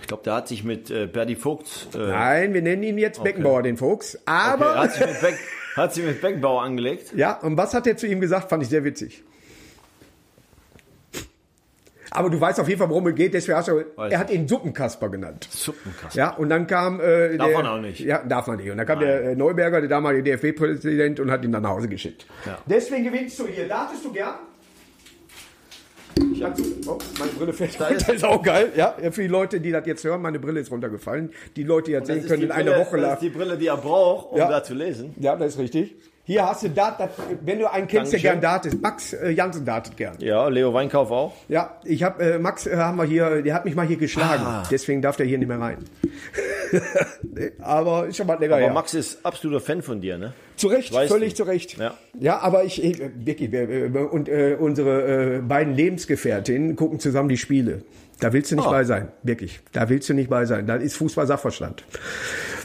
Ich 0.00 0.06
glaube, 0.08 0.22
der 0.24 0.34
hat 0.34 0.48
sich 0.48 0.64
mit 0.64 0.90
äh, 0.90 1.06
Berdi 1.06 1.36
Vogt, 1.36 1.88
äh, 1.94 1.98
Nein, 1.98 2.54
wir 2.54 2.62
nennen 2.62 2.82
ihn 2.82 2.96
jetzt 2.98 3.22
Beckenbauer, 3.22 3.62
den 3.62 3.76
Fuchs. 3.76 4.14
okay, 4.16 4.22
Aber, 4.26 4.76
hat, 4.76 4.92
sich 4.92 5.06
mit 5.06 5.20
Beck, 5.20 5.38
hat 5.76 5.92
sich 5.94 6.04
mit 6.04 6.20
Beckenbauer 6.22 6.62
angelegt. 6.62 7.12
ja, 7.14 7.38
und 7.38 7.58
was 7.58 7.74
hat 7.74 7.86
er 7.86 7.96
zu 7.98 8.06
ihm 8.06 8.20
gesagt? 8.20 8.48
Fand 8.48 8.62
ich 8.62 8.70
sehr 8.70 8.84
witzig. 8.84 9.22
Aber 12.10 12.30
du 12.30 12.40
weißt 12.40 12.58
auf 12.60 12.68
jeden 12.68 12.78
Fall, 12.78 12.88
worum 12.88 13.06
es 13.08 13.14
geht. 13.14 13.34
Deswegen 13.34 13.58
hast 13.58 13.68
du, 13.68 13.84
Weiß 13.96 14.12
er 14.12 14.18
hat 14.18 14.30
ihn 14.30 14.48
Suppenkasper 14.48 15.08
genannt. 15.08 15.46
Suppenkasper. 15.50 16.18
Ja, 16.18 16.30
und 16.34 16.48
dann 16.48 16.66
kam. 16.66 17.00
Äh, 17.00 17.36
Darf 17.36 17.48
der, 17.48 17.56
man 17.58 17.66
auch 17.66 17.80
nicht. 17.80 18.00
Ja, 18.00 18.22
darf 18.24 18.46
man 18.46 18.56
nicht. 18.56 18.70
Und 18.70 18.78
dann 18.78 18.86
kam 18.86 19.00
der 19.00 19.22
äh, 19.30 19.36
Neuberger, 19.36 19.80
der 19.80 19.88
damalige 19.88 20.22
DFB-Präsident, 20.36 21.20
und 21.20 21.30
hat 21.30 21.44
ihn 21.44 21.52
dann 21.52 21.62
nach 21.62 21.70
Hause 21.70 21.88
geschickt. 21.88 22.26
Ja. 22.46 22.58
Deswegen 22.66 23.04
gewinnst 23.04 23.38
du 23.38 23.46
hier. 23.46 23.68
Dartest 23.68 24.04
du 24.04 24.12
gern? 24.12 24.34
Ich 26.32 26.42
hab, 26.42 26.56
oh, 26.86 26.98
meine 27.18 27.30
Brille 27.32 27.52
fällt 27.52 27.78
Da 27.80 27.88
ist- 27.88 28.08
Das 28.08 28.16
ist 28.16 28.24
auch 28.24 28.42
geil. 28.42 28.72
Ja, 28.74 28.96
für 29.10 29.22
die 29.22 29.28
Leute, 29.28 29.60
die 29.60 29.70
das 29.70 29.86
jetzt 29.86 30.02
hören, 30.04 30.20
meine 30.22 30.38
Brille 30.40 30.58
ist 30.60 30.70
runtergefallen. 30.72 31.30
Die 31.54 31.62
Leute, 31.62 31.86
die 31.86 31.92
das 31.92 32.08
Das 32.08 32.16
sehen 32.16 32.26
können, 32.28 32.42
in 32.44 32.50
einer 32.50 32.72
Woche 32.78 32.96
Das 32.96 33.00
lang. 33.02 33.12
ist 33.14 33.22
die 33.22 33.28
Brille, 33.30 33.56
die 33.56 33.66
er 33.68 33.76
braucht, 33.76 34.32
um 34.32 34.38
Ja. 34.38 34.48
da 34.48 34.62
zu 34.64 34.74
lesen. 34.74 35.14
Ja, 35.20 35.36
das 35.36 35.54
ist 35.54 35.58
richtig. 35.60 35.94
Hier 36.28 36.44
hast 36.46 36.62
du 36.62 36.68
Dart, 36.68 37.00
das, 37.00 37.08
wenn 37.42 37.58
du 37.58 37.72
einen 37.72 37.88
kennst, 37.88 38.12
der 38.12 38.20
gern 38.20 38.42
dartet. 38.42 38.82
Max 38.82 39.14
äh, 39.14 39.30
Jansen 39.30 39.64
dartet 39.64 39.96
gern. 39.96 40.14
Ja, 40.18 40.46
Leo 40.48 40.74
Weinkauf 40.74 41.10
auch. 41.10 41.32
Ja, 41.48 41.80
ich 41.84 42.02
habe 42.02 42.22
äh, 42.22 42.38
Max 42.38 42.66
äh, 42.66 42.76
haben 42.76 42.98
wir 42.98 43.04
hier, 43.04 43.40
der 43.40 43.54
hat 43.54 43.64
mich 43.64 43.74
mal 43.74 43.86
hier 43.86 43.96
geschlagen. 43.96 44.42
Ah. 44.44 44.62
Deswegen 44.70 45.00
darf 45.00 45.16
der 45.16 45.24
hier 45.24 45.38
nicht 45.38 45.48
mehr 45.48 45.58
rein. 45.58 45.78
Aber 47.60 48.08
ist 48.08 48.18
schon 48.18 48.26
mal 48.26 48.38
länger 48.38 48.56
Aber 48.56 48.64
her. 48.64 48.72
Max 48.74 48.92
ist 48.92 49.24
absoluter 49.24 49.60
Fan 49.60 49.80
von 49.80 50.02
dir, 50.02 50.18
ne? 50.18 50.34
Zu 50.56 50.66
Recht, 50.68 50.94
völlig 50.94 51.30
du. 51.32 51.36
zu 51.38 51.42
Recht. 51.44 51.78
Ja. 51.78 51.94
ja 52.20 52.38
aber 52.40 52.64
ich, 52.64 52.84
ich 52.84 53.00
wirklich, 53.24 53.50
wir- 53.50 53.94
wir- 53.94 54.12
und 54.12 54.28
äh, 54.28 54.54
unsere 54.58 55.36
äh, 55.36 55.40
beiden 55.40 55.72
Lebensgefährtinnen 55.74 56.76
gucken 56.76 57.00
zusammen 57.00 57.30
die 57.30 57.38
Spiele. 57.38 57.84
Da 58.20 58.34
willst 58.34 58.50
du 58.50 58.56
nicht 58.56 58.66
Oh. 58.66 58.70
bei 58.70 58.84
sein, 58.84 59.08
wirklich. 59.22 59.60
Da 59.72 59.88
willst 59.88 60.08
du 60.10 60.14
nicht 60.14 60.28
bei 60.28 60.44
sein. 60.44 60.66
Da 60.66 60.74
ist 60.76 60.96
Fußball 60.96 61.26
Sachverstand. 61.26 61.84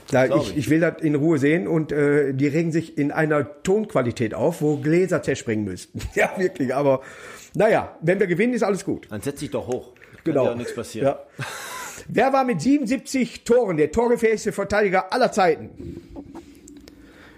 Glaub 0.09 0.41
ich, 0.43 0.51
ich. 0.51 0.57
ich 0.57 0.69
will 0.69 0.79
das 0.81 1.01
in 1.01 1.15
Ruhe 1.15 1.37
sehen 1.37 1.67
und 1.67 1.91
äh, 1.91 2.33
die 2.33 2.47
regen 2.47 2.71
sich 2.71 2.97
in 2.97 3.11
einer 3.11 3.61
Tonqualität 3.63 4.33
auf, 4.33 4.61
wo 4.61 4.77
Gläser 4.77 5.21
zerspringen 5.23 5.65
müssten. 5.65 5.99
ja, 6.15 6.31
wirklich. 6.37 6.73
Aber 6.75 7.01
naja, 7.55 7.97
wenn 8.01 8.19
wir 8.19 8.27
gewinnen, 8.27 8.53
ist 8.53 8.63
alles 8.63 8.83
gut. 8.85 9.07
Dann 9.09 9.21
setz 9.21 9.39
dich 9.39 9.51
doch 9.51 9.67
hoch. 9.67 9.93
Kann 9.95 10.03
Genau. 10.25 10.43
dir 10.45 10.49
ja 10.51 10.55
nichts 10.55 10.75
passieren. 10.75 11.07
Ja. 11.07 11.19
Wer 12.07 12.33
war 12.33 12.43
mit 12.43 12.61
77 12.61 13.43
Toren 13.43 13.77
der 13.77 13.91
torgefähigste 13.91 14.51
Verteidiger 14.51 15.11
aller 15.13 15.31
Zeiten? 15.31 15.69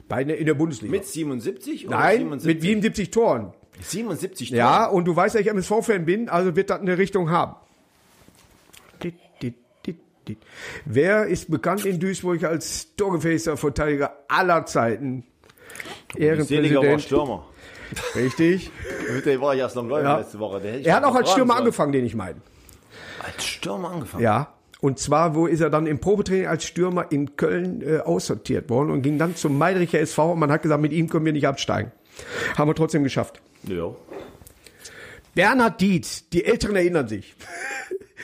Beide 0.08 0.34
in 0.34 0.45
der 0.45 0.54
Bundesliga. 0.54 0.91
Mit 0.91 1.06
77? 1.06 1.88
Oder 1.88 1.97
Nein, 1.97 2.17
77? 2.17 2.47
mit 2.47 2.62
77 2.62 3.12
Toren. 3.12 3.54
77 3.82 4.49
Toren. 4.49 4.58
Ja, 4.58 4.86
und 4.86 5.06
du 5.06 5.15
weißt, 5.15 5.36
dass 5.36 5.41
ich 5.41 5.47
MSV-Fan 5.47 6.06
bin, 6.06 6.30
also 6.30 6.56
wird 6.56 6.69
das 6.69 6.80
eine 6.80 6.97
Richtung 6.97 7.30
haben. 7.32 7.56
Wer 10.85 11.25
ist 11.27 11.49
bekannt 11.51 11.85
in 11.85 11.99
Duisburg 11.99 12.43
als 12.43 12.95
torgefähigster 12.95 13.57
Verteidiger 13.57 14.15
aller 14.27 14.65
Zeiten? 14.65 15.23
Ehrenpräsident. 16.17 17.01
Stürmer. 17.01 17.45
Richtig. 18.15 18.71
Mit 19.13 19.25
dem 19.25 19.41
war 19.41 19.53
ich 19.53 19.59
erst 19.59 19.75
noch 19.75 19.85
Läufer 19.85 20.03
Ja. 20.03 20.17
letzte 20.19 20.39
Woche. 20.39 20.61
Er 20.83 20.95
hat 20.95 21.03
auch 21.03 21.15
als 21.15 21.31
Stürmer 21.31 21.53
sollen. 21.53 21.65
angefangen, 21.65 21.91
den 21.91 22.05
ich 22.05 22.15
meine. 22.15 22.41
Als 23.23 23.43
Stürmer 23.45 23.91
angefangen? 23.91 24.23
Ja. 24.23 24.53
Und 24.81 24.99
zwar, 24.99 25.35
wo 25.35 25.47
ist 25.47 25.61
er 25.61 25.69
dann 25.69 25.88
im 25.88 25.99
Probetraining 25.99 26.47
als 26.47 26.65
Stürmer 26.65 27.11
in 27.11 27.35
Köln 27.38 27.81
äh, 27.81 27.99
aussortiert 27.99 28.69
worden 28.69 28.91
und 28.91 29.01
ging 29.01 29.17
dann 29.17 29.35
zum 29.35 29.57
Meidricher 29.57 29.99
SV 29.99 30.33
und 30.33 30.39
man 30.39 30.51
hat 30.51 30.61
gesagt, 30.61 30.81
mit 30.81 30.91
ihm 30.91 31.09
können 31.09 31.25
wir 31.25 31.33
nicht 31.33 31.47
absteigen. 31.47 31.91
Haben 32.57 32.69
wir 32.69 32.75
trotzdem 32.75 33.03
geschafft. 33.03 33.41
Ja. 33.63 33.91
Bernhard 35.33 35.81
Dietz, 35.81 36.29
die 36.29 36.45
Älteren 36.45 36.75
erinnern 36.75 37.07
sich. 37.07 37.35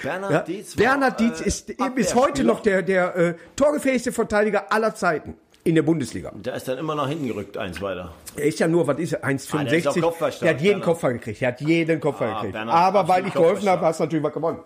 Bernhard 0.03 0.31
Ja? 0.31 0.39
Dietz 0.41 0.77
war, 0.77 0.83
Bernhard 0.85 1.19
Dietz 1.19 1.41
äh, 1.41 1.45
ist 1.45 1.73
bis 1.95 2.15
heute 2.15 2.43
noch 2.43 2.61
der, 2.61 2.81
der 2.81 3.15
äh, 3.15 3.33
torgefähigste 3.55 4.11
Verteidiger 4.11 4.71
aller 4.71 4.95
Zeiten 4.95 5.35
in 5.63 5.75
der 5.75 5.83
Bundesliga. 5.83 6.31
Der 6.35 6.55
ist 6.55 6.67
dann 6.67 6.77
immer 6.79 6.95
nach 6.95 7.07
hinten 7.07 7.27
gerückt, 7.27 7.55
eins 7.57 7.81
weiter. 7.81 8.11
Er 8.35 8.45
ist 8.45 8.59
ja 8.59 8.67
nur, 8.67 8.87
was 8.87 8.97
ist 8.97 9.13
er, 9.13 9.23
Ah, 9.23 9.27
der 9.27 9.37
1,65. 9.39 10.39
der 10.39 10.49
hat 10.51 10.61
jeden. 10.61 10.81
Kopfball 10.81 11.13
gekriegt. 11.13 11.41
Er 11.41 11.49
hat 11.49 11.61
jeden 11.61 11.99
Kopfball 11.99 12.29
Ah, 12.29 12.33
gekriegt. 12.35 12.53
Bernhard, 12.53 12.77
Aber 12.77 13.07
weil 13.07 13.27
ich 13.27 13.33
geholfen 13.33 13.69
habe, 13.69 13.85
hast 13.85 13.99
du 13.99 14.03
natürlich 14.05 14.23
was 14.23 14.33
gewonnen. 14.33 14.59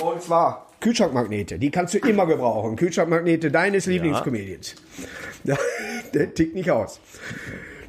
Und 0.00 0.22
zwar 0.22 0.66
Kühlschrankmagnete. 0.80 1.58
Die 1.58 1.70
kannst 1.70 1.94
du 1.94 1.98
immer 1.98 2.26
gebrauchen. 2.26 2.76
Kühlschrankmagnete 2.76 3.50
deines 3.50 3.86
Lieblingscomedians. 3.86 4.74
Ja, 5.44 5.56
der 6.14 6.32
tickt 6.34 6.54
nicht 6.54 6.70
aus. 6.70 6.98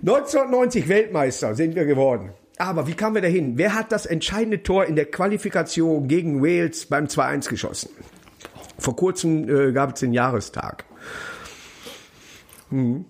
1990 0.02 0.90
Weltmeister 0.90 1.56
sind 1.56 1.76
wir 1.76 1.86
geworden. 1.86 2.32
Aber 2.58 2.88
wie 2.88 2.94
kamen 2.94 3.16
wir 3.16 3.22
dahin? 3.22 3.58
Wer 3.58 3.74
hat 3.74 3.92
das 3.92 4.06
entscheidende 4.06 4.62
Tor 4.64 4.86
in 4.86 4.96
der 4.96 5.06
Qualifikation 5.06 6.08
gegen 6.08 6.42
Wales 6.44 6.86
beim 6.86 7.06
2-1 7.06 7.50
geschossen? 7.50 7.90
Vor 8.78 8.96
kurzem 8.96 9.50
äh, 9.50 9.72
gab 9.72 9.94
es 9.94 10.00
den 10.00 10.14
Jahrestag. 10.14 10.86
Hm. 12.70 13.06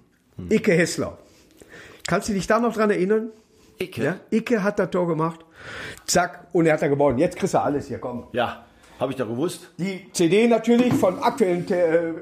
Icke 0.49 0.73
Hessler. 0.73 1.17
Kannst 2.07 2.29
du 2.29 2.33
dich 2.33 2.47
da 2.47 2.59
noch 2.59 2.73
dran 2.73 2.89
erinnern? 2.89 3.31
Icke? 3.79 4.03
Ja? 4.03 4.19
Icke 4.29 4.63
hat 4.63 4.79
das 4.79 4.89
Tor 4.91 5.07
gemacht. 5.07 5.39
Zack, 6.05 6.47
und 6.51 6.65
er 6.65 6.73
hat 6.73 6.81
da 6.81 6.87
gewonnen. 6.87 7.17
Jetzt 7.17 7.37
kriegst 7.37 7.53
du 7.53 7.61
alles 7.61 7.87
hier, 7.87 7.99
komm. 7.99 8.27
Ja, 8.33 8.65
habe 8.99 9.11
ich 9.11 9.17
doch 9.17 9.27
gewusst. 9.27 9.71
Die 9.77 10.01
CD 10.13 10.47
natürlich 10.47 10.93
von, 10.93 11.19
aktuellen, 11.21 11.69
äh, 11.69 11.73
äh, 11.73 12.09
äh, 12.09 12.13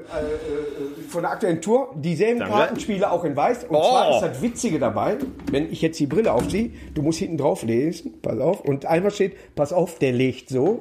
von 1.08 1.22
der 1.22 1.30
aktuellen 1.32 1.60
Tour. 1.60 1.94
Dieselben 1.96 2.40
Danke. 2.40 2.54
Kartenspiele 2.54 3.10
auch 3.10 3.24
in 3.24 3.36
weiß. 3.36 3.64
Und 3.64 3.76
Oh. 3.76 3.90
zwar 3.90 4.14
ist 4.16 4.20
das 4.22 4.42
Witzige 4.42 4.78
dabei, 4.78 5.18
wenn 5.50 5.70
ich 5.70 5.80
jetzt 5.82 6.00
die 6.00 6.06
Brille 6.06 6.32
aufziehe, 6.32 6.70
du 6.94 7.02
musst 7.02 7.18
hinten 7.20 7.38
drauf 7.38 7.62
lesen, 7.62 8.14
pass 8.22 8.38
auf. 8.40 8.60
Und 8.62 8.86
einmal 8.86 9.10
steht, 9.12 9.54
pass 9.54 9.72
auf, 9.72 9.98
der 9.98 10.12
legt 10.12 10.48
so. 10.48 10.80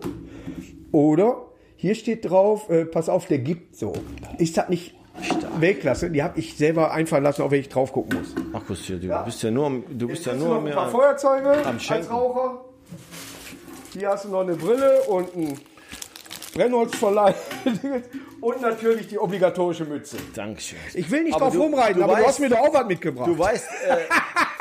Oder 0.92 1.38
hier 1.76 1.96
steht 1.96 2.30
drauf, 2.30 2.70
äh, 2.70 2.86
pass 2.86 3.10
auf, 3.10 3.28
der 3.28 3.40
gibt 3.40 3.76
so. 3.76 3.94
Ist 4.38 4.58
das 4.58 4.70
nicht 4.70 4.96
Weltklasse? 5.60 6.10
Die 6.10 6.24
habe 6.24 6.40
ich 6.40 6.56
selber 6.56 6.92
einfallen 6.92 7.24
lassen, 7.24 7.42
auch 7.44 7.52
wenn 7.52 7.60
ich 7.60 7.70
drauf 7.70 7.92
gucken 7.94 8.18
muss. 8.20 8.34
Markus, 8.52 8.80
hier, 8.86 8.98
du 8.98 9.08
bist 9.26 9.44
ja 9.44 9.52
nur, 9.52 9.66
am- 9.68 9.84
du 9.90 10.08
bist 10.08 10.26
ja 10.26 10.32
Jetzt 10.34 10.42
nur 10.42 10.56
noch 10.56 10.66
ein 10.66 10.74
paar 10.74 10.90
Feuerzeuge 10.90 11.52
am 11.66 11.78
als. 11.88 12.10
Raucher. 12.10 12.62
Hier 13.94 14.10
hast 14.10 14.26
du 14.26 14.30
noch 14.30 14.42
eine 14.42 14.56
Brille 14.56 15.02
und 15.10 15.36
ein 15.36 15.58
Brennholzverleih. 16.54 17.34
und 18.42 18.62
natürlich 18.62 19.08
die 19.08 19.18
obligatorische 19.20 19.86
Mütze. 19.86 20.18
Dankeschön. 20.36 20.78
Ich 20.94 21.10
will 21.12 21.24
nicht 21.24 21.34
Aber 21.36 21.46
drauf 21.46 21.54
du- 21.54 21.62
rumreiten, 21.64 21.98
du 21.98 22.04
aber 22.04 22.16
du 22.16 22.22
weißt- 22.24 22.28
hast 22.28 22.40
mir 22.40 22.50
doch 22.50 22.60
auch 22.60 22.74
was 22.74 22.86
mitgebracht. 22.88 23.28
Du 23.28 23.38
weißt, 23.38 23.66
äh, 23.88 23.98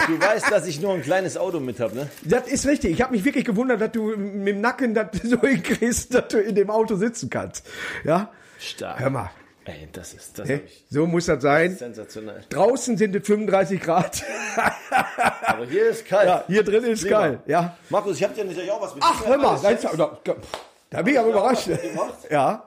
du 0.07 0.21
weißt, 0.21 0.51
dass 0.51 0.67
ich 0.67 0.81
nur 0.81 0.93
ein 0.95 1.03
kleines 1.03 1.37
Auto 1.37 1.61
mit 1.61 1.81
habe, 1.81 1.95
ne? 1.97 2.09
das 2.25 2.47
ist 2.49 2.67
richtig. 2.67 2.93
Ich 2.93 3.03
habe 3.03 3.13
mich 3.13 3.25
wirklich 3.25 3.45
gewundert, 3.45 3.81
dass 3.81 3.93
du 3.93 4.17
mit 4.17 4.49
dem 4.49 4.61
Nacken 4.61 4.95
das 4.95 5.09
so 5.23 5.41
hinkriegst, 5.41 6.15
dass 6.15 6.29
du 6.29 6.39
in 6.39 6.55
dem 6.55 6.71
Auto 6.71 6.97
sitzen 6.97 7.31
kannst. 7.31 7.67
Ja? 8.05 8.31
Stark. 8.59 9.01
Hör 9.01 9.11
mal. 9.11 9.31
Ey, 9.67 9.89
das 9.93 10.15
ist, 10.15 10.39
das 10.39 10.49
hab 10.49 10.65
ich 10.65 10.85
So 10.89 11.07
muss 11.07 11.27
das 11.27 11.43
sein. 11.43 11.77
sensationell. 11.77 12.43
Draußen 12.49 12.97
sind 12.97 13.15
es 13.15 13.27
35 13.27 13.81
Grad. 13.81 14.23
Aber 15.47 15.67
hier 15.67 15.91
ist 15.91 16.07
kalt. 16.07 16.27
ja, 16.29 16.45
hier 16.47 16.65
drin 16.65 16.83
ist 16.85 17.03
Lieber. 17.03 17.19
geil. 17.19 17.39
Ja. 17.47 17.77
Markus, 17.91 18.17
ich 18.17 18.25
habe 18.25 18.35
dir 18.35 18.45
natürlich 18.47 18.71
auch 18.71 18.81
was 18.81 18.95
mit. 18.95 19.05
Ach, 19.07 19.25
hör 19.27 19.37
mal, 19.39 19.55
ist, 19.73 19.87
da, 20.91 21.03
bin 21.03 21.15
ich 21.15 21.21
aber 21.21 21.29
überrascht. 21.31 21.69
Ja. 22.31 22.65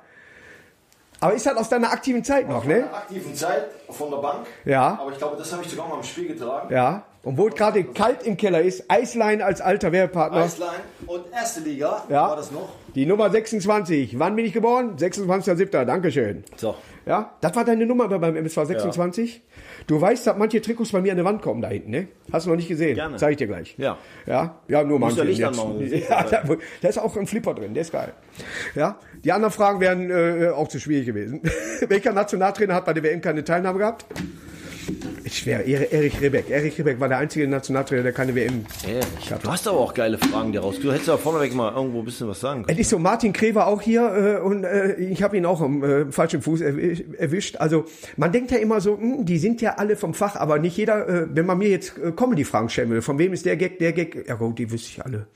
Aber 1.19 1.33
ist 1.33 1.45
das 1.45 1.55
aus 1.55 1.69
deiner 1.69 1.91
aktiven 1.91 2.23
Zeit 2.23 2.49
noch, 2.49 2.65
ne? 2.65 2.83
aktiven 2.93 3.33
Zeit 3.33 3.67
von 3.89 4.11
der 4.11 4.17
Bank. 4.17 4.45
Ja. 4.65 4.97
Aber 4.99 5.11
ich 5.11 5.17
glaube, 5.17 5.37
das 5.37 5.53
habe 5.53 5.63
ich 5.63 5.69
sogar 5.69 5.87
mal 5.87 5.95
im 5.97 6.03
Spiel 6.03 6.27
getragen. 6.27 6.73
Ja. 6.73 7.03
Und 7.23 7.37
wo 7.37 7.47
es 7.47 7.55
gerade 7.55 7.81
kalt 7.85 8.23
im 8.23 8.35
Keller 8.35 8.61
ist, 8.61 8.91
Eislein 8.91 9.41
als 9.41 9.61
alter 9.61 9.93
Werbepartner. 9.93 10.39
Eisline 10.41 10.71
und 11.07 11.31
erste 11.31 11.61
Liga 11.61 12.03
Ja. 12.09 12.27
war 12.27 12.35
das 12.35 12.51
noch. 12.51 12.67
Die 12.95 13.05
Nummer 13.05 13.29
26. 13.29 14.19
Wann 14.19 14.35
bin 14.35 14.45
ich 14.45 14.51
geboren? 14.51 14.97
26.07. 14.97 15.85
Dankeschön. 15.85 16.43
So. 16.57 16.75
Ja, 17.05 17.31
das 17.39 17.55
war 17.55 17.63
deine 17.63 17.85
Nummer 17.85 18.09
beim 18.09 18.35
MSV 18.35 18.65
26. 18.65 19.41
Du 19.87 19.99
weißt, 19.99 20.27
dass 20.27 20.37
manche 20.37 20.61
Trikots 20.61 20.91
bei 20.91 21.01
mir 21.01 21.11
an 21.11 21.17
der 21.17 21.25
Wand 21.25 21.41
kommen 21.41 21.61
da 21.61 21.69
hinten, 21.69 21.91
ne? 21.91 22.07
Hast 22.31 22.45
du 22.45 22.49
noch 22.49 22.57
nicht 22.57 22.67
gesehen? 22.67 22.95
Gerne. 22.95 23.17
Zeig 23.17 23.31
ich 23.31 23.37
dir 23.37 23.47
gleich. 23.47 23.75
Ja. 23.77 23.97
Ja, 24.25 24.59
ja 24.67 24.83
nur 24.83 24.99
manche. 24.99 25.23
ja 25.31 25.51
Ja, 26.09 26.23
da, 26.23 26.43
da 26.81 26.87
ist 26.87 26.97
auch 26.97 27.15
ein 27.17 27.27
Flipper 27.27 27.53
drin, 27.53 27.73
der 27.73 27.81
ist 27.81 27.91
geil. 27.91 28.13
Ja, 28.75 28.99
die 29.23 29.31
anderen 29.31 29.53
Fragen 29.53 29.79
wären 29.79 30.09
äh, 30.09 30.49
auch 30.49 30.67
zu 30.67 30.79
schwierig 30.79 31.05
gewesen. 31.05 31.41
Welcher 31.87 32.13
Nationaltrainer 32.13 32.75
hat 32.75 32.85
bei 32.85 32.93
der 32.93 33.03
WM 33.03 33.21
keine 33.21 33.43
Teilnahme 33.43 33.79
gehabt? 33.79 34.05
Schwer. 35.29 35.65
Er- 35.65 35.91
Erich 35.91 36.19
Ribbeck. 36.21 36.49
Erich 36.49 36.77
Ribbeck 36.77 36.99
war 36.99 37.07
der 37.09 37.17
einzige 37.17 37.47
Nationaltrainer, 37.47 38.03
der 38.03 38.11
keine 38.13 38.35
WM 38.35 38.65
Ehrlich. 38.87 39.33
Du 39.41 39.49
hast 39.51 39.67
aber 39.67 39.79
auch 39.79 39.93
geile 39.93 40.17
Fragen 40.17 40.51
dir 40.51 40.59
raus. 40.61 40.75
Du 40.81 40.91
hättest 40.91 41.07
ja 41.07 41.17
vorneweg 41.17 41.53
mal 41.55 41.73
irgendwo 41.73 41.99
ein 41.99 42.05
bisschen 42.05 42.27
was 42.27 42.39
sagen 42.39 42.63
können. 42.63 42.77
Es 42.77 42.81
ist 42.85 42.89
so, 42.89 42.99
Martin 42.99 43.33
Kreh 43.33 43.55
war 43.55 43.67
auch 43.67 43.81
hier 43.81 44.37
äh, 44.41 44.41
und 44.45 44.63
äh, 44.63 44.95
ich 44.95 45.23
habe 45.23 45.37
ihn 45.37 45.45
auch 45.45 45.61
am 45.61 45.83
äh, 45.83 46.11
falschen 46.11 46.41
Fuß 46.41 46.61
erwi- 46.61 47.15
erwischt. 47.17 47.57
Also 47.57 47.85
man 48.17 48.31
denkt 48.31 48.51
ja 48.51 48.57
immer 48.57 48.81
so, 48.81 48.97
hm, 48.97 49.25
die 49.25 49.37
sind 49.37 49.61
ja 49.61 49.75
alle 49.75 49.95
vom 49.95 50.13
Fach, 50.13 50.35
aber 50.35 50.59
nicht 50.59 50.77
jeder, 50.77 51.07
äh, 51.07 51.27
wenn 51.29 51.45
man 51.45 51.57
mir 51.57 51.69
jetzt 51.69 51.97
äh, 51.97 52.11
Comedy-Fragen 52.11 52.69
stellen 52.69 52.89
will, 52.89 53.01
von 53.01 53.17
wem 53.17 53.33
ist 53.33 53.45
der 53.45 53.57
Gag, 53.57 53.79
der 53.79 53.93
Gag, 53.93 54.25
ja 54.27 54.35
gut, 54.35 54.59
die 54.59 54.69
wüsste 54.71 54.89
ich 54.89 55.05
alle. 55.05 55.27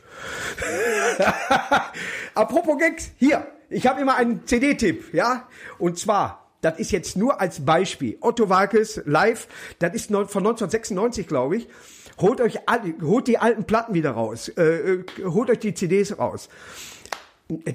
Apropos 2.36 2.78
Gags, 2.78 3.12
hier, 3.18 3.46
ich 3.70 3.88
habe 3.88 4.02
immer 4.02 4.16
einen 4.16 4.46
CD-Tipp, 4.46 5.14
ja, 5.14 5.48
und 5.80 5.98
zwar, 5.98 6.47
das 6.62 6.80
ist 6.80 6.92
jetzt 6.92 7.18
nur 7.18 7.40
als 7.40 7.66
Beispiel, 7.66 8.18
Otto 8.22 8.50
Walkes 8.50 9.02
live, 9.06 9.48
das 9.80 9.94
ist 9.94 10.08
von 10.08 10.24
1996, 10.24 11.28
glaube 11.28 11.58
ich, 11.58 11.68
holt 12.20 12.42
euch 12.42 12.68
alle, 12.68 12.96
holt 13.02 13.28
die 13.28 13.38
alten 13.38 13.66
Platten 13.66 13.94
wieder 13.94 14.12
raus, 14.12 14.50
äh, 14.50 14.64
äh, 14.64 15.06
holt 15.24 15.50
euch 15.50 15.60
die 15.60 15.74
CDs 15.74 16.18
raus. 16.18 16.50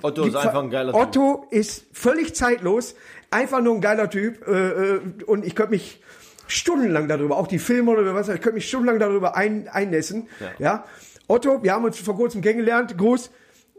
Otto 0.03 0.25
ist 0.25 0.37
einfach 0.37 0.63
ein 0.63 0.71
geiler 0.71 0.93
Typ. 0.93 1.01
Otto 1.01 1.47
ist 1.51 1.87
völlig 1.93 2.35
zeitlos, 2.35 2.95
einfach 3.31 3.63
nur 3.63 3.75
ein 3.75 3.81
geiler 3.81 4.11
Typ 4.11 4.47
äh, 4.47 4.97
äh, 4.97 5.01
und 5.27 5.47
ich 5.47 5.55
könnte 5.55 5.73
mich 5.73 6.03
stundenlang 6.47 7.09
darüber, 7.09 7.39
auch 7.39 7.47
die 7.47 7.59
Filme 7.59 7.93
oder 7.93 8.15
was, 8.15 8.29
ich 8.29 8.41
könnte 8.41 8.55
mich 8.55 8.69
stundenlang 8.69 8.99
darüber 8.99 9.37
ein, 9.37 9.69
einnässen. 9.69 10.29
Ja. 10.59 10.85
Otto, 11.29 11.63
wir 11.63 11.73
haben 11.73 11.85
uns 11.85 11.99
vor 11.99 12.17
kurzem 12.17 12.43
kennengelernt, 12.43 12.99
Gruß. 12.99 13.31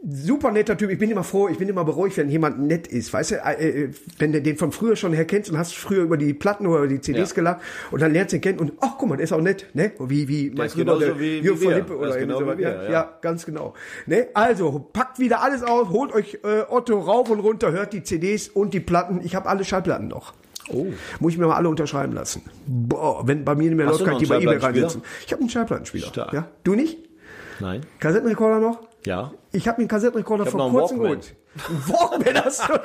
Super 0.06 0.50
netter 0.50 0.76
Typ. 0.76 0.90
Ich 0.90 0.98
bin 0.98 1.10
immer 1.10 1.24
froh, 1.24 1.48
ich 1.48 1.56
bin 1.56 1.66
immer 1.68 1.82
beruhigt, 1.84 2.18
wenn 2.18 2.28
jemand 2.28 2.60
nett 2.60 2.86
ist. 2.86 3.10
Weißt 3.12 3.30
du, 3.30 3.34
äh, 3.36 3.84
äh, 3.84 3.88
wenn 4.18 4.32
du 4.32 4.42
den 4.42 4.58
von 4.58 4.70
früher 4.70 4.96
schon 4.96 5.14
her 5.14 5.24
kennst 5.24 5.50
und 5.50 5.56
hast 5.56 5.74
früher 5.74 6.02
über 6.02 6.18
die 6.18 6.34
Platten 6.34 6.66
oder 6.66 6.86
die 6.86 7.00
CDs 7.00 7.30
Ja. 7.30 7.34
gelacht 7.36 7.60
und 7.90 8.02
dann 8.02 8.12
lernst 8.12 8.32
du 8.32 8.36
ihn 8.36 8.42
kennen 8.42 8.58
und 8.58 8.72
ach 8.80 8.96
guck 8.98 9.08
mal, 9.08 9.16
der 9.16 9.24
ist 9.24 9.32
auch 9.32 9.40
nett, 9.40 9.66
ne? 9.72 9.92
Wie 9.98 10.28
wie 10.28 10.50
genauso 10.50 10.78
Rüber, 10.80 10.98
der 10.98 11.18
wie- 11.18 11.20
wie 11.42 11.44
Jürgen 11.46 11.58
von 11.58 11.68
wir. 11.70 11.76
Lippe 11.76 11.88
Der 11.88 11.98
oder 12.00 12.18
genau 12.18 12.40
wie 12.42 12.58
wir, 12.58 12.68
ja, 12.84 12.90
ja. 12.90 13.18
ganz 13.22 13.46
genau. 13.46 13.72
Ne? 14.06 14.26
Also, 14.34 14.90
packt 14.92 15.18
wieder 15.20 15.40
alles 15.42 15.62
aus, 15.62 15.88
holt 15.88 16.12
euch 16.12 16.38
äh, 16.44 16.64
Otto 16.68 16.98
rauf 17.00 17.30
und 17.30 17.40
runter, 17.40 17.72
hört 17.72 17.94
die 17.94 18.02
CDs 18.02 18.48
und 18.48 18.74
die 18.74 18.80
Platten. 18.80 19.20
Ich 19.24 19.34
habe 19.34 19.48
alle 19.48 19.64
Schallplatten 19.64 20.08
noch. 20.08 20.34
Oh. 20.70 20.86
Muss 21.20 21.32
ich 21.32 21.38
mir 21.38 21.46
mal 21.46 21.56
alle 21.56 21.68
unterschreiben 21.70 22.12
lassen. 22.12 22.42
Boah, 22.66 23.26
wenn 23.26 23.44
bei 23.44 23.54
mir 23.54 23.64
nicht 23.68 23.76
mehr 23.76 23.86
läuft, 23.86 24.00
du 24.00 24.04
kann 24.04 24.14
ich 24.14 24.20
die 24.20 24.26
bei 24.26 24.40
eBay 24.40 24.56
reinsetzen. 24.58 25.02
Ich 25.26 25.32
habe 25.32 25.40
einen 25.40 25.50
Schallplattenspieler. 25.50 26.08
Stark. 26.08 26.32
Ja? 26.34 26.48
Du 26.62 26.74
nicht? 26.74 26.98
Nein. 27.60 27.86
Kassettenrekorder 27.98 28.60
noch? 28.60 28.80
Ja. 29.04 29.32
Ich 29.52 29.68
habe 29.68 29.78
einen 29.78 29.88
Kassettenrekorder 29.88 30.44
Ich 30.44 30.50
vor 30.50 30.70
kurzem 30.70 31.00
geholt. 31.00 31.34
Walkman 31.86 32.44
hast 32.44 32.68
du. 32.68 32.80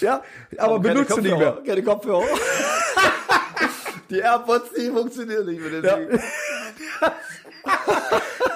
ja, 0.04 0.22
aber 0.56 0.80
keine 0.80 0.94
benutzt 0.94 1.16
du 1.16 1.20
nicht 1.20 1.36
mehr. 1.38 1.62
Keine 1.66 1.82
Kopfhörer. 1.82 2.24
Die 4.10 4.18
AirPods, 4.20 4.70
die 4.72 4.88
funktionieren 4.90 5.44
nicht 5.44 5.60
mit 5.60 5.70
dem 5.70 5.82
Ding. 5.82 6.20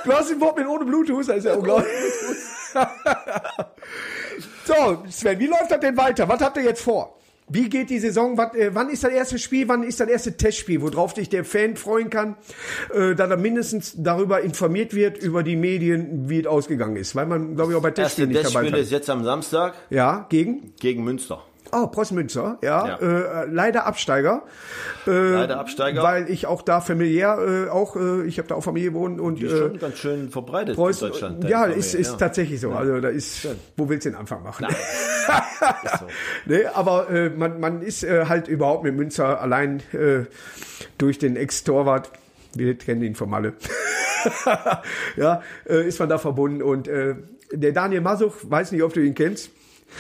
Du 0.05 0.13
hast 0.13 0.31
den 0.31 0.41
Walkman 0.41 0.67
ohne 0.67 0.85
Bluetooth, 0.87 1.29
das 1.29 1.37
ist 1.37 1.45
ja 1.45 1.55
unglaublich. 1.55 1.93
so, 4.65 5.05
Sven, 5.11 5.39
wie 5.39 5.47
läuft 5.47 5.71
das 5.71 5.81
denn 5.81 5.97
weiter? 5.97 6.27
Was 6.29 6.41
habt 6.41 6.57
ihr 6.57 6.63
jetzt 6.65 6.83
vor? 6.83 7.19
Wie 7.55 7.69
geht 7.69 7.91
die 7.91 7.99
Saison? 7.99 8.39
Äh, 8.39 8.71
wann 8.73 8.89
ist 8.89 9.05
das 9.05 9.13
erste 9.13 9.39
Spiel? 9.39 9.69
Wann 9.69 9.83
ist 9.83 10.01
das 10.01 10.09
erste 10.09 10.37
Testspiel, 10.37 10.81
worauf 10.81 11.15
sich 11.15 11.29
der 11.29 11.45
Fan 11.45 11.77
freuen 11.77 12.09
kann, 12.09 12.37
äh, 12.95 13.15
da 13.15 13.27
er 13.27 13.37
mindestens 13.37 13.95
darüber 13.97 14.41
informiert 14.41 14.95
wird, 14.95 15.19
über 15.19 15.43
die 15.43 15.57
Medien, 15.57 16.29
wie 16.31 16.41
es 16.41 16.47
ausgegangen 16.47 16.97
ist? 16.97 17.15
Weil 17.15 17.27
man, 17.27 17.55
glaube 17.55 17.73
ich, 17.73 17.79
auch 17.79 17.83
bei 17.83 17.91
Testspielen 17.91 18.31
nicht 18.31 18.41
dabei 18.41 18.51
Testspiel 18.51 18.71
kann. 18.71 18.81
ist 18.81 18.91
jetzt 18.91 19.11
am 19.11 19.25
Samstag 19.25 19.75
Ja, 19.91 20.27
gegen? 20.31 20.73
gegen 20.81 21.05
Münster. 21.05 21.45
Oh, 21.75 21.87
Preußen 21.87 22.15
Münster, 22.15 22.59
ja. 22.63 22.87
Ja. 22.87 22.97
Äh, 22.97 23.47
leider 23.51 23.87
Absteiger. 23.87 24.43
Äh, 25.07 25.11
Leider 25.11 25.59
Absteiger. 25.59 26.03
Weil 26.03 26.29
ich 26.29 26.47
auch 26.47 26.61
da 26.61 26.83
familiär 26.83 27.39
äh, 27.39 27.71
auch, 27.71 27.97
äh, 27.97 28.27
ich 28.27 28.37
habe 28.37 28.47
da 28.47 28.57
auch 28.57 28.63
Familie 28.63 28.93
wohnen 28.93 29.19
und 29.19 29.39
Die 29.39 29.47
ist 29.47 29.53
äh, 29.53 29.59
schon 29.59 29.79
ganz 29.79 29.97
schön 29.97 30.29
verbreitet 30.29 30.77
Preußen, 30.77 31.07
in 31.07 31.13
Deutschland. 31.13 31.43
deine 31.45 31.51
ja, 31.51 31.61
Familie, 31.61 31.79
ist, 31.79 31.95
ist 31.95 32.11
ja. 32.13 32.17
tatsächlich 32.19 32.61
so. 32.61 32.73
Also 32.73 33.01
da 33.01 33.09
ist, 33.09 33.49
wo 33.79 33.89
willst 33.89 34.05
du 34.05 34.11
den 34.11 34.19
Anfang 34.19 34.43
machen? 34.43 34.67
So. 35.99 36.07
ne, 36.47 36.75
aber 36.75 37.09
äh, 37.09 37.31
man, 37.31 37.61
man 37.61 37.83
ist 37.83 38.03
äh, 38.03 38.27
halt 38.27 38.49
überhaupt 38.49 38.83
mit 38.83 38.97
Münster 38.97 39.41
allein 39.41 39.81
äh, 39.93 40.25
durch 40.99 41.19
den 41.19 41.37
Ex-Torwart, 41.37 42.11
wir 42.55 42.77
kennen 42.77 43.03
ihn 43.03 43.15
vom 43.15 43.33
Alle, 43.33 43.53
ja, 45.17 45.43
äh, 45.69 45.87
ist 45.87 46.01
man 46.01 46.09
da 46.09 46.19
verbunden. 46.19 46.61
Und 46.63 46.89
äh, 46.89 47.15
der 47.53 47.71
Daniel 47.71 48.01
Masuch, 48.01 48.35
weiß 48.43 48.73
nicht, 48.73 48.83
ob 48.83 48.93
du 48.93 49.01
ihn 49.01 49.15
kennst, 49.15 49.51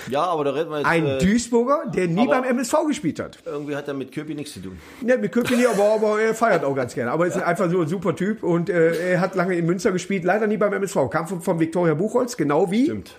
Ja, 0.08 0.22
aber 0.24 0.44
da 0.44 0.50
reden 0.50 0.70
wir 0.70 0.78
jetzt. 0.78 0.86
ein 0.86 1.06
äh, 1.06 1.18
Duisburger, 1.18 1.84
der 1.86 2.08
nie 2.08 2.26
beim 2.26 2.44
MSV 2.44 2.74
gespielt 2.86 3.20
hat. 3.20 3.38
irgendwie 3.44 3.76
hat 3.76 3.88
er 3.88 3.94
mit 3.94 4.12
Köpi 4.12 4.34
nichts 4.34 4.54
zu 4.54 4.60
tun. 4.60 4.78
Ne, 5.00 5.16
mit 5.18 5.32
Köpke 5.32 5.56
nie, 5.56 5.66
aber, 5.66 5.94
aber 5.94 6.20
er 6.20 6.34
feiert 6.34 6.64
auch 6.64 6.74
ganz 6.74 6.94
gerne. 6.94 7.10
Aber 7.10 7.26
ist 7.26 7.36
einfach 7.36 7.70
so 7.70 7.80
ein 7.80 7.88
super 7.88 8.14
Typ 8.16 8.42
und 8.42 8.68
äh, 8.68 9.12
er 9.12 9.20
hat 9.20 9.34
lange 9.34 9.56
in 9.56 9.66
Münster 9.66 9.92
gespielt, 9.92 10.24
leider 10.24 10.46
nie 10.46 10.56
beim 10.56 10.72
MSV. 10.72 11.10
Kam 11.10 11.26
von, 11.26 11.40
von 11.40 11.60
Viktoria 11.60 11.94
Buchholz, 11.94 12.36
genau 12.36 12.70
wie 12.70 12.84
Stimmt. 12.84 13.14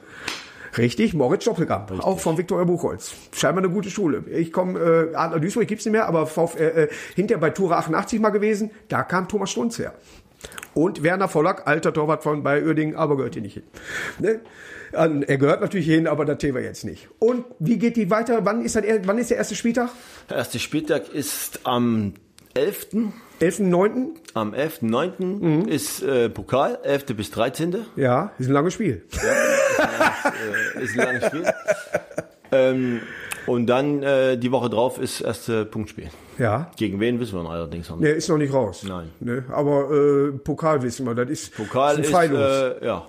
Richtig, 0.77 1.13
Moritz 1.13 1.43
Stoppelkamp, 1.43 1.91
auch 2.03 2.19
von 2.19 2.37
Viktoria 2.37 2.63
Buchholz. 2.63 3.13
Scheinbar 3.31 3.63
eine 3.63 3.71
gute 3.71 3.91
Schule. 3.91 4.23
Ich 4.31 4.51
komme, 4.51 4.79
äh, 4.79 5.15
Adler 5.15 5.39
Duisburg 5.39 5.67
gibt's 5.67 5.85
nicht 5.85 5.91
mehr, 5.91 6.07
aber 6.07 6.25
VfL, 6.25 6.59
äh, 6.59 6.83
äh, 6.83 6.89
hinterher 7.15 7.39
bei 7.39 7.51
Tura 7.51 7.77
88 7.77 8.19
mal 8.19 8.29
gewesen, 8.29 8.71
da 8.87 9.03
kam 9.03 9.27
Thomas 9.27 9.51
Strunz 9.51 9.77
her. 9.77 9.93
Und 10.73 11.03
Werner 11.03 11.27
Vollack, 11.27 11.67
alter 11.67 11.93
Torwart 11.93 12.23
von 12.23 12.41
bei 12.41 12.63
Uerdingen, 12.63 12.95
aber 12.95 13.17
gehört 13.17 13.35
hier 13.35 13.43
nicht 13.43 13.53
hin. 13.53 13.63
Ne? 14.17 14.39
Er 14.93 15.37
gehört 15.37 15.61
natürlich 15.61 15.87
hin, 15.87 16.07
aber 16.07 16.25
das 16.25 16.37
Thema 16.37 16.59
jetzt 16.59 16.83
nicht. 16.85 17.07
Und 17.19 17.45
wie 17.59 17.77
geht 17.77 17.97
die 17.97 18.09
weiter? 18.09 18.45
Wann 18.45 18.63
ist, 18.63 18.75
das, 18.75 18.83
wann 19.03 19.17
ist 19.17 19.29
der 19.31 19.37
erste 19.37 19.55
Spieltag? 19.55 19.89
Der 20.29 20.37
erste 20.37 20.59
Spieltag 20.59 21.09
ist 21.13 21.61
am 21.63 22.13
11. 22.53 22.87
11.9.? 23.41 24.09
Am 24.35 24.53
11.9. 24.53 25.23
Mhm. 25.23 25.67
ist 25.67 26.01
äh, 26.03 26.29
Pokal, 26.29 26.77
11. 26.83 27.05
bis 27.17 27.31
13. 27.31 27.77
Ja, 27.95 28.31
ist 28.37 28.47
ein 28.47 28.53
langes 28.53 28.73
Spiel. 28.75 29.03
äh, 30.77 30.83
ist 30.83 30.97
ein 30.97 31.05
langes 31.05 31.25
Spiel. 31.25 31.43
ähm, 32.51 33.01
und 33.47 33.67
dann 33.67 34.03
äh, 34.03 34.37
die 34.37 34.51
Woche 34.51 34.69
drauf 34.69 34.99
ist 34.99 35.21
erste 35.21 35.65
Punktspiel. 35.65 36.09
Ja. 36.37 36.71
Gegen 36.77 36.99
wen 36.99 37.19
wissen 37.19 37.41
wir 37.41 37.49
allerdings 37.49 37.89
noch 37.89 37.97
nicht. 37.97 38.07
Der 38.07 38.15
ist 38.15 38.29
noch 38.29 38.37
nicht 38.37 38.53
raus. 38.53 38.83
Nein. 38.87 39.09
Ne? 39.19 39.43
Aber 39.49 39.91
äh, 39.91 40.31
Pokal 40.31 40.81
wissen 40.81 41.05
wir, 41.05 41.13
das 41.15 41.29
ist, 41.29 41.55
Pokal 41.55 41.95
ist 41.99 42.01
ist, 42.01 42.07
ein 42.07 42.29
Freilos. 42.29 42.39
äh, 42.81 42.85
ja, 42.85 43.05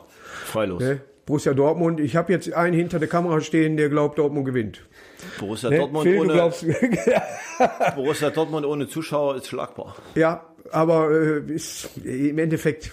freilos. 0.46 0.82
Ne? 0.82 1.00
Borussia 1.26 1.54
Dortmund. 1.54 2.00
Ich 2.00 2.16
habe 2.16 2.32
jetzt 2.32 2.52
einen 2.52 2.74
hinter 2.76 2.98
der 2.98 3.08
Kamera 3.08 3.40
stehen, 3.40 3.76
der 3.76 3.88
glaubt, 3.88 4.18
Dortmund 4.18 4.44
gewinnt. 4.46 4.84
Borussia, 5.38 5.70
Ne? 5.70 5.78
Dortmund 5.78 6.06
Phil, 6.06 6.18
ohne, 6.20 6.32
glaubst, 6.34 6.66
Borussia 7.96 8.30
Dortmund 8.30 8.66
ohne 8.66 8.88
Zuschauer 8.88 9.36
ist 9.36 9.48
schlagbar. 9.48 9.96
ja, 10.14 10.44
aber 10.70 11.10
äh, 11.10 11.52
ist 11.52 11.90
im 12.04 12.38
Endeffekt, 12.38 12.92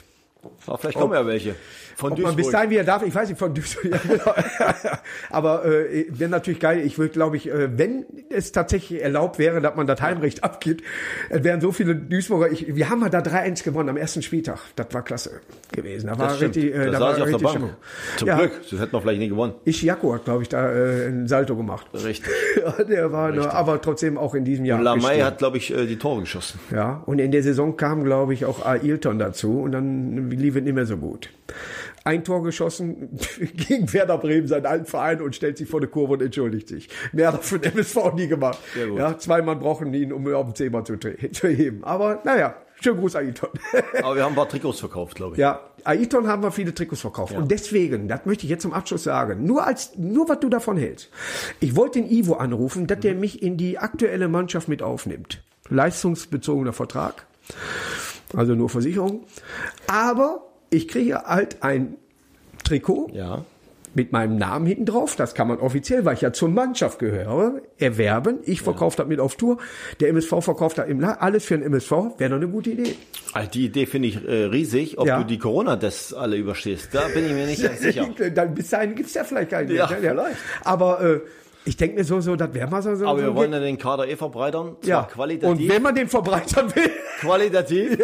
Aber 0.67 0.77
vielleicht 0.77 0.97
kommen 0.97 1.13
ja 1.13 1.25
welche. 1.25 1.55
Von 1.95 2.13
ob 2.13 2.19
man 2.19 2.35
bis 2.35 2.45
Duisburg. 2.45 2.53
dahin 2.53 2.69
wieder 2.71 2.83
darf, 2.83 3.03
ich 3.03 3.13
weiß 3.13 3.29
nicht, 3.29 3.37
von 3.37 3.53
Duisburg. 3.53 3.91
Genau. 4.07 4.33
aber 5.29 5.65
äh, 5.65 6.05
wäre 6.09 6.29
natürlich 6.29 6.59
geil. 6.59 6.81
Ich 6.85 6.97
würde, 6.97 7.11
glaube 7.11 7.37
ich, 7.37 7.49
äh, 7.49 7.77
wenn 7.77 8.05
es 8.29 8.51
tatsächlich 8.51 9.01
erlaubt 9.03 9.37
wäre, 9.39 9.61
dass 9.61 9.75
man 9.75 9.87
das 9.87 10.01
Heimrecht 10.01 10.43
abgibt, 10.43 10.83
wären 11.29 11.61
so 11.61 11.71
viele 11.71 11.95
Duisburger. 11.95 12.49
Ich, 12.51 12.75
wir 12.75 12.89
haben 12.89 12.99
mal 13.01 13.09
da 13.09 13.19
3-1 13.19 13.63
gewonnen 13.63 13.89
am 13.89 13.97
ersten 13.97 14.21
Spieltag. 14.21 14.59
Das 14.75 14.87
war 14.93 15.03
klasse 15.03 15.41
gewesen. 15.71 16.07
Da 16.07 16.17
war 16.17 16.27
Das 16.29 16.37
stimmt. 16.37 16.55
richtig, 16.55 16.73
äh, 16.75 16.85
da 16.85 16.91
da 16.91 16.99
war 16.99 17.15
ich 17.17 17.21
auf 17.21 17.29
der 17.29 17.35
richtig 17.35 17.41
Bank. 17.43 17.51
Stimmung. 17.55 17.75
Zum 18.17 18.27
Ja. 18.29 18.37
Glück, 18.37 18.51
das 18.69 18.79
hätten 18.79 18.93
wir 18.93 19.01
vielleicht 19.01 19.19
nie 19.19 19.29
gewonnen. 19.29 19.53
Ischiako 19.65 20.13
hat, 20.13 20.25
glaube 20.25 20.43
ich, 20.43 20.49
da 20.49 20.71
äh, 20.71 21.07
ein 21.07 21.27
Salto 21.27 21.55
gemacht. 21.55 21.87
Richtig. 21.93 22.31
Der 22.89 23.11
war, 23.11 23.31
ne, 23.31 23.51
aber 23.53 23.81
trotzdem 23.81 24.17
auch 24.17 24.33
in 24.33 24.45
diesem 24.45 24.65
Jahr. 24.65 24.81
Lamay 24.81 24.95
abgestiegen. 25.21 25.25
hat, 25.25 25.37
glaube 25.39 25.57
ich, 25.57 25.75
äh, 25.75 25.85
die 25.85 25.97
Tore 25.97 26.21
geschossen. 26.21 26.59
Ja, 26.73 27.03
und 27.05 27.19
in 27.19 27.31
der 27.31 27.43
Saison 27.43 27.75
kam, 27.77 28.03
glaube 28.03 28.33
ich, 28.33 28.45
auch 28.45 28.65
Ailton 28.65 29.19
dazu 29.19 29.59
und 29.61 29.71
dann 29.73 30.29
lief 30.31 30.50
es 30.59 30.63
nicht 30.63 30.73
mehr 30.73 30.85
so 30.85 30.97
gut. 30.97 31.29
Ein 32.03 32.23
Tor 32.23 32.43
geschossen 32.43 33.17
gegen 33.39 33.91
Werder 33.93 34.17
Bremen, 34.17 34.47
seinen 34.47 34.65
alten 34.65 34.85
Verein, 34.85 35.21
und 35.21 35.35
stellt 35.35 35.57
sich 35.57 35.69
vor 35.69 35.79
der 35.79 35.89
Kurve 35.89 36.13
und 36.13 36.21
entschuldigt 36.21 36.67
sich. 36.67 36.89
Mehr 37.11 37.27
hat 37.27 37.35
er 37.35 37.43
für 37.43 37.59
den 37.59 37.73
MSV 37.73 38.13
nie 38.15 38.27
gemacht. 38.27 38.59
Ja, 38.95 39.17
zwei 39.17 39.41
Mann 39.41 39.59
brauchen 39.59 39.93
ihn, 39.93 40.11
um 40.11 40.27
auf 40.33 40.47
den 40.47 40.55
Zehmer 40.55 40.83
zu, 40.83 40.97
zu 40.97 41.47
heben. 41.47 41.83
Aber 41.83 42.21
naja, 42.23 42.55
schönen 42.81 42.99
Gruß, 42.99 43.15
Ailton. 43.15 43.49
Aber 44.03 44.15
wir 44.15 44.23
haben 44.23 44.33
ein 44.33 44.35
paar 44.35 44.49
Trikots 44.49 44.79
verkauft, 44.79 45.15
glaube 45.15 45.35
ich. 45.35 45.39
Ja, 45.39 45.59
Aiton 45.83 46.27
haben 46.27 46.43
wir 46.43 46.51
viele 46.51 46.73
Trikots 46.73 47.01
verkauft. 47.01 47.33
Und 47.33 47.51
deswegen, 47.51 48.07
das 48.07 48.25
möchte 48.25 48.45
ich 48.45 48.49
jetzt 48.49 48.63
zum 48.63 48.73
Abschluss 48.73 49.03
sagen, 49.03 49.45
nur 49.45 49.65
als, 49.65 49.97
nur 49.97 50.29
was 50.29 50.39
du 50.39 50.49
davon 50.49 50.77
hältst. 50.77 51.09
Ich 51.59 51.75
wollte 51.75 52.01
den 52.01 52.09
Ivo 52.09 52.33
anrufen, 52.33 52.87
dass 52.87 52.99
der 52.99 53.15
mich 53.15 53.41
in 53.41 53.57
die 53.57 53.77
aktuelle 53.77 54.27
Mannschaft 54.27 54.67
mit 54.67 54.81
aufnimmt. 54.81 55.43
Leistungsbezogener 55.69 56.73
Vertrag. 56.73 57.25
Also 58.35 58.55
nur 58.55 58.69
Versicherung. 58.69 59.23
Aber 59.87 60.43
ich 60.69 60.87
kriege 60.87 61.23
halt 61.25 61.63
ein 61.63 61.95
Trikot 62.63 63.09
Ja. 63.13 63.43
mit 63.93 64.11
meinem 64.13 64.37
Namen 64.37 64.65
hinten 64.67 64.85
drauf. 64.85 65.15
Das 65.17 65.33
kann 65.33 65.47
man 65.49 65.57
offiziell, 65.59 66.05
weil 66.05 66.13
ich 66.13 66.21
ja 66.21 66.31
zur 66.31 66.47
Mannschaft 66.49 66.99
gehöre, 66.99 67.61
erwerben. 67.77 68.39
Ich 68.45 68.61
verkaufe 68.61 68.95
das 68.97 69.07
mit 69.07 69.19
auf 69.19 69.35
Tour. 69.35 69.57
Der 69.99 70.09
MSV 70.09 70.41
verkauft 70.41 70.77
da 70.77 70.83
im 70.83 70.99
La 71.01 71.13
alles 71.15 71.43
für 71.43 71.57
den 71.57 71.63
MSV. 71.65 71.91
Wäre 72.17 72.29
doch 72.29 72.37
eine 72.37 72.47
gute 72.47 72.69
Idee. 72.69 72.95
Also 73.33 73.49
die 73.51 73.65
Idee 73.65 73.85
finde 73.85 74.07
ich 74.07 74.25
äh, 74.25 74.45
riesig. 74.45 74.97
Ob 74.97 75.07
Ja. 75.07 75.17
du 75.19 75.25
die 75.25 75.37
Corona-Tests 75.39 76.13
alle 76.13 76.37
überstehst, 76.37 76.89
da 76.93 77.01
bin 77.13 77.25
ich 77.25 77.33
mir 77.33 77.45
nicht 77.47 77.61
ganz 77.63 77.79
sicher. 77.81 78.07
Dann 78.33 78.53
bis 78.55 78.69
dahin 78.69 78.95
gibt's 78.95 79.13
ja 79.13 79.23
vielleicht 79.25 79.49
keinen 79.51 79.71
Ja, 79.71 79.87
mehr. 79.89 79.97
vielleicht. 79.99 80.37
Aber 80.63 81.01
äh, 81.01 81.19
ich 81.65 81.77
denke 81.77 81.97
mir 81.97 82.03
so, 82.03 82.19
so, 82.21 82.35
das 82.35 82.53
wäre 82.53 82.67
mal 82.69 82.81
so. 82.81 82.95
so 82.95 83.05
Aber 83.05 83.19
so 83.19 83.25
wir 83.25 83.35
wollen 83.35 83.53
ja 83.53 83.59
den 83.59 83.77
Kader 83.77 84.07
eh 84.07 84.15
verbreitern. 84.15 84.75
Ja. 84.83 85.03
qualitativ. 85.03 85.59
Und 85.59 85.69
wenn 85.69 85.81
man 85.81 85.93
den 85.95 86.07
verbreitern 86.07 86.73
will, 86.75 86.89
qualitativ. 87.19 87.97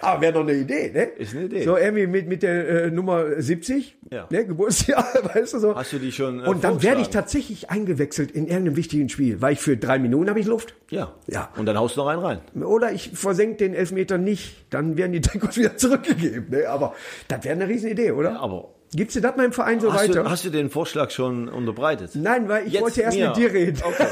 aber 0.00 0.20
wäre 0.20 0.32
doch 0.32 0.40
eine 0.40 0.54
Idee, 0.54 0.90
ne? 0.92 1.02
Ist 1.18 1.34
eine 1.34 1.44
Idee. 1.46 1.64
So 1.64 1.76
irgendwie 1.76 2.06
mit, 2.06 2.28
mit 2.28 2.42
der 2.42 2.84
äh, 2.84 2.90
Nummer 2.90 3.40
70, 3.40 3.96
Ja. 4.10 4.26
ne, 4.30 4.46
Geburtsjahr, 4.46 5.04
weißt 5.34 5.54
du 5.54 5.58
so. 5.58 5.74
Hast 5.74 5.92
du 5.92 5.98
die 5.98 6.12
schon, 6.12 6.40
äh, 6.44 6.48
Und 6.48 6.64
dann 6.64 6.82
werde 6.82 7.00
ich 7.00 7.08
tatsächlich 7.10 7.70
eingewechselt 7.70 8.30
in 8.30 8.46
irgendeinem 8.46 8.76
wichtigen 8.76 9.08
Spiel, 9.08 9.40
weil 9.40 9.54
ich 9.54 9.60
für 9.60 9.76
drei 9.76 9.98
Minuten 9.98 10.28
habe 10.28 10.40
ich 10.40 10.46
Luft. 10.46 10.74
Ja. 10.90 11.12
Ja. 11.26 11.50
Und 11.56 11.66
dann 11.66 11.78
haust 11.78 11.96
du 11.96 12.00
noch 12.00 12.08
einen 12.08 12.22
rein. 12.22 12.40
Oder 12.62 12.92
ich 12.92 13.10
versenke 13.14 13.56
den 13.56 13.74
Elfmeter 13.74 14.18
nicht, 14.18 14.66
dann 14.70 14.96
werden 14.96 15.12
die 15.12 15.20
Trikots 15.20 15.56
wieder 15.56 15.76
zurückgegeben. 15.76 16.46
Ne? 16.50 16.68
Aber 16.68 16.94
das 17.28 17.44
wäre 17.44 17.54
eine 17.54 17.68
Riesenidee, 17.68 18.12
oder? 18.12 18.40
Aber 18.40 18.68
Gibt's 18.92 19.14
dir 19.14 19.20
das 19.20 19.36
mal 19.36 19.46
im 19.46 19.52
Verein 19.52 19.80
so 19.80 19.92
hast 19.92 20.02
weiter? 20.02 20.24
du, 20.24 20.30
hast 20.30 20.44
du 20.44 20.50
den 20.50 20.68
Vorschlag 20.68 21.10
schon 21.10 21.48
unterbreitet? 21.48 22.10
Nein, 22.14 22.48
weil 22.48 22.66
ich 22.66 22.72
Jetzt 22.72 22.82
wollte 22.82 23.02
erst 23.02 23.16
mir. 23.16 23.28
mit 23.28 23.36
dir 23.36 23.52
reden. 23.52 23.80
Okay. 23.84 24.06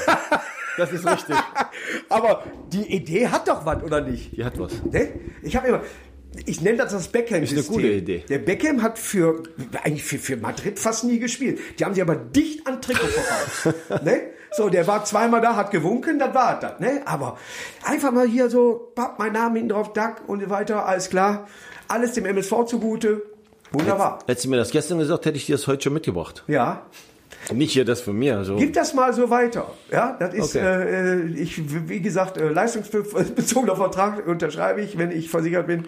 Das 0.76 0.92
ist 0.92 1.04
richtig. 1.04 1.36
Aber 2.08 2.44
die 2.72 2.94
Idee 2.94 3.26
hat 3.26 3.48
doch 3.48 3.66
was, 3.66 3.82
oder 3.82 4.00
nicht? 4.00 4.36
Die 4.36 4.44
hat 4.44 4.58
was. 4.58 4.72
Ne? 4.84 5.08
Ich 5.42 5.56
habe 5.56 5.66
immer, 5.66 5.82
ich 6.46 6.60
nenne 6.60 6.78
das 6.78 6.92
das 6.92 7.08
beckham 7.08 7.42
Ist 7.42 7.52
eine 7.52 7.62
gute 7.62 7.88
Idee. 7.88 8.24
Der 8.28 8.38
Beckham 8.38 8.82
hat 8.82 8.98
für, 8.98 9.42
eigentlich 9.82 10.04
für, 10.04 10.18
für 10.18 10.36
Madrid 10.36 10.78
fast 10.78 11.02
nie 11.04 11.18
gespielt. 11.18 11.58
Die 11.78 11.84
haben 11.84 11.94
sie 11.94 12.02
aber 12.02 12.14
dicht 12.14 12.66
an 12.66 12.80
Trikot 12.80 13.06
verkauft. 13.08 14.04
ne? 14.04 14.20
So, 14.52 14.68
der 14.68 14.86
war 14.86 15.04
zweimal 15.04 15.40
da, 15.40 15.56
hat 15.56 15.72
gewunken, 15.72 16.18
das 16.18 16.34
war 16.34 16.58
das. 16.58 16.78
Ne? 16.80 17.02
Aber 17.04 17.36
einfach 17.84 18.12
mal 18.12 18.26
hier 18.26 18.48
so, 18.48 18.92
papp, 18.94 19.18
mein 19.18 19.32
Name 19.32 19.58
hinten 19.58 19.70
drauf, 19.70 19.92
Duck 19.92 20.22
und 20.28 20.40
so 20.40 20.48
weiter, 20.48 20.86
alles 20.86 21.10
klar. 21.10 21.48
Alles 21.88 22.12
dem 22.12 22.24
MSV 22.24 22.64
zugute. 22.66 23.22
Wunderbar. 23.72 24.18
Hättest 24.26 24.46
du 24.46 24.50
mir 24.50 24.56
das 24.56 24.70
gestern 24.70 24.98
gesagt, 24.98 25.26
hätte 25.26 25.36
ich 25.36 25.46
dir 25.46 25.56
das 25.56 25.66
heute 25.66 25.82
schon 25.84 25.92
mitgebracht. 25.92 26.44
Ja, 26.46 26.82
Nicht 27.52 27.72
hier 27.72 27.84
das 27.84 28.00
von 28.00 28.18
mir. 28.18 28.42
So. 28.44 28.56
Gib 28.56 28.72
das 28.72 28.94
mal 28.94 29.12
so 29.12 29.30
weiter. 29.30 29.70
Ja, 29.92 30.16
das 30.18 30.34
ist, 30.34 30.56
Okay. 30.56 30.64
äh, 30.66 31.26
ich, 31.40 31.88
wie 31.88 32.00
gesagt, 32.00 32.36
äh, 32.36 32.48
leistungsbezogener 32.48 33.76
Vertrag 33.76 34.26
unterschreibe 34.26 34.80
ich, 34.80 34.98
wenn 34.98 35.12
ich 35.12 35.30
versichert 35.30 35.66
bin. 35.66 35.86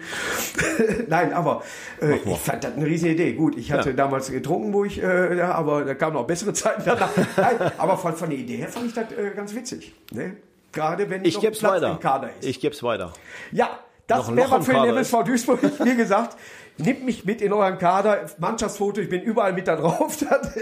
Nein, 1.07 1.33
aber 1.33 1.63
äh, 2.01 2.15
ich 2.23 2.37
fand 2.37 2.63
das 2.63 2.73
eine 2.75 2.85
riesen 2.85 3.09
Idee. 3.09 3.33
Gut, 3.33 3.57
ich 3.57 3.71
hatte 3.71 3.89
Ja. 3.89 3.95
damals 3.95 4.31
getrunken, 4.31 4.73
wo 4.73 4.85
ich, 4.85 5.01
äh, 5.03 5.37
ja, 5.37 5.51
aber 5.53 5.83
da 5.83 5.93
kamen 5.95 6.13
noch 6.13 6.25
bessere 6.25 6.53
Zeiten 6.53 6.83
danach. 6.85 7.09
Nein, 7.37 7.71
aber 7.77 7.97
von, 7.97 8.15
von 8.15 8.29
der 8.29 8.39
Idee 8.39 8.57
her 8.57 8.69
fand 8.69 8.87
ich 8.87 8.93
das 8.93 9.11
äh, 9.11 9.31
ganz 9.35 9.53
witzig. 9.53 9.93
Ne? 10.11 10.37
Gerade 10.71 11.09
wenn 11.09 11.25
Ich 11.25 11.35
noch 11.35 11.41
Platz 11.41 11.63
weiter. 11.63 11.91
im 11.91 11.99
Kader 11.99 12.29
ist. 12.39 12.47
Ich 12.47 12.59
geb's 12.59 12.81
weiter. 12.81 13.11
Ja, 13.51 13.79
das 14.07 14.33
wäre 14.35 14.61
für 14.61 14.73
den 14.73 14.85
MSV 14.85 15.23
Duisburg. 15.25 15.59
Wie 15.83 15.95
gesagt, 15.95 16.37
nimmt 16.81 17.05
mich 17.05 17.25
mit 17.25 17.41
in 17.41 17.53
euren 17.53 17.77
Kader, 17.77 18.25
Mannschaftsfoto, 18.39 19.01
ich 19.01 19.09
bin 19.09 19.21
überall 19.21 19.53
mit 19.53 19.67
da 19.67 19.75
drauf 19.75 20.17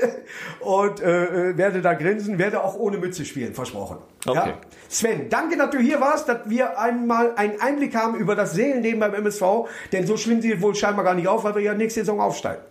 und 0.61 1.01
äh, 1.01 1.49
äh, 1.51 1.57
werde 1.57 1.81
da 1.81 1.93
grinsen, 1.93 2.37
werde 2.37 2.63
auch 2.63 2.75
ohne 2.75 2.97
Mütze 2.97 3.25
spielen, 3.25 3.53
versprochen. 3.53 3.97
Okay. 4.25 4.49
Ja? 4.49 4.57
Sven, 4.87 5.29
danke, 5.29 5.57
dass 5.57 5.69
du 5.71 5.79
hier 5.79 5.99
warst, 6.01 6.27
dass 6.29 6.39
wir 6.49 6.79
einmal 6.79 7.33
einen 7.35 7.59
Einblick 7.61 7.95
haben 7.95 8.15
über 8.15 8.35
das 8.35 8.53
Seelenleben 8.53 8.99
beim 8.99 9.13
MSV, 9.13 9.43
denn 9.91 10.05
so 10.07 10.17
schlimm 10.17 10.41
sieht 10.41 10.61
wohl 10.61 10.75
scheinbar 10.75 11.03
gar 11.05 11.13
nicht 11.15 11.27
auf, 11.27 11.43
weil 11.43 11.55
wir 11.55 11.61
ja 11.61 11.73
nächste 11.73 12.01
Saison 12.01 12.19
aufsteigen. 12.21 12.61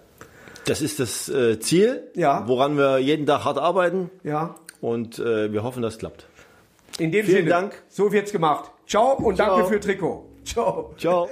Das 0.66 0.82
ist 0.82 1.01
das 1.01 1.28
äh, 1.28 1.59
Ziel, 1.61 2.03
Ja. 2.14 2.44
woran 2.46 2.76
wir 2.76 2.99
jeden 2.99 3.24
Tag 3.26 3.44
hart 3.44 3.59
arbeiten. 3.59 4.11
Ja, 4.22 4.55
Und 4.80 5.18
äh, 5.18 5.51
wir 5.53 5.62
hoffen, 5.62 5.82
das 5.82 5.99
klappt. 5.99 6.26
in 6.99 7.11
dem 7.11 7.24
Vielen 7.24 7.38
Sinne. 7.38 7.51
Dank. 7.51 7.82
So 7.88 8.12
wird's 8.12 8.32
gemacht. 8.32 8.70
Ciao 8.86 9.14
und 9.14 9.36
Ciao. 9.36 9.57
danke 9.57 9.72
für 9.72 9.80
Trikot. 9.80 10.26
Ciao. 10.44 10.94
Ciao. 10.99 11.28